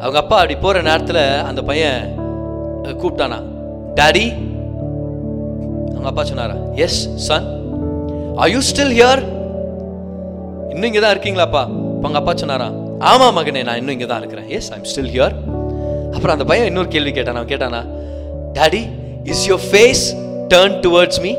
[0.00, 2.00] அவங்க அப்பா அப்படி போற நேரத்தில் அந்த பையன்
[3.00, 3.38] கூப்பிட்டானா
[4.00, 4.26] டாடி
[5.92, 7.46] அவங்க அப்பா சொன்னாரா yes son
[8.46, 9.22] I you still here
[10.72, 11.62] இன்னும் இங்கே தான் இருக்கீங்களாப்பா?
[11.96, 12.68] அப்ப அப்பா சொன்னாரா?
[13.10, 14.48] ஆமாம் மகனே நான் இன்னும் இங்கே தான் இருக்கிறேன்.
[14.56, 15.34] எஸ் ஐம் ஸ்டில் ஹியர்
[16.14, 17.38] அப்புறம் அந்த பையன் இன்னொரு கேள்வி கேட்டான்?
[17.38, 17.80] அவன் கேட்டானா
[18.58, 18.82] daddy
[19.32, 20.04] is your face
[20.52, 21.32] turn towards me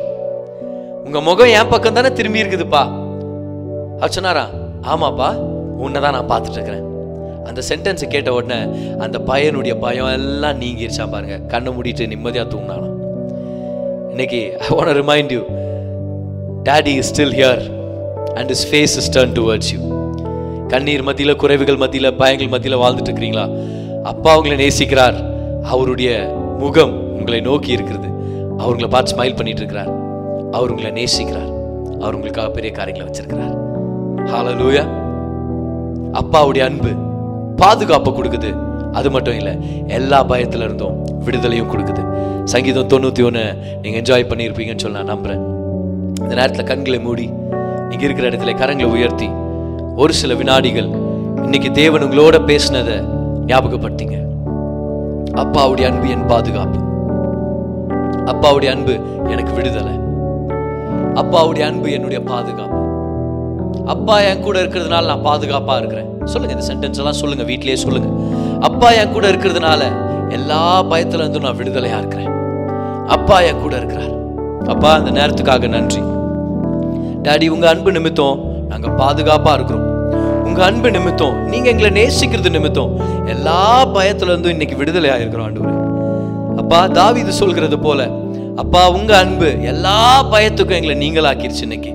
[1.07, 2.84] உங்கள் முகம் என் பக்கம் தானே திரும்பி இருக்குதுப்பா.
[3.99, 4.45] அவர் சொன்னாரா
[4.93, 5.30] ஆமாப்பா
[5.86, 6.84] உன்னை தான் நான் பார்த்துட்டு இருக்கிறேன்.
[7.49, 8.59] அந்த சென்டென்ஸை கேட்ட உடனே
[9.05, 11.38] அந்த பையனுடைய பயம் எல்லாம் நீங்கிருச்சான் பாருங்க.
[11.53, 12.93] கண்ணை மூடிட்டு நிம்மதியாக தூங்கினாலும்
[14.13, 15.41] இன்னைக்கு I want remind you
[16.69, 17.63] daddy is still here
[18.38, 19.80] and his face is turn towards you
[20.74, 23.46] கண்ணீர் மத்தியில் குறைவுகள் மத்தியில் பயங்கள் மத்தியில் வாழ்ந்துட்டு இருக்கிறீங்களா
[24.12, 25.18] அப்பா உங்களை நேசிக்கிறார்.
[25.74, 26.12] அவருடைய
[26.64, 28.10] முகம் உங்களை நோக்கி இருக்கிறது.
[28.64, 29.92] அவங்கள பார்த்து ஸ்மைல் பண்ணிட்டு இருக்கிறார்
[30.58, 31.50] அவர் உங்களை நேசிக்கிறார்.
[32.02, 33.56] அவர் உங்களுக்காக பெரிய காரியங்களை வச்சிருக்கிறார்.
[34.32, 34.84] ஹாலலூயா
[36.22, 36.92] அப்பாவுடைய அன்பு
[37.62, 38.52] பாதுகாப்பு கொடுக்குது.
[38.98, 39.54] அது மட்டும் இல்லை
[39.98, 42.04] எல்லா பயத்துல இருந்தும் விடுதலையும் கொடுக்குது.
[42.54, 43.44] சங்கீதம் தொண்ணூத்தி ஒன்று
[43.82, 45.44] நீங்க என்ஜாய் பண்ணியிருப்பீங்கன்னு சொல்ல நான் நம்புறேன்.
[46.22, 47.28] இந்த நேரத்தில் கண்களை மூடி
[47.90, 49.30] நீங்க இருக்கிற இடத்துல கரங்களை உயர்த்தி
[49.96, 50.88] ஒரு சில வினாடிகள்
[51.36, 53.16] இன்னைக்கு தேவன் உங்களோட பேசினதை
[53.46, 54.16] ஞாபகப்படுத்திங்க.
[55.34, 56.80] அப்பாவுடைய அன்பு என் பாதுகாப்பு.
[58.26, 59.92] அப்பாவுடைய அன்பு எனக்கு விடுதலை.
[61.14, 62.76] அப்பாவுடைய அன்பு என்னுடைய பாதுகாப்பு.
[63.86, 66.26] அப்பா என் கூட இருக்கிறதுனால நான் பாதுகாப்பா இருக்கிறேன்.
[66.26, 68.08] சொல்லுங்க இந்த சென்டென்ஸ் எல்லாம் சொல்லுங்க வீட்டிலேயே சொல்லுங்க.
[68.60, 69.84] அப்பா என் கூட இருக்கிறதுனால
[70.30, 72.30] எல்லா பயத்துல இருந்தும் நான் விடுதலையா இருக்கிறேன்.
[73.08, 74.12] அப்பா என் கூட இருக்கிறார்.
[74.68, 76.02] அப்பா அந்த நேரத்துக்காக நன்றி.
[77.28, 79.86] டாடி உங்க அன்பு நிமித்தம் நாங்க பாதுகாப்பா இருக்கிறோம்.
[80.43, 85.61] உங்க அன்பு நிமித்தம் நீங்க எங்களை நேசிக்கிறது நிமித்தம் எல்லா பயத்துலேருந்தும் இன்னைக்கு விடுதலை ஆகிருக்கிறோம் ஆண்டு
[86.57, 88.09] அப்பா இது சொல்கிறது போல
[88.55, 91.91] அப்பா உங்க அன்பு எல்லா பயத்துக்கும் எங்களை நீங்களாக்கிருச்சு இன்னைக்கு.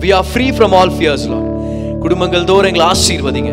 [0.00, 1.46] We are free from all ஃபியர்ஸ்லாம்
[2.00, 3.52] குடும்பங்கள் தோறும் எங்களை ஆசீர்வதிங்க.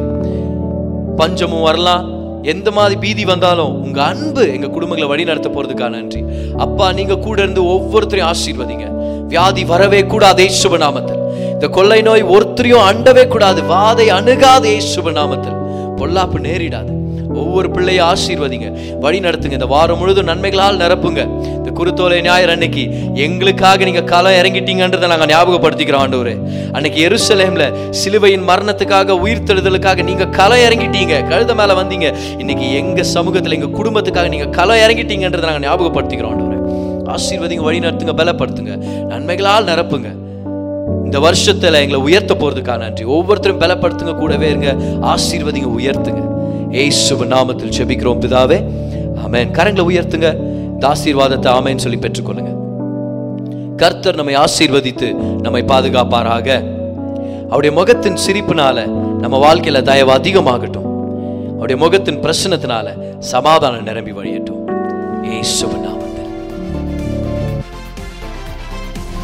[1.17, 2.16] பஞ்சமும் வரலாம்
[2.53, 6.21] எந்த மாதிரி பீதி வந்தாலும் உங்க அன்பு எங்க குடும்பங்களை வழி நடத்த போறதுக்காக நன்றி.
[6.65, 8.85] அப்பா நீங்க கூட இருந்து ஒவ்வொருத்தரையும் ஆசீர்வதிங்க.
[9.31, 11.21] வியாதி வரவே கூடாது இயேசுவ நாமத்தில்.
[11.53, 15.57] இந்த கொள்ளை நோய் ஒருத்தரையும் அண்டவே கூடாது வாதை அணுகாது இயேசுவ நாமத்தில்.
[15.99, 16.93] பொல்லாப்பு நேரிடாது.
[17.37, 18.99] ஒவ்வொரு பிள்ளையை ஆசீர்வதிங்க.
[18.99, 19.51] வழி நடத்துங்க.
[19.51, 21.45] இந்த வாரம் முழுதும் நன்மைகளால் நிரப்புங்க.
[21.45, 26.35] இந்த குருத்தோலை ஞாயிறு அன்னைக்கு எங்களுக்காக நீங்க களம் இறங்கிட்டீங்கன்றதை நாங்கள் ஞாபகப்படுத்திக்கிறோம் ஆண்டவரே.
[26.71, 31.23] அன்னைக்கு எருசலேம்ல சிலுவையின் மரணத்துக்காக உயிர்த்தெழுதலுக்காக நீங்க களம் இறங்கிட்டீங்க.
[31.29, 32.15] கழுத மேல வந்தீங்க.
[32.37, 36.55] இன்னைக்கு எங்க சமூகத்துல எங்க குடும்பத்துக்காக நீங்க களம் இறங்கிட்டீங்கன்றதை நாங்கள் ஞாபகப்படுத்திக்கிறோம் ஆண்டவரே.
[37.05, 38.77] ஆசீர்வதிங்க வழி நடத்துங்க பலப்படுத்துங்க.
[39.03, 40.15] நன்மைகளால் நிரப்புங்க.
[41.03, 43.03] இந்த வருஷத்துல எங்களை உயர்த்த போறதுக்காக நன்றி.
[43.03, 44.75] ஒவ்வொருத்தரும் பலப்படுத்துங்க கூடவே இருங்க.
[45.01, 46.36] ஆசீர்வதிங்க உயர்த்துங்க.
[46.71, 48.63] ஏசுவ நாமத்தில் செபிக்கிறோம் பிதாவே.
[49.23, 49.51] ஆமென்.
[49.51, 50.35] கரங்களை உயர்த்துங்க.
[50.41, 52.55] இந்த ஆசீர்வாதத்தை ஆமென் சொல்லி பெற்றுக்கொள்ளுங்க.
[53.75, 56.63] கர்த்தர் நம்மை ஆசீர்வதித்து நம்மை பாதுகாப்பாராக.
[57.45, 58.87] அவருடைய முகத்தின் சிரிப்புனால
[59.19, 60.85] நம்ம வாழ்க்கையில தயவு அதிகமாகட்டும்.
[61.49, 64.55] அவருடைய முகத்தின் பிரச்சனத்தினால சமாதானம் நிரம்பி வழியட்டும்.
[65.23, 65.95] நாமத்தில்.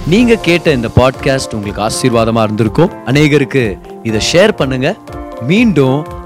[0.08, 2.92] நீங்க கேட்ட இந்த பாட்காஸ்ட் உங்களுக்கு ஆசீர்வாதமா இருந்திருக்கும்.
[3.06, 4.96] அநேகருக்கு இதை ஷேர் பண்ணுங்க.
[5.48, 6.08] மீண்டும்